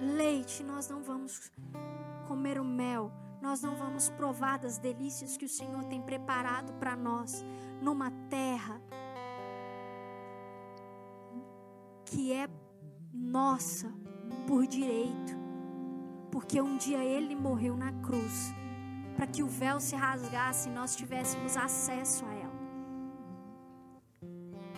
leite, 0.00 0.62
nós 0.62 0.88
não 0.88 1.02
vamos 1.02 1.52
comer 2.26 2.58
o 2.58 2.64
mel, 2.64 3.12
nós 3.40 3.62
não 3.62 3.74
vamos 3.74 4.08
provar 4.10 4.58
das 4.58 4.78
delícias 4.78 5.36
que 5.36 5.44
o 5.44 5.48
Senhor 5.48 5.84
tem 5.84 6.00
preparado 6.02 6.72
para 6.74 6.94
nós 6.94 7.44
numa 7.80 8.10
terra 8.28 8.80
que 12.04 12.32
é 12.32 12.48
nossa 13.12 13.92
por 14.46 14.66
direito, 14.66 15.32
porque 16.30 16.60
um 16.60 16.76
dia 16.76 17.04
Ele 17.04 17.34
morreu 17.34 17.76
na 17.76 17.92
cruz 17.92 18.52
para 19.16 19.26
que 19.26 19.42
o 19.42 19.48
véu 19.48 19.78
se 19.80 19.94
rasgasse 19.94 20.68
e 20.68 20.72
nós 20.72 20.96
tivéssemos 20.96 21.56
acesso 21.56 22.24
a 22.24 22.34
ela. 22.34 22.60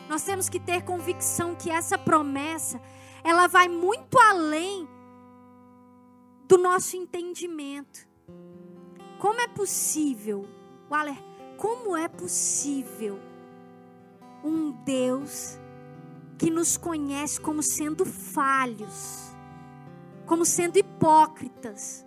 Nós 0.09 0.23
temos 0.25 0.49
que 0.49 0.61
ter 0.61 0.83
convicção 0.83 1.55
que 1.55 1.71
essa 1.71 1.97
promessa, 1.97 2.81
ela 3.25 3.47
vai 3.47 3.69
muito 3.69 4.19
além 4.19 4.89
do 6.47 6.59
nosso 6.59 6.97
entendimento. 6.97 8.12
Como 9.23 9.41
é 9.41 9.47
possível, 9.47 10.49
Waller, 10.91 11.17
como 11.57 11.97
é 11.97 12.09
possível 12.09 13.21
um 14.43 14.73
Deus 14.73 15.57
que 16.37 16.51
nos 16.51 16.77
conhece 16.77 17.41
como 17.41 17.63
sendo 17.63 18.05
falhos, 18.05 19.33
como 20.27 20.45
sendo 20.45 20.77
hipócritas, 20.77 22.05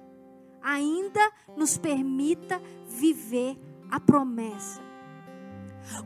ainda 0.61 1.31
nos 1.55 1.77
permita 1.77 2.61
viver 2.85 3.57
a 3.89 3.97
promessa. 3.97 4.81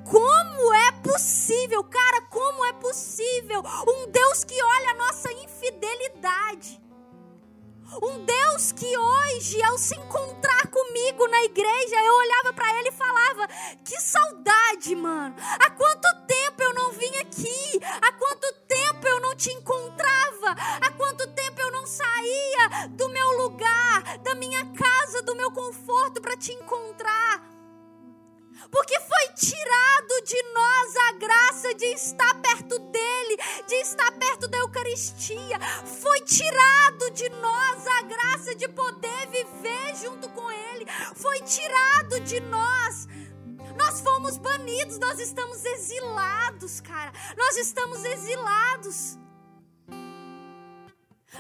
Como 0.08 0.72
é 0.76 0.92
possível, 1.02 1.84
cara, 1.86 2.22
como 2.30 2.64
é 2.66 2.74
possível 2.74 3.64
um 3.88 4.12
Deus 4.12 4.44
que 4.44 4.62
olha 4.62 4.92
a 4.92 5.08
nossa 5.08 5.32
infidelidade? 5.32 6.80
Um 8.02 8.24
Deus 8.24 8.72
que 8.72 8.98
hoje, 8.98 9.62
ao 9.64 9.78
se 9.78 9.96
encontrar 9.96 10.68
comigo 10.68 11.28
na 11.28 11.44
igreja, 11.44 11.96
eu 11.96 12.14
olhava 12.14 12.54
para 12.54 12.80
ele 12.80 12.90
e 12.90 12.94
falava: 12.94 13.48
Que 13.84 14.00
saudade, 14.00 14.96
mano. 14.96 15.36
Há 15.60 15.70
quanto 15.72 16.08
tempo 16.28 16.62
eu 16.62 16.74
não 16.74 16.92
vim 16.92 17.16
aqui? 17.18 17.80
Há 18.02 18.12
quanto 18.14 18.54
tempo 18.68 19.08
eu 19.08 19.20
não 19.20 19.36
te 19.36 19.52
encontrava? 19.52 20.52
Há 20.82 20.92
quanto 20.92 21.28
tempo 21.34 21.60
eu 21.62 21.72
não 21.72 21.88
saía 21.88 22.88
do 22.92 23.10
meu 23.10 23.44
lugar, 23.44 24.18
da 24.20 24.36
minha 24.36 24.66
casa, 24.74 25.24
do 25.24 25.36
meu 25.36 25.52
conforto 25.52 26.22
para 26.22 26.38
te 26.38 26.54
encontrar? 26.54 27.59
Porque 28.72 29.00
foi 29.00 29.34
tirado 29.36 30.24
de 30.26 30.42
nós 30.54 30.96
a 31.08 31.12
graça 31.14 31.74
de 31.74 31.86
estar 31.86 32.34
perto 32.42 32.78
dele, 32.80 33.38
de 33.68 33.76
estar 33.76 34.12
perto 34.14 34.48
da 34.48 34.58
Eucaristia. 34.58 35.60
Foi 36.02 36.22
tirado 36.22 37.12
de 37.12 37.30
nós 37.30 37.88
a 37.88 38.02
graça 38.04 38.56
de 38.56 38.68
poder 38.68 39.28
viver 39.28 39.96
junto 39.96 40.30
com 40.30 40.52
ele. 40.52 40.86
Foi 41.16 41.40
tirado 41.42 42.20
de 42.22 42.40
nós. 42.42 43.08
Nós 43.78 44.02
fomos 44.02 44.38
banidos, 44.38 45.00
nós 45.00 45.20
estamos 45.20 45.64
exilados, 45.64 46.82
cara. 46.82 47.12
Nós 47.38 47.58
estamos 47.58 48.04
exilados. 48.04 49.18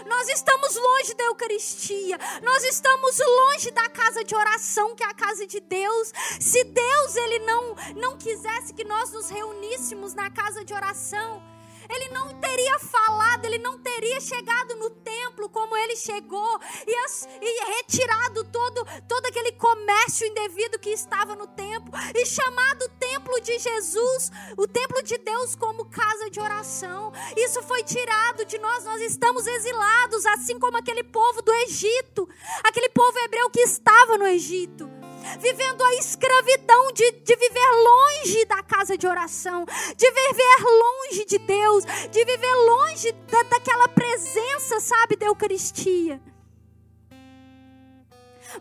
Nós 0.05 0.30
estamos 0.30 0.76
longe 0.76 1.13
da 1.15 1.23
Eucaristia, 1.26 2.17
nós 2.43 2.63
estamos 2.63 3.17
longe 3.19 3.71
da 3.71 3.89
casa 3.89 4.23
de 4.23 4.35
oração, 4.35 4.95
que 4.95 5.03
é 5.03 5.07
a 5.07 5.13
casa 5.13 5.45
de 5.45 5.59
Deus. 5.59 6.13
Se 6.39 6.63
Deus 6.63 7.15
ele 7.15 7.39
não 7.39 7.76
não 7.95 8.17
quisesse 8.17 8.73
que 8.73 8.84
nós 8.84 9.11
nos 9.11 9.30
reuníssemos 9.30 10.13
na 10.13 10.30
casa 10.30 10.63
de 10.63 10.73
oração, 10.73 11.41
ele 11.90 12.10
não 12.10 12.34
teria 12.40 12.78
falado, 12.80 13.45
ele 13.45 13.57
não 13.57 13.80
teria 13.80 14.20
chegado 14.22 14.76
no 14.76 14.90
templo 14.90 15.49
como 15.49 15.76
ele 15.76 15.95
chegou 15.95 16.60
e, 16.86 16.95
as, 17.06 17.28
e 17.41 17.66
retirado 17.78 18.44
todo, 18.45 18.86
todo 19.07 19.26
aquele 19.26 19.52
comércio 19.53 20.28
indevido 20.28 20.78
que 20.78 20.91
estava 20.91 21.36
no 21.36 21.48
templo 21.48 21.91
e 22.16 22.26
chamado 22.26 22.84
o 22.84 22.90
templo 22.90 23.41
de 23.41 23.57
Jesus, 23.57 24.32
o 24.56 24.68
templo 24.68 25.02
de 25.02 25.18
Deus, 25.18 25.56
como 25.56 25.86
casa 25.86 26.30
de 26.30 26.40
oração. 26.40 27.11
Isso 27.36 27.61
foi 27.64 27.84
tirado 27.84 28.45
de 28.45 28.57
nós, 28.60 28.84
nós 28.86 29.02
estamos 29.02 29.48
exilados, 29.48 30.26
assim 30.28 30.60
como 30.60 30.78
aquele 30.78 31.03
povo 31.03 31.41
do 31.41 31.52
Egito, 31.52 32.30
aquele 32.64 32.90
povo 32.90 33.18
hebreu 33.20 33.49
que 33.49 33.61
estava 33.61 34.18
no 34.18 34.28
Egito 34.28 34.98
vivendo 35.39 35.83
a 35.83 35.95
escravidão 35.95 36.91
de, 36.93 37.11
de 37.11 37.35
viver 37.35 37.71
longe 37.83 38.45
da 38.45 38.63
casa 38.63 38.97
de 38.97 39.07
oração, 39.07 39.65
de 39.95 40.11
viver 40.11 40.63
longe 40.63 41.25
de 41.25 41.37
Deus, 41.37 41.83
de 42.09 42.25
viver 42.25 42.55
longe 42.55 43.11
da, 43.11 43.43
daquela 43.43 43.87
presença, 43.87 44.79
sabe, 44.79 45.15
da 45.15 45.27
Eucaristia. 45.27 46.21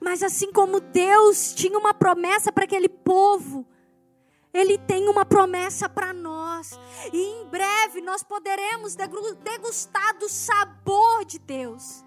Mas 0.00 0.22
assim 0.22 0.52
como 0.52 0.80
Deus 0.80 1.54
tinha 1.54 1.78
uma 1.78 1.94
promessa 1.94 2.52
para 2.52 2.64
aquele 2.64 2.88
povo, 2.88 3.66
Ele 4.52 4.76
tem 4.76 5.08
uma 5.08 5.24
promessa 5.24 5.88
para 5.88 6.12
nós. 6.12 6.78
E 7.12 7.20
em 7.20 7.46
breve 7.46 8.00
nós 8.00 8.22
poderemos 8.22 8.94
degustar 8.94 10.18
do 10.18 10.28
sabor 10.28 11.24
de 11.24 11.38
Deus, 11.38 12.04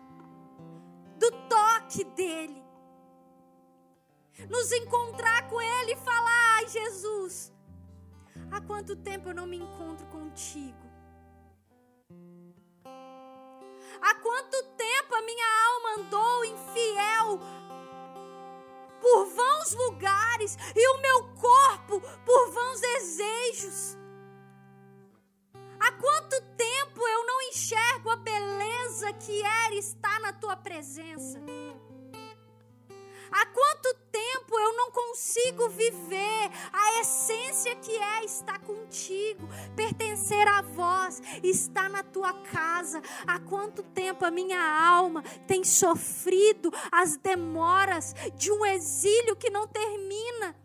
do 1.18 1.32
toque 1.50 2.04
dEle 2.04 2.61
nos 4.50 4.72
encontrar 4.72 5.48
com 5.48 5.62
Ele 5.62 5.94
e 5.94 5.98
falar: 5.98 6.58
Ai, 6.58 6.68
Jesus, 6.68 7.52
há 8.52 8.62
quanto 8.62 8.96
tempo 8.96 9.30
eu 9.30 9.34
não 9.34 9.46
me 9.46 9.58
encontro 9.58 10.06
contigo? 10.08 10.92
Há 14.02 14.16
quanto 14.16 14.64
tempo 14.78 15.16
a 15.16 15.22
minha 15.22 15.46
alma 15.68 16.02
andou 16.02 16.46
infiel 16.46 17.40
por 19.00 19.26
vãos 19.26 19.74
lugares 19.74 20.58
e 20.76 20.88
o 20.88 21.02
meu 21.02 21.24
corpo 21.36 22.02
por 22.26 22.52
vãos 22.52 22.82
desejos? 22.82 23.98
Há 25.80 25.92
quanto 25.94 26.42
tempo 26.56 27.08
eu 27.08 27.26
não 27.26 27.42
enxergo 27.44 28.10
a 28.10 28.16
beleza 28.16 29.14
que 29.14 29.42
era 29.42 29.76
estar 29.76 30.20
na 30.20 30.34
tua 30.34 30.56
presença? 30.56 31.40
Há 33.32 33.46
quanto 33.46 33.94
tempo 34.12 34.60
eu 34.60 34.74
não 34.76 34.92
consigo 34.92 35.70
viver 35.70 36.52
a 36.74 37.00
essência 37.00 37.76
que 37.76 37.96
é 37.96 38.26
estar 38.26 38.60
contigo, 38.60 39.48
pertencer 39.76 40.48
a 40.48 40.62
vós, 40.62 41.22
estar 41.42 41.90
na 41.90 42.04
tua 42.04 42.34
casa? 42.34 43.02
Há 43.26 43.40
quanto 43.40 43.84
tempo 43.84 44.26
a 44.26 44.32
minha 44.32 44.62
alma 44.62 45.24
tem 45.48 45.64
sofrido 45.64 46.72
as 46.92 47.16
demoras 47.16 48.14
de 48.36 48.52
um 48.52 48.66
exílio 48.66 49.36
que 49.36 49.50
não 49.50 49.66
termina? 49.68 50.56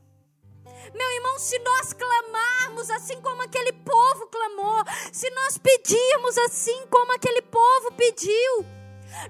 Meu 0.94 1.10
irmão, 1.12 1.38
se 1.38 1.58
nós 1.60 1.92
clamarmos 1.92 2.90
assim 2.90 3.20
como 3.20 3.42
aquele 3.42 3.72
povo 3.72 4.26
clamou, 4.26 4.84
se 5.12 5.28
nós 5.30 5.58
pedirmos 5.58 6.38
assim 6.38 6.86
como 6.88 7.12
aquele 7.12 7.42
povo 7.42 7.92
pediu, 7.92 8.75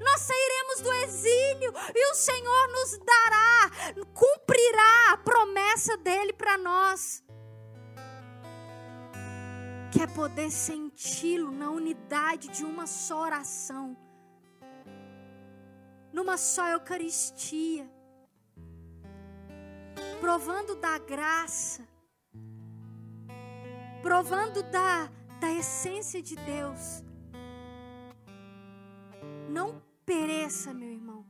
nós 0.01 0.21
sairemos 0.21 0.81
do 0.83 0.93
exílio 0.93 1.73
e 1.95 2.11
o 2.11 2.15
Senhor 2.15 2.69
nos 2.69 2.99
dará, 2.99 3.71
cumprirá 4.13 5.13
a 5.13 5.17
promessa 5.19 5.97
dele 5.97 6.33
para 6.33 6.59
nós. 6.59 7.23
Quer 9.93 10.13
poder 10.13 10.51
senti-lo 10.51 11.51
na 11.51 11.71
unidade 11.71 12.49
de 12.49 12.65
uma 12.65 12.87
só 12.87 13.23
oração, 13.23 13.97
numa 16.13 16.37
só 16.37 16.69
Eucaristia, 16.69 17.89
provando 20.21 20.75
da 20.77 20.99
graça, 20.99 21.87
provando 24.03 24.63
da, 24.65 25.11
da 25.41 25.51
essência 25.51 26.21
de 26.21 26.37
Deus 26.37 27.06
não 29.49 29.83
pereça, 30.05 30.73
meu 30.73 30.91
irmão. 30.91 31.25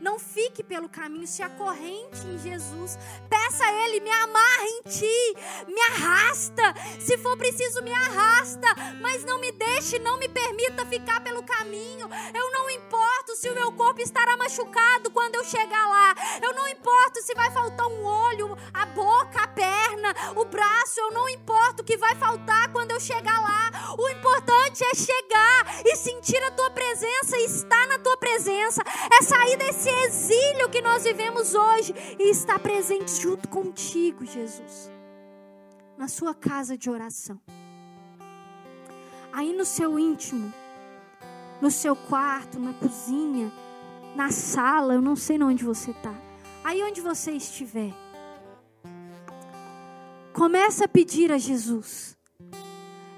Não 0.00 0.18
fique 0.18 0.62
pelo 0.62 0.88
caminho, 0.88 1.26
se 1.26 1.42
acorrente 1.42 2.26
em 2.26 2.38
Jesus. 2.38 2.98
Peça 3.28 3.64
a 3.64 3.72
Ele, 3.86 4.00
me 4.00 4.10
amarra 4.10 4.64
em 4.64 4.82
Ti, 4.82 5.66
me 5.66 5.80
arrasta. 5.92 6.74
Se 7.00 7.16
for 7.16 7.36
preciso, 7.36 7.82
me 7.82 7.92
arrasta. 7.92 8.68
Mas 9.00 9.24
não 9.24 9.38
me 9.38 9.50
deixe, 9.52 9.98
não 9.98 10.18
me 10.18 10.28
permita 10.28 10.84
ficar 10.84 11.22
pelo 11.22 11.42
caminho. 11.42 12.08
Eu 12.34 12.50
não 12.52 12.68
importo 12.68 12.93
se 13.34 13.48
o 13.50 13.54
meu 13.54 13.72
corpo 13.72 14.00
estará 14.00 14.36
machucado 14.36 15.10
quando 15.10 15.34
eu 15.34 15.44
chegar 15.44 15.86
lá. 15.88 16.14
Eu 16.42 16.54
não 16.54 16.68
importo 16.68 17.20
se 17.22 17.34
vai 17.34 17.50
faltar 17.50 17.86
um 17.86 18.04
olho, 18.04 18.56
a 18.72 18.86
boca, 18.86 19.42
a 19.42 19.48
perna, 19.48 20.14
o 20.36 20.44
braço. 20.44 21.00
Eu 21.00 21.10
não 21.10 21.28
importo 21.28 21.82
o 21.82 21.84
que 21.84 21.96
vai 21.96 22.14
faltar 22.14 22.70
quando 22.72 22.92
eu 22.92 23.00
chegar 23.00 23.40
lá. 23.40 23.94
O 23.98 24.08
importante 24.08 24.84
é 24.84 24.94
chegar 24.94 25.82
e 25.84 25.96
sentir 25.96 26.42
a 26.42 26.50
Tua 26.52 26.70
presença, 26.70 27.36
estar 27.38 27.86
na 27.88 27.98
Tua 27.98 28.16
presença. 28.16 28.82
É 29.18 29.22
sair 29.22 29.56
desse 29.56 29.88
exílio 29.88 30.68
que 30.68 30.80
nós 30.80 31.04
vivemos 31.04 31.54
hoje 31.54 31.94
e 32.18 32.30
estar 32.30 32.58
presente 32.58 33.10
junto 33.20 33.48
contigo, 33.48 34.24
Jesus. 34.24 34.90
na 35.96 36.08
sua 36.08 36.34
casa 36.34 36.76
de 36.76 36.90
oração. 36.90 37.40
Aí 39.32 39.52
no 39.52 39.64
seu 39.64 39.98
íntimo, 39.98 40.52
no 41.60 41.70
seu 41.70 41.94
quarto, 41.94 42.58
na 42.58 42.72
cozinha, 42.74 43.52
na 44.14 44.30
sala, 44.30 44.94
eu 44.94 45.02
não 45.02 45.16
sei 45.16 45.42
onde 45.42 45.64
você 45.64 45.90
está. 45.90 46.14
Aí 46.62 46.82
onde 46.82 47.00
você 47.00 47.32
estiver. 47.32 47.92
Começa 50.32 50.84
a 50.84 50.88
pedir 50.88 51.30
a 51.30 51.38
Jesus. 51.38 52.16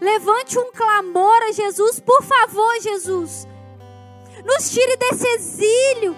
Levante 0.01 0.59
um 0.59 0.71
clamor 0.73 1.43
a 1.49 1.53
Jesus, 1.53 2.01
por 2.01 2.23
favor, 2.23 2.81
Jesus. 2.81 3.47
Nos 4.45 4.71
tire 4.71 4.97
desse 4.97 5.27
exílio. 5.27 6.15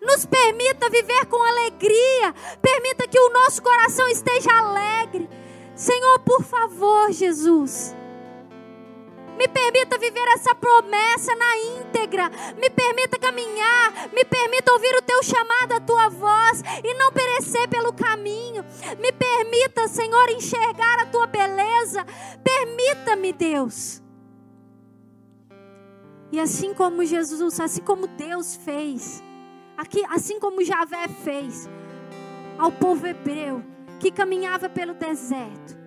Nos 0.00 0.24
permita 0.24 0.88
viver 0.88 1.26
com 1.26 1.42
alegria. 1.42 2.34
Permita 2.62 3.06
que 3.06 3.18
o 3.18 3.30
nosso 3.30 3.62
coração 3.62 4.08
esteja 4.08 4.50
alegre. 4.50 5.28
Senhor, 5.74 6.20
por 6.20 6.42
favor, 6.42 7.12
Jesus. 7.12 7.94
Me 9.40 9.48
permita 9.48 9.96
viver 9.96 10.28
essa 10.34 10.54
promessa 10.54 11.34
na 11.34 11.56
íntegra. 11.56 12.30
Me 12.58 12.68
permita 12.68 13.18
caminhar. 13.18 14.10
Me 14.12 14.22
permita 14.22 14.70
ouvir 14.70 14.94
o 14.96 15.00
teu 15.00 15.22
chamado, 15.22 15.72
a 15.72 15.80
tua 15.80 16.10
voz 16.10 16.62
e 16.84 16.92
não 16.92 17.10
perecer 17.10 17.66
pelo 17.66 17.90
caminho. 17.90 18.62
Me 18.98 19.10
permita, 19.10 19.88
Senhor, 19.88 20.28
enxergar 20.28 21.00
a 21.00 21.06
tua 21.06 21.26
beleza. 21.26 22.04
Permita-me, 22.44 23.32
Deus. 23.32 24.02
E 26.30 26.38
assim 26.38 26.74
como 26.74 27.02
Jesus, 27.06 27.58
assim 27.58 27.80
como 27.80 28.06
Deus 28.08 28.56
fez, 28.56 29.22
aqui, 29.74 30.04
assim 30.10 30.38
como 30.38 30.62
Javé 30.62 31.08
fez 31.24 31.66
ao 32.58 32.70
povo 32.70 33.06
hebreu 33.06 33.64
que 33.98 34.10
caminhava 34.10 34.68
pelo 34.68 34.92
deserto, 34.92 35.79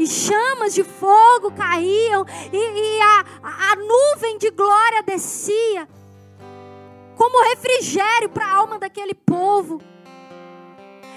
e 0.00 0.06
chamas 0.06 0.72
de 0.72 0.82
fogo 0.82 1.52
caíam, 1.52 2.24
e, 2.50 2.56
e 2.56 3.00
a, 3.02 3.24
a, 3.42 3.76
nuvem 3.76 4.38
de 4.38 4.50
glória 4.50 5.02
descia, 5.02 5.86
como 7.14 7.44
refrigério 7.50 8.30
para 8.30 8.46
a 8.46 8.56
alma 8.56 8.78
daquele 8.78 9.12
povo, 9.12 9.78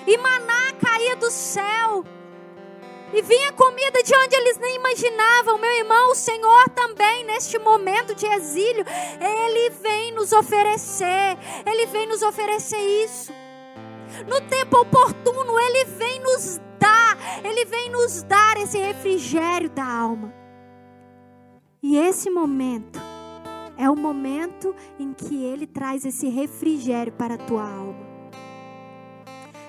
e 0.06 0.18
maná 0.18 0.74
caía 0.82 1.16
do 1.16 1.32
céu, 1.32 2.04
e 3.14 3.22
vinha 3.22 3.54
comida 3.54 4.04
de 4.04 4.14
onde 4.18 4.36
eles 4.36 4.58
nem 4.58 4.76
imaginavam. 4.76 5.58
Meu 5.60 5.72
irmão, 5.78 6.12
o 6.12 6.16
Senhor 6.16 6.68
também, 6.72 7.24
neste 7.24 7.58
momento 7.60 8.14
de 8.14 8.26
exílio, 8.26 8.84
Ele 9.22 9.70
vem 9.70 10.12
nos 10.14 10.34
oferecer, 10.34 11.38
Ele 11.66 11.86
vem 11.86 12.08
nos 12.08 12.22
oferecer 12.22 12.82
isso. 13.06 13.32
No 14.28 14.42
tempo 14.42 14.82
oportuno, 14.82 15.58
Ele 15.58 15.86
vem 15.86 16.20
nos 16.22 16.60
dar, 16.84 17.18
Ele 17.44 17.66
vem 17.66 17.90
nos 17.90 18.24
dar 18.24 18.58
esse 18.58 18.78
refrigério 18.78 19.70
da 19.70 19.86
alma. 19.86 20.34
E 21.82 21.98
esse 21.98 22.30
momento 22.30 23.00
é 23.78 23.90
o 23.90 23.96
momento 23.96 24.76
em 25.00 25.14
que 25.14 25.44
Ele 25.44 25.66
traz 25.66 26.06
esse 26.06 26.28
refrigério 26.28 27.14
para 27.14 27.36
a 27.36 27.38
tua 27.38 27.64
alma. 27.64 28.14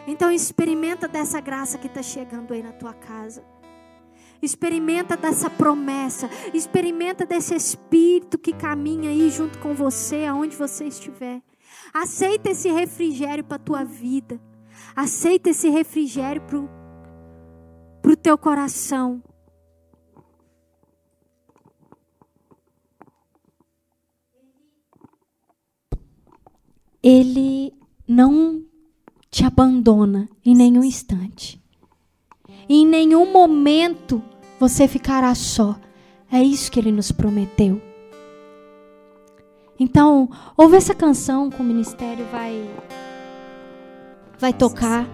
Então 0.06 0.30
experimenta 0.30 1.08
dessa 1.08 1.40
graça 1.40 1.78
que 1.78 1.86
está 1.86 2.02
chegando 2.02 2.52
aí 2.52 2.62
na 2.62 2.72
tua 2.72 2.92
casa. 2.92 3.44
Experimenta 4.42 5.16
dessa 5.16 5.48
promessa. 5.48 6.28
Experimenta 6.52 7.24
desse 7.24 7.54
Espírito 7.54 8.38
que 8.38 8.52
caminha 8.52 9.10
aí 9.10 9.30
junto 9.30 9.58
com 9.58 9.74
você, 9.74 10.26
aonde 10.26 10.56
você 10.56 10.84
estiver. 10.84 11.40
Aceita 11.92 12.50
esse 12.50 12.70
refrigério 12.70 13.44
para 13.44 13.56
a 13.56 13.66
tua 13.66 13.84
vida. 13.84 14.38
Aceita 14.94 15.50
esse 15.50 15.70
refrigério 15.70 16.42
para 16.42 16.58
o 18.12 18.16
teu 18.16 18.36
coração. 18.36 19.22
Ele 27.02 27.72
não 28.08 28.64
te 29.30 29.44
abandona 29.44 30.28
em 30.44 30.54
nenhum 30.54 30.84
instante. 30.84 31.62
Em 32.68 32.86
nenhum 32.86 33.30
momento 33.32 34.22
você 34.58 34.88
ficará 34.88 35.34
só. 35.34 35.78
É 36.30 36.42
isso 36.42 36.70
que 36.70 36.80
ele 36.80 36.90
nos 36.90 37.12
prometeu. 37.12 37.80
Então, 39.78 40.28
ouve 40.56 40.76
essa 40.76 40.94
canção 40.94 41.50
que 41.50 41.60
o 41.60 41.64
ministério 41.64 42.24
vai 42.26 42.70
vai 44.38 44.52
tocar. 44.52 45.06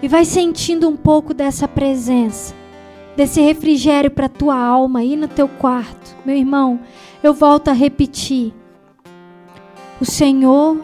E 0.00 0.08
vai 0.08 0.24
sentindo 0.24 0.88
um 0.88 0.96
pouco 0.96 1.34
dessa 1.34 1.66
presença, 1.66 2.54
desse 3.16 3.40
refrigério 3.40 4.10
para 4.10 4.28
tua 4.28 4.56
alma 4.56 5.00
aí 5.00 5.16
no 5.16 5.26
teu 5.26 5.48
quarto. 5.48 6.16
Meu 6.24 6.36
irmão, 6.36 6.78
eu 7.22 7.34
volto 7.34 7.68
a 7.68 7.72
repetir. 7.72 8.54
O 10.00 10.04
Senhor 10.04 10.78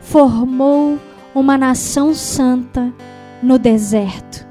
formou 0.00 0.98
uma 1.34 1.58
nação 1.58 2.14
santa 2.14 2.92
no 3.42 3.58
deserto. 3.58 4.46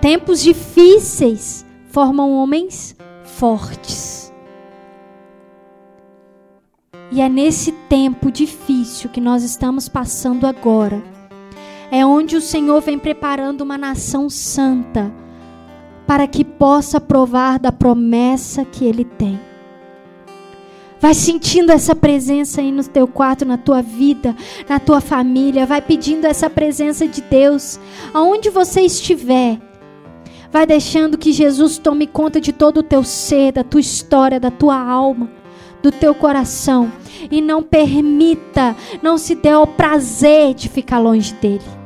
Tempos 0.00 0.42
difíceis 0.42 1.64
formam 1.86 2.32
homens 2.32 2.96
fortes. 3.24 4.32
E 7.10 7.20
é 7.20 7.28
nesse 7.28 7.72
tempo 7.88 8.30
difícil 8.30 9.10
que 9.10 9.20
nós 9.20 9.42
estamos 9.42 9.88
passando 9.88 10.46
agora. 10.46 11.02
É 11.94 12.06
onde 12.06 12.36
o 12.36 12.40
Senhor 12.40 12.80
vem 12.80 12.98
preparando 12.98 13.60
uma 13.60 13.76
nação 13.76 14.30
santa 14.30 15.12
para 16.06 16.26
que 16.26 16.42
possa 16.42 16.98
provar 16.98 17.58
da 17.58 17.70
promessa 17.70 18.64
que 18.64 18.86
Ele 18.86 19.04
tem. 19.04 19.38
Vai 20.98 21.12
sentindo 21.12 21.70
essa 21.70 21.94
presença 21.94 22.62
aí 22.62 22.72
no 22.72 22.82
teu 22.82 23.06
quarto, 23.06 23.44
na 23.44 23.58
tua 23.58 23.82
vida, 23.82 24.34
na 24.66 24.80
tua 24.80 25.02
família. 25.02 25.66
Vai 25.66 25.82
pedindo 25.82 26.26
essa 26.26 26.48
presença 26.48 27.06
de 27.06 27.20
Deus. 27.20 27.78
Aonde 28.14 28.48
você 28.48 28.80
estiver. 28.80 29.60
Vai 30.50 30.64
deixando 30.64 31.18
que 31.18 31.30
Jesus 31.30 31.76
tome 31.76 32.06
conta 32.06 32.40
de 32.40 32.54
todo 32.54 32.78
o 32.78 32.82
teu 32.82 33.04
ser, 33.04 33.52
da 33.52 33.62
tua 33.62 33.80
história, 33.82 34.40
da 34.40 34.50
tua 34.50 34.78
alma, 34.78 35.30
do 35.82 35.92
teu 35.92 36.14
coração. 36.14 36.90
E 37.30 37.42
não 37.42 37.62
permita, 37.62 38.74
não 39.02 39.18
se 39.18 39.34
dê 39.34 39.50
ao 39.50 39.66
prazer 39.66 40.54
de 40.54 40.70
ficar 40.70 40.98
longe 40.98 41.34
dele. 41.34 41.81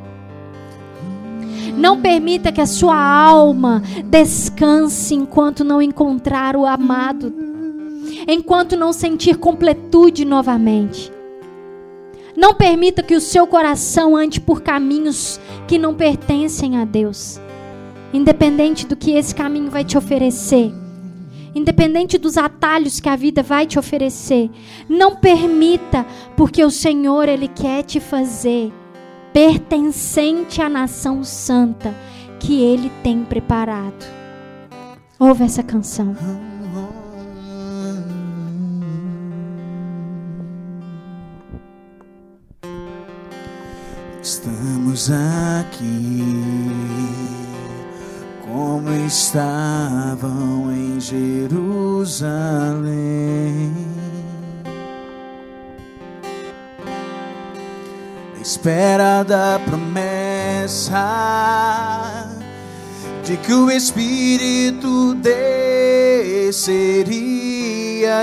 Não 1.77 2.01
permita 2.01 2.51
que 2.51 2.61
a 2.61 2.67
sua 2.67 2.97
alma 2.97 3.83
descanse 4.05 5.15
enquanto 5.15 5.63
não 5.63 5.81
encontrar 5.83 6.57
o 6.57 6.65
amado 6.65 7.47
enquanto 8.29 8.77
não 8.77 8.93
sentir 8.93 9.37
completude 9.37 10.25
novamente. 10.25 11.13
Não 12.37 12.55
permita 12.55 13.03
que 13.03 13.15
o 13.15 13.21
seu 13.21 13.47
coração 13.47 14.17
ande 14.17 14.41
por 14.41 14.63
caminhos 14.63 15.41
que 15.67 15.79
não 15.79 15.95
pertencem 15.95 16.77
a 16.77 16.85
Deus. 16.85 17.41
Independente 18.13 18.87
do 18.87 18.95
que 18.95 19.13
esse 19.13 19.35
caminho 19.35 19.71
vai 19.71 19.85
te 19.85 19.97
oferecer, 19.97 20.73
independente 21.55 22.19
dos 22.19 22.37
atalhos 22.37 23.01
que 23.01 23.09
a 23.09 23.17
vida 23.17 23.43
vai 23.43 23.67
te 23.67 23.79
oferecer, 23.79 24.51
não 24.89 25.17
permita, 25.17 26.07
porque 26.37 26.65
o 26.65 26.71
Senhor 26.71 27.29
ele 27.29 27.49
quer 27.49 27.83
te 27.83 27.99
fazer 27.99 28.73
pertencente 29.37 30.63
à 30.63 30.69
nação 30.69 31.23
santa 31.23 31.95
que 32.41 32.63
ele 32.63 32.91
tem 33.03 33.23
preparado. 33.23 34.07
Ouve 35.19 35.45
essa 35.45 35.63
canção. 35.63 36.17
Estamos 44.23 45.11
aqui 45.11 46.25
como 48.43 48.91
estavam 49.07 50.73
em 50.73 50.99
Jerusalém. 50.99 52.17
Espera 58.47 59.25
da 59.25 59.59
promessa 59.59 60.95
de 63.25 63.37
que 63.39 63.53
o 63.53 63.69
Espírito 63.69 65.17
desceria 65.17 66.55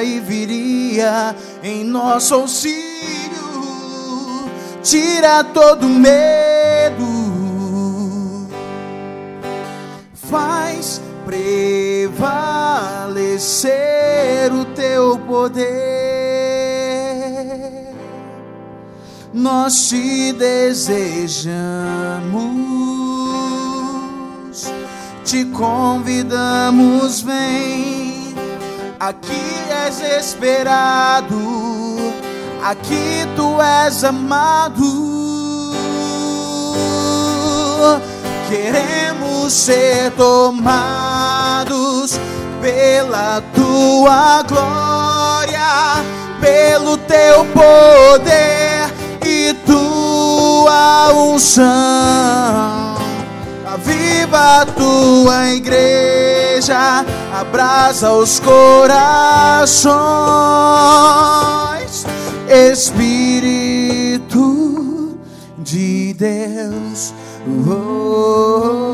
e 0.02 0.22
viria 0.22 1.36
em 1.62 1.84
nosso 1.84 2.36
auxílio 2.36 2.94
tira 4.82 5.44
todo 5.44 5.90
medo, 5.90 7.04
faz 10.14 11.02
prevalecer 11.26 12.14
o 14.54 14.64
teu 14.74 15.20
poder. 15.20 15.64
Nós 19.34 19.90
te 19.90 20.32
desejamos, 20.34 21.02
te 25.26 25.46
convidamos, 25.46 27.22
vem. 27.22 28.36
Aqui 29.00 29.66
és 29.88 30.00
esperado, 30.00 31.36
aqui 32.64 33.28
tu 33.36 33.60
és 33.60 34.04
amado. 34.04 35.14
Queremos 38.48 39.52
ser 39.52 40.12
tomados 40.12 40.62
pela 42.62 43.42
tua 43.56 44.44
glória, 44.44 46.04
pelo 46.40 46.98
teu 46.98 47.44
poder 47.46 49.03
tua 49.66 51.12
unção. 51.14 51.64
Aviva 53.66 54.62
a 54.62 54.66
tua 54.66 55.50
igreja, 55.50 57.06
abraça 57.34 58.12
os 58.12 58.40
corações, 58.40 59.94
Espírito 62.48 63.44
de 65.58 66.14
Deus. 66.14 67.14
Oh, 67.46 67.72
oh, 67.72 68.93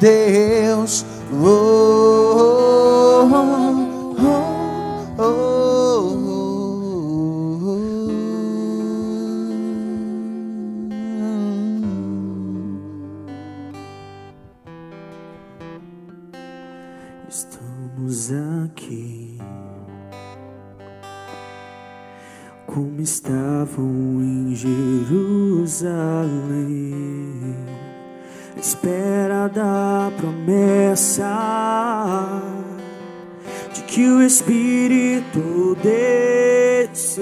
de 0.00 0.06
Deus. 0.06 1.04
Estamos 17.28 18.32
aqui. 18.32 19.38
Como 22.66 23.00
estavam 23.00 24.20
em 24.20 24.54
Jerusalém, 24.54 25.70
espera 28.80 29.46
da 29.48 30.10
promessa 30.16 31.28
de 33.74 33.82
que 33.82 34.08
o 34.08 34.22
Espírito 34.22 35.76
desceria 35.82 37.20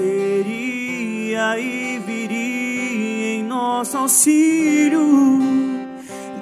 e 1.59 1.99
viria 1.99 3.39
em 3.39 3.43
nosso 3.43 3.97
auxílio, 3.97 5.49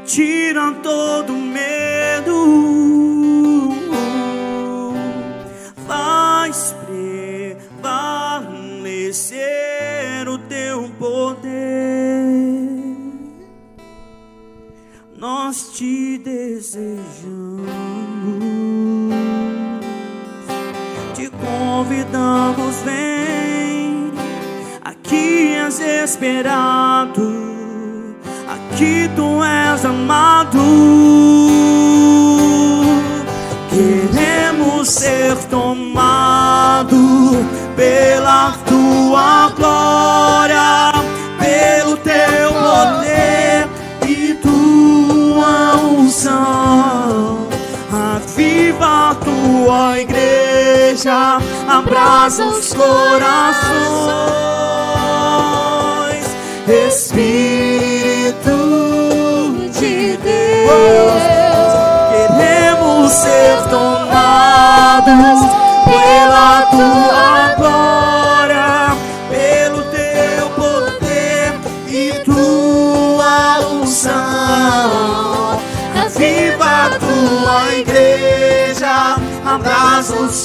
tira 0.06 0.72
todo 0.84 1.34
medo. 1.34 2.38
Faz 5.88 6.76
prevalecer 8.36 10.30
o 10.30 10.38
teu 10.38 10.92
poder. 11.00 11.57
Nós 15.18 15.72
te 15.76 16.20
desejamos, 16.20 17.66
te 21.16 21.28
convidamos, 21.32 22.76
vem. 22.86 24.12
Aqui 24.84 25.56
és 25.56 25.80
esperado, 25.80 27.34
aqui 28.48 29.10
tu 29.16 29.44
és 29.44 29.84
amado. 29.86 30.60
Queremos 33.72 34.88
ser 34.88 35.36
tomado 35.50 36.96
pela 37.76 38.52
tua 38.68 39.50
glória, 39.58 40.94
Aviva 48.16 49.12
a 49.12 49.16
tua 49.16 50.00
igreja, 50.00 51.40
abraça 51.68 52.44
os 52.46 52.74
corações, 52.74 53.68
Espírito 56.88 58.52
de 59.80 60.18
Deus. 60.18 61.24
Queremos 62.12 63.12
ser 63.12 63.58
tomados 63.70 65.47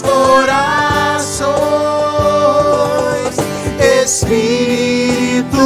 corações, 0.01 1.53
Espírito. 4.03 5.59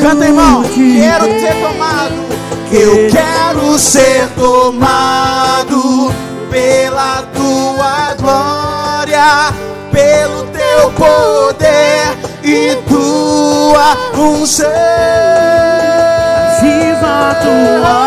Canta, 0.00 0.24
irmão. 0.26 0.62
Quero 0.62 1.24
ser 1.40 1.54
tomado. 1.60 2.26
Eu 2.72 3.08
quero 3.10 3.78
ser 3.78 4.28
tomado 4.36 6.12
pela 6.50 7.22
tua 7.34 8.14
glória, 8.20 9.52
pelo 9.92 10.44
teu 10.46 10.90
poder 10.92 12.16
e 12.42 12.76
tua 12.88 13.96
unção. 14.18 14.66
Viva 16.60 17.30
a 17.30 17.34
tua 17.34 18.05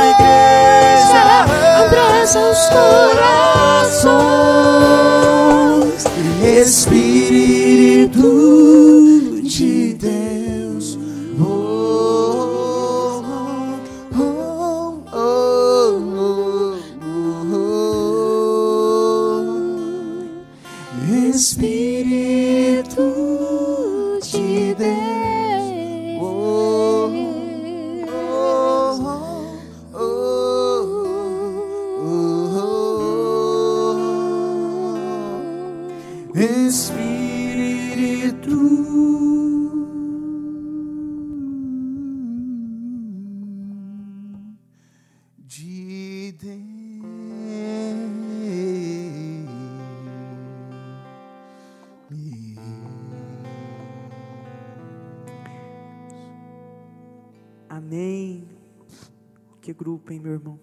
Que 59.70 59.74
grupo, 59.74 60.12
hein, 60.12 60.20
meu 60.20 60.32
irmão? 60.32 60.60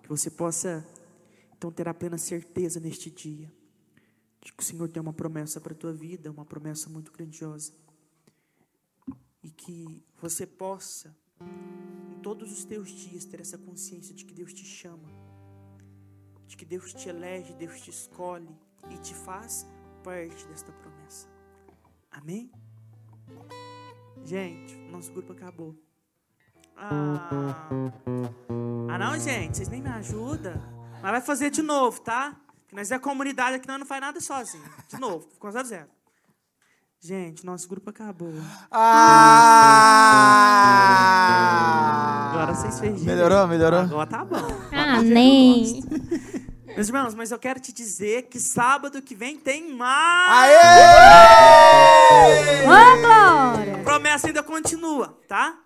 Que 0.00 0.08
você 0.08 0.30
possa, 0.30 0.86
então, 1.56 1.72
ter 1.72 1.88
a 1.88 1.92
plena 1.92 2.16
certeza 2.16 2.78
neste 2.78 3.10
dia 3.10 3.52
de 4.40 4.52
que 4.52 4.62
o 4.62 4.64
Senhor 4.64 4.88
tem 4.88 5.02
uma 5.02 5.12
promessa 5.12 5.60
para 5.60 5.72
a 5.72 5.76
tua 5.76 5.92
vida, 5.92 6.30
uma 6.30 6.44
promessa 6.44 6.88
muito 6.88 7.10
grandiosa. 7.10 7.72
E 9.42 9.50
que 9.50 10.00
você 10.22 10.46
possa, 10.46 11.12
em 11.40 12.20
todos 12.22 12.52
os 12.52 12.64
teus 12.64 12.88
dias, 12.88 13.24
ter 13.24 13.40
essa 13.40 13.58
consciência 13.58 14.14
de 14.14 14.24
que 14.24 14.32
Deus 14.32 14.52
te 14.52 14.64
chama, 14.64 15.08
de 16.46 16.56
que 16.56 16.64
Deus 16.64 16.94
te 16.94 17.08
elege, 17.08 17.52
Deus 17.54 17.80
te 17.80 17.90
escolhe 17.90 18.54
e 18.92 18.98
te 18.98 19.12
faz 19.12 19.66
parte 20.04 20.46
desta 20.46 20.70
promessa. 20.70 21.26
Amém? 22.12 22.48
Gente, 24.24 24.76
nosso 24.88 25.10
grupo 25.10 25.32
acabou. 25.32 25.87
Ah, 26.80 27.54
ah 28.88 28.98
não, 28.98 29.18
gente, 29.18 29.56
vocês 29.56 29.68
nem 29.68 29.82
me 29.82 29.88
ajudam. 29.90 30.54
Mas 31.02 31.10
vai 31.10 31.20
fazer 31.20 31.50
de 31.50 31.60
novo, 31.62 32.00
tá? 32.00 32.36
Que 32.68 32.74
nós 32.76 32.90
é 32.90 32.98
comunidade 32.98 33.56
aqui, 33.56 33.66
nós 33.66 33.78
não 33.78 33.86
faz 33.86 34.00
nada 34.00 34.20
sozinho. 34.20 34.64
De 34.88 34.98
novo, 34.98 35.28
ficou 35.32 35.50
0 35.50 35.66
zero. 35.66 35.88
Gente, 37.00 37.44
nosso 37.46 37.68
grupo 37.68 37.90
acabou. 37.90 38.32
Ah! 38.70 39.88
Agora 42.32 42.54
vocês 42.54 42.78
fez 42.80 43.02
Melhorou, 43.02 43.46
melhorou? 43.46 43.80
Agora 43.80 44.08
tá 44.08 44.24
bom. 44.24 44.46
Amém. 44.72 45.82
Meus 46.66 46.88
irmãos, 46.88 47.14
mas 47.14 47.30
eu 47.30 47.38
quero 47.38 47.60
te 47.60 47.72
dizer 47.72 48.28
que 48.28 48.38
sábado 48.38 49.02
que 49.02 49.14
vem 49.14 49.36
tem 49.38 49.72
mais. 49.72 50.30
Aê! 50.30 50.54
Ô, 52.62 53.00
glória! 53.00 53.76
A 53.76 53.78
promessa 53.84 54.28
ainda 54.28 54.42
continua, 54.42 55.18
tá? 55.26 55.58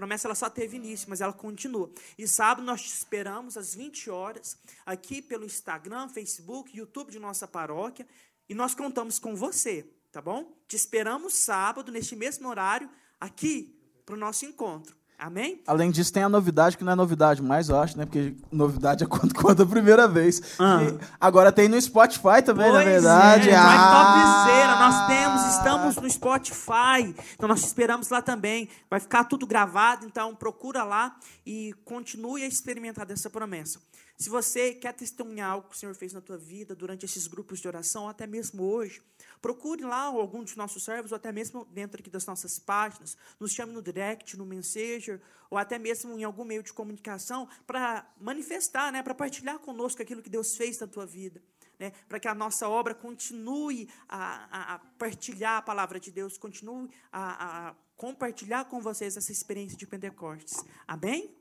Promessa 0.00 0.26
ela 0.26 0.34
só 0.34 0.48
teve 0.48 0.78
início, 0.78 1.10
mas 1.10 1.20
ela 1.20 1.30
continua. 1.30 1.90
E 2.16 2.26
sábado 2.26 2.64
nós 2.64 2.80
te 2.80 2.88
esperamos 2.88 3.58
às 3.58 3.74
20 3.74 4.08
horas 4.08 4.56
aqui 4.86 5.20
pelo 5.20 5.44
Instagram, 5.44 6.08
Facebook, 6.08 6.74
YouTube 6.74 7.12
de 7.12 7.18
nossa 7.18 7.46
paróquia 7.46 8.08
e 8.48 8.54
nós 8.54 8.74
contamos 8.74 9.18
com 9.18 9.36
você, 9.36 9.86
tá 10.10 10.22
bom? 10.22 10.56
Te 10.66 10.74
esperamos 10.74 11.34
sábado 11.34 11.92
neste 11.92 12.16
mesmo 12.16 12.48
horário 12.48 12.88
aqui 13.20 13.78
para 14.06 14.14
o 14.14 14.18
nosso 14.18 14.46
encontro. 14.46 14.99
Amém? 15.20 15.60
Além 15.66 15.90
disso, 15.90 16.10
tem 16.10 16.22
a 16.22 16.28
novidade, 16.30 16.78
que 16.78 16.82
não 16.82 16.92
é 16.92 16.96
novidade 16.96 17.42
mais, 17.42 17.68
eu 17.68 17.78
acho, 17.78 17.96
né? 17.98 18.06
Porque 18.06 18.34
novidade 18.50 19.04
é 19.04 19.06
quando 19.06 19.34
conta 19.36 19.64
a 19.64 19.66
primeira 19.66 20.08
vez. 20.08 20.40
Ah. 20.58 20.80
Agora 21.20 21.52
tem 21.52 21.68
no 21.68 21.80
Spotify 21.80 22.42
também, 22.42 22.72
na 22.72 22.80
Pois 22.80 22.86
verdade. 22.86 23.50
É, 23.50 23.54
ah. 23.54 24.46
topzera, 24.46 24.76
nós 24.76 25.06
temos, 25.06 25.54
estamos 25.56 25.96
no 25.96 26.10
Spotify. 26.10 27.14
Então 27.34 27.46
nós 27.46 27.60
te 27.60 27.66
esperamos 27.66 28.08
lá 28.08 28.22
também. 28.22 28.70
Vai 28.88 28.98
ficar 28.98 29.24
tudo 29.24 29.46
gravado, 29.46 30.06
então 30.06 30.34
procura 30.34 30.84
lá 30.84 31.14
e 31.44 31.74
continue 31.84 32.42
a 32.42 32.48
experimentar 32.48 33.04
dessa 33.04 33.28
promessa. 33.28 33.78
Se 34.20 34.28
você 34.28 34.74
quer 34.74 34.92
testemunhar 34.92 35.50
algo 35.52 35.70
que 35.70 35.74
o 35.74 35.78
Senhor 35.78 35.94
fez 35.94 36.12
na 36.12 36.20
tua 36.20 36.36
vida 36.36 36.74
durante 36.74 37.06
esses 37.06 37.26
grupos 37.26 37.58
de 37.58 37.66
oração, 37.66 38.06
até 38.06 38.26
mesmo 38.26 38.62
hoje, 38.62 39.00
procure 39.40 39.82
lá 39.82 40.02
algum 40.02 40.44
dos 40.44 40.54
nossos 40.56 40.84
servos, 40.84 41.10
ou 41.10 41.16
até 41.16 41.32
mesmo 41.32 41.64
dentro 41.72 41.98
aqui 41.98 42.10
das 42.10 42.26
nossas 42.26 42.58
páginas, 42.58 43.16
nos 43.40 43.50
chame 43.52 43.72
no 43.72 43.80
direct, 43.80 44.36
no 44.36 44.44
Messenger, 44.44 45.18
ou 45.48 45.56
até 45.56 45.78
mesmo 45.78 46.18
em 46.18 46.22
algum 46.22 46.44
meio 46.44 46.62
de 46.62 46.70
comunicação, 46.70 47.48
para 47.66 48.06
manifestar, 48.20 48.92
né, 48.92 49.02
para 49.02 49.14
partilhar 49.14 49.58
conosco 49.58 50.02
aquilo 50.02 50.20
que 50.20 50.28
Deus 50.28 50.54
fez 50.54 50.78
na 50.78 50.86
tua 50.86 51.06
vida 51.06 51.42
né, 51.78 51.92
para 52.06 52.20
que 52.20 52.28
a 52.28 52.34
nossa 52.34 52.68
obra 52.68 52.94
continue 52.94 53.88
a, 54.06 54.18
a- 54.50 54.74
a 54.74 54.78
partilhar 54.98 55.56
a 55.56 55.62
palavra 55.62 55.98
de 55.98 56.10
Deus, 56.10 56.36
continue 56.36 56.90
a, 57.10 57.68
a 57.70 57.74
compartilhar 57.96 58.66
com 58.66 58.82
vocês 58.82 59.16
essa 59.16 59.32
experiência 59.32 59.78
de 59.78 59.86
Pentecostes. 59.86 60.62
Amém? 60.86 61.34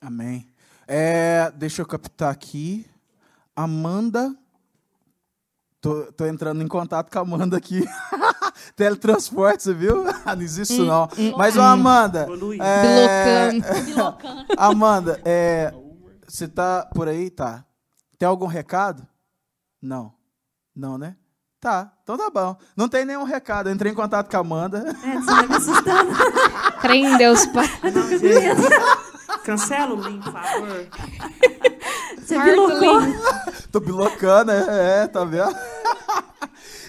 Amém. 0.00 0.48
É, 0.86 1.52
deixa 1.56 1.82
eu 1.82 1.86
captar 1.86 2.32
aqui. 2.32 2.86
Amanda. 3.54 4.34
Tô, 5.80 6.12
tô 6.12 6.26
entrando 6.26 6.62
em 6.62 6.68
contato 6.68 7.10
com 7.10 7.18
a 7.18 7.22
Amanda 7.22 7.56
aqui. 7.56 7.84
Teletransporte, 8.74 9.62
você 9.62 9.74
viu? 9.74 10.04
não 10.26 10.42
existe 10.42 10.74
isso, 10.74 10.84
não. 10.84 11.08
Mas, 11.36 11.56
ô, 11.56 11.62
Amanda. 11.62 12.26
Ô, 12.28 12.34
Luiz. 12.34 12.60
é. 12.60 13.50
Amanda, 14.56 15.20
é, 15.24 15.72
você 16.26 16.48
tá 16.48 16.88
por 16.94 17.08
aí? 17.08 17.30
Tá. 17.30 17.64
Tem 18.18 18.28
algum 18.28 18.46
recado? 18.46 19.06
Não. 19.80 20.12
Não, 20.74 20.98
né? 20.98 21.16
Tá, 21.60 21.92
então 22.04 22.16
tá 22.16 22.30
bom. 22.30 22.56
Não 22.76 22.88
tem 22.88 23.04
nenhum 23.04 23.24
recado. 23.24 23.68
Eu 23.68 23.74
entrei 23.74 23.90
em 23.90 23.94
contato 23.94 24.30
com 24.30 24.36
a 24.36 24.40
Amanda. 24.40 24.96
É, 25.04 25.14
você 25.14 25.26
vai 25.26 25.46
me 25.48 25.56
assustando. 25.56 26.12
Crê 26.80 26.94
em 26.94 27.16
Deus, 27.16 27.46
Pai. 27.46 27.66
Não, 27.82 29.07
cancela 29.48 29.94
o 29.94 30.02
link, 30.02 30.22
por 30.22 30.32
favor. 30.32 30.86
Você 32.20 32.38
bilocou. 32.38 33.00
Tô 33.72 33.80
pilocando, 33.80 34.52
é, 34.52 35.04
é, 35.04 35.06
tá 35.06 35.24
vendo? 35.24 35.54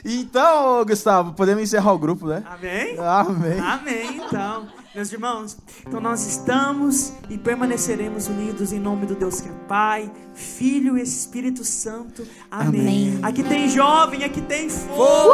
Então, 0.06 0.86
Gustavo, 0.86 1.34
podemos 1.34 1.62
encerrar 1.62 1.92
o 1.92 2.00
grupo, 2.00 2.26
né? 2.26 2.42
Amém? 2.46 2.98
Amém. 2.98 3.60
Amém, 3.60 4.22
então. 4.26 4.66
Meus 4.96 5.12
irmãos, 5.12 5.58
então 5.86 6.00
nós 6.00 6.26
estamos 6.26 7.12
e 7.30 7.38
permaneceremos 7.38 8.28
unidos 8.28 8.72
em 8.72 8.80
nome 8.80 9.06
do 9.06 9.14
Deus 9.14 9.42
que 9.42 9.50
é 9.50 9.52
Pai, 9.68 10.10
Filho 10.34 10.98
e 10.98 11.02
Espírito 11.02 11.66
Santo. 11.66 12.26
Amém. 12.50 12.80
Amém. 12.80 13.20
Aqui 13.24 13.44
tem 13.44 13.68
jovem, 13.68 14.24
aqui 14.24 14.42
tem 14.42 14.70
fogo. 14.70 15.34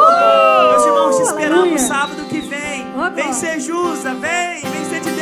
Meus 0.72 0.84
irmãos, 0.84 1.16
te 1.16 1.22
esperamos 1.22 1.60
Aleluia. 1.60 1.78
sábado 1.78 2.24
que 2.24 2.40
vem. 2.40 2.86
Vem 3.14 3.32
ser 3.32 3.60
justa, 3.60 4.14
vem, 4.14 4.62
vem 4.62 4.84
ser 4.86 5.00
de. 5.00 5.15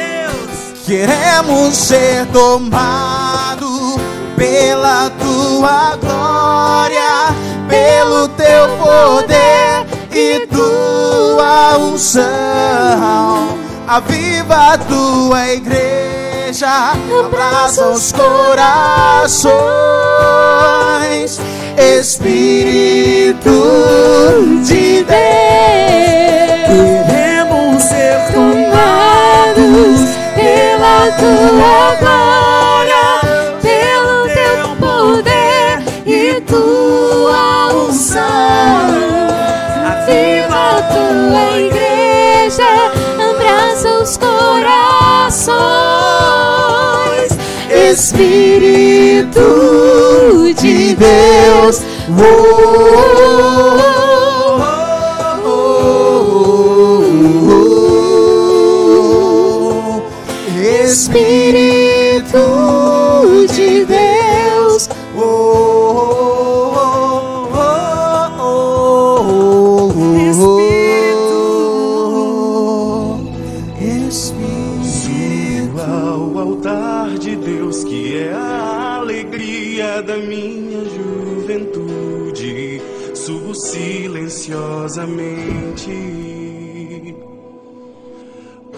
Queremos 0.87 1.75
ser 1.75 2.27
tomados 2.27 3.97
pela 4.37 5.09
tua 5.19 5.97
glória, 5.97 7.35
pelo 7.67 8.29
teu 8.29 8.69
poder 8.77 9.87
e 10.13 10.47
tua 10.49 11.79
unção. 11.79 13.57
Aviva 13.89 14.75
a 14.75 14.79
tua 14.79 15.49
igreja, 15.55 16.93
abraça 17.25 17.89
os 17.89 18.13
corações, 18.13 19.51
Espírito 21.79 23.41
de 24.63 25.03
Deus. 25.03 26.44
Pela 31.05 31.13
tua 31.13 31.97
glória, 32.01 33.21
pelo 33.61 34.27
teu 34.29 34.75
poder 34.77 35.83
e 36.07 36.41
tua 36.43 37.75
unção. 37.75 38.23
Aviva 39.85 40.79
a 40.79 40.83
tua 40.83 41.61
igreja, 41.61 42.71
abraça 43.19 43.89
os 44.03 44.17
corações. 44.17 45.55
Espírito 47.91 49.45
de 50.59 50.95
Deus. 50.95 51.83
Espírito 52.09 53.74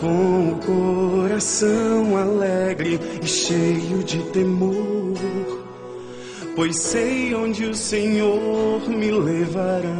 com 0.01 0.53
o 0.53 1.21
coração 1.21 2.17
alegre 2.17 3.01
e 3.21 3.27
cheio 3.27 4.05
de 4.05 4.23
temor, 4.31 5.17
pois 6.55 6.77
sei 6.77 7.35
onde 7.35 7.65
o 7.65 7.75
Senhor 7.75 8.89
me 8.89 9.11
levará. 9.11 9.99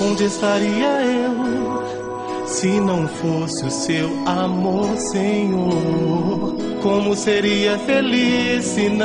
Onde 0.00 0.24
estaria 0.24 1.02
eu 1.02 2.46
se 2.46 2.78
não 2.80 3.08
fosse 3.08 3.64
o 3.64 3.70
seu 3.70 4.08
amor, 4.26 4.96
Senhor? 4.96 6.56
Como 6.82 7.16
seria 7.16 7.76
feliz 7.80 8.64
se 8.64 8.88
não 8.88 8.96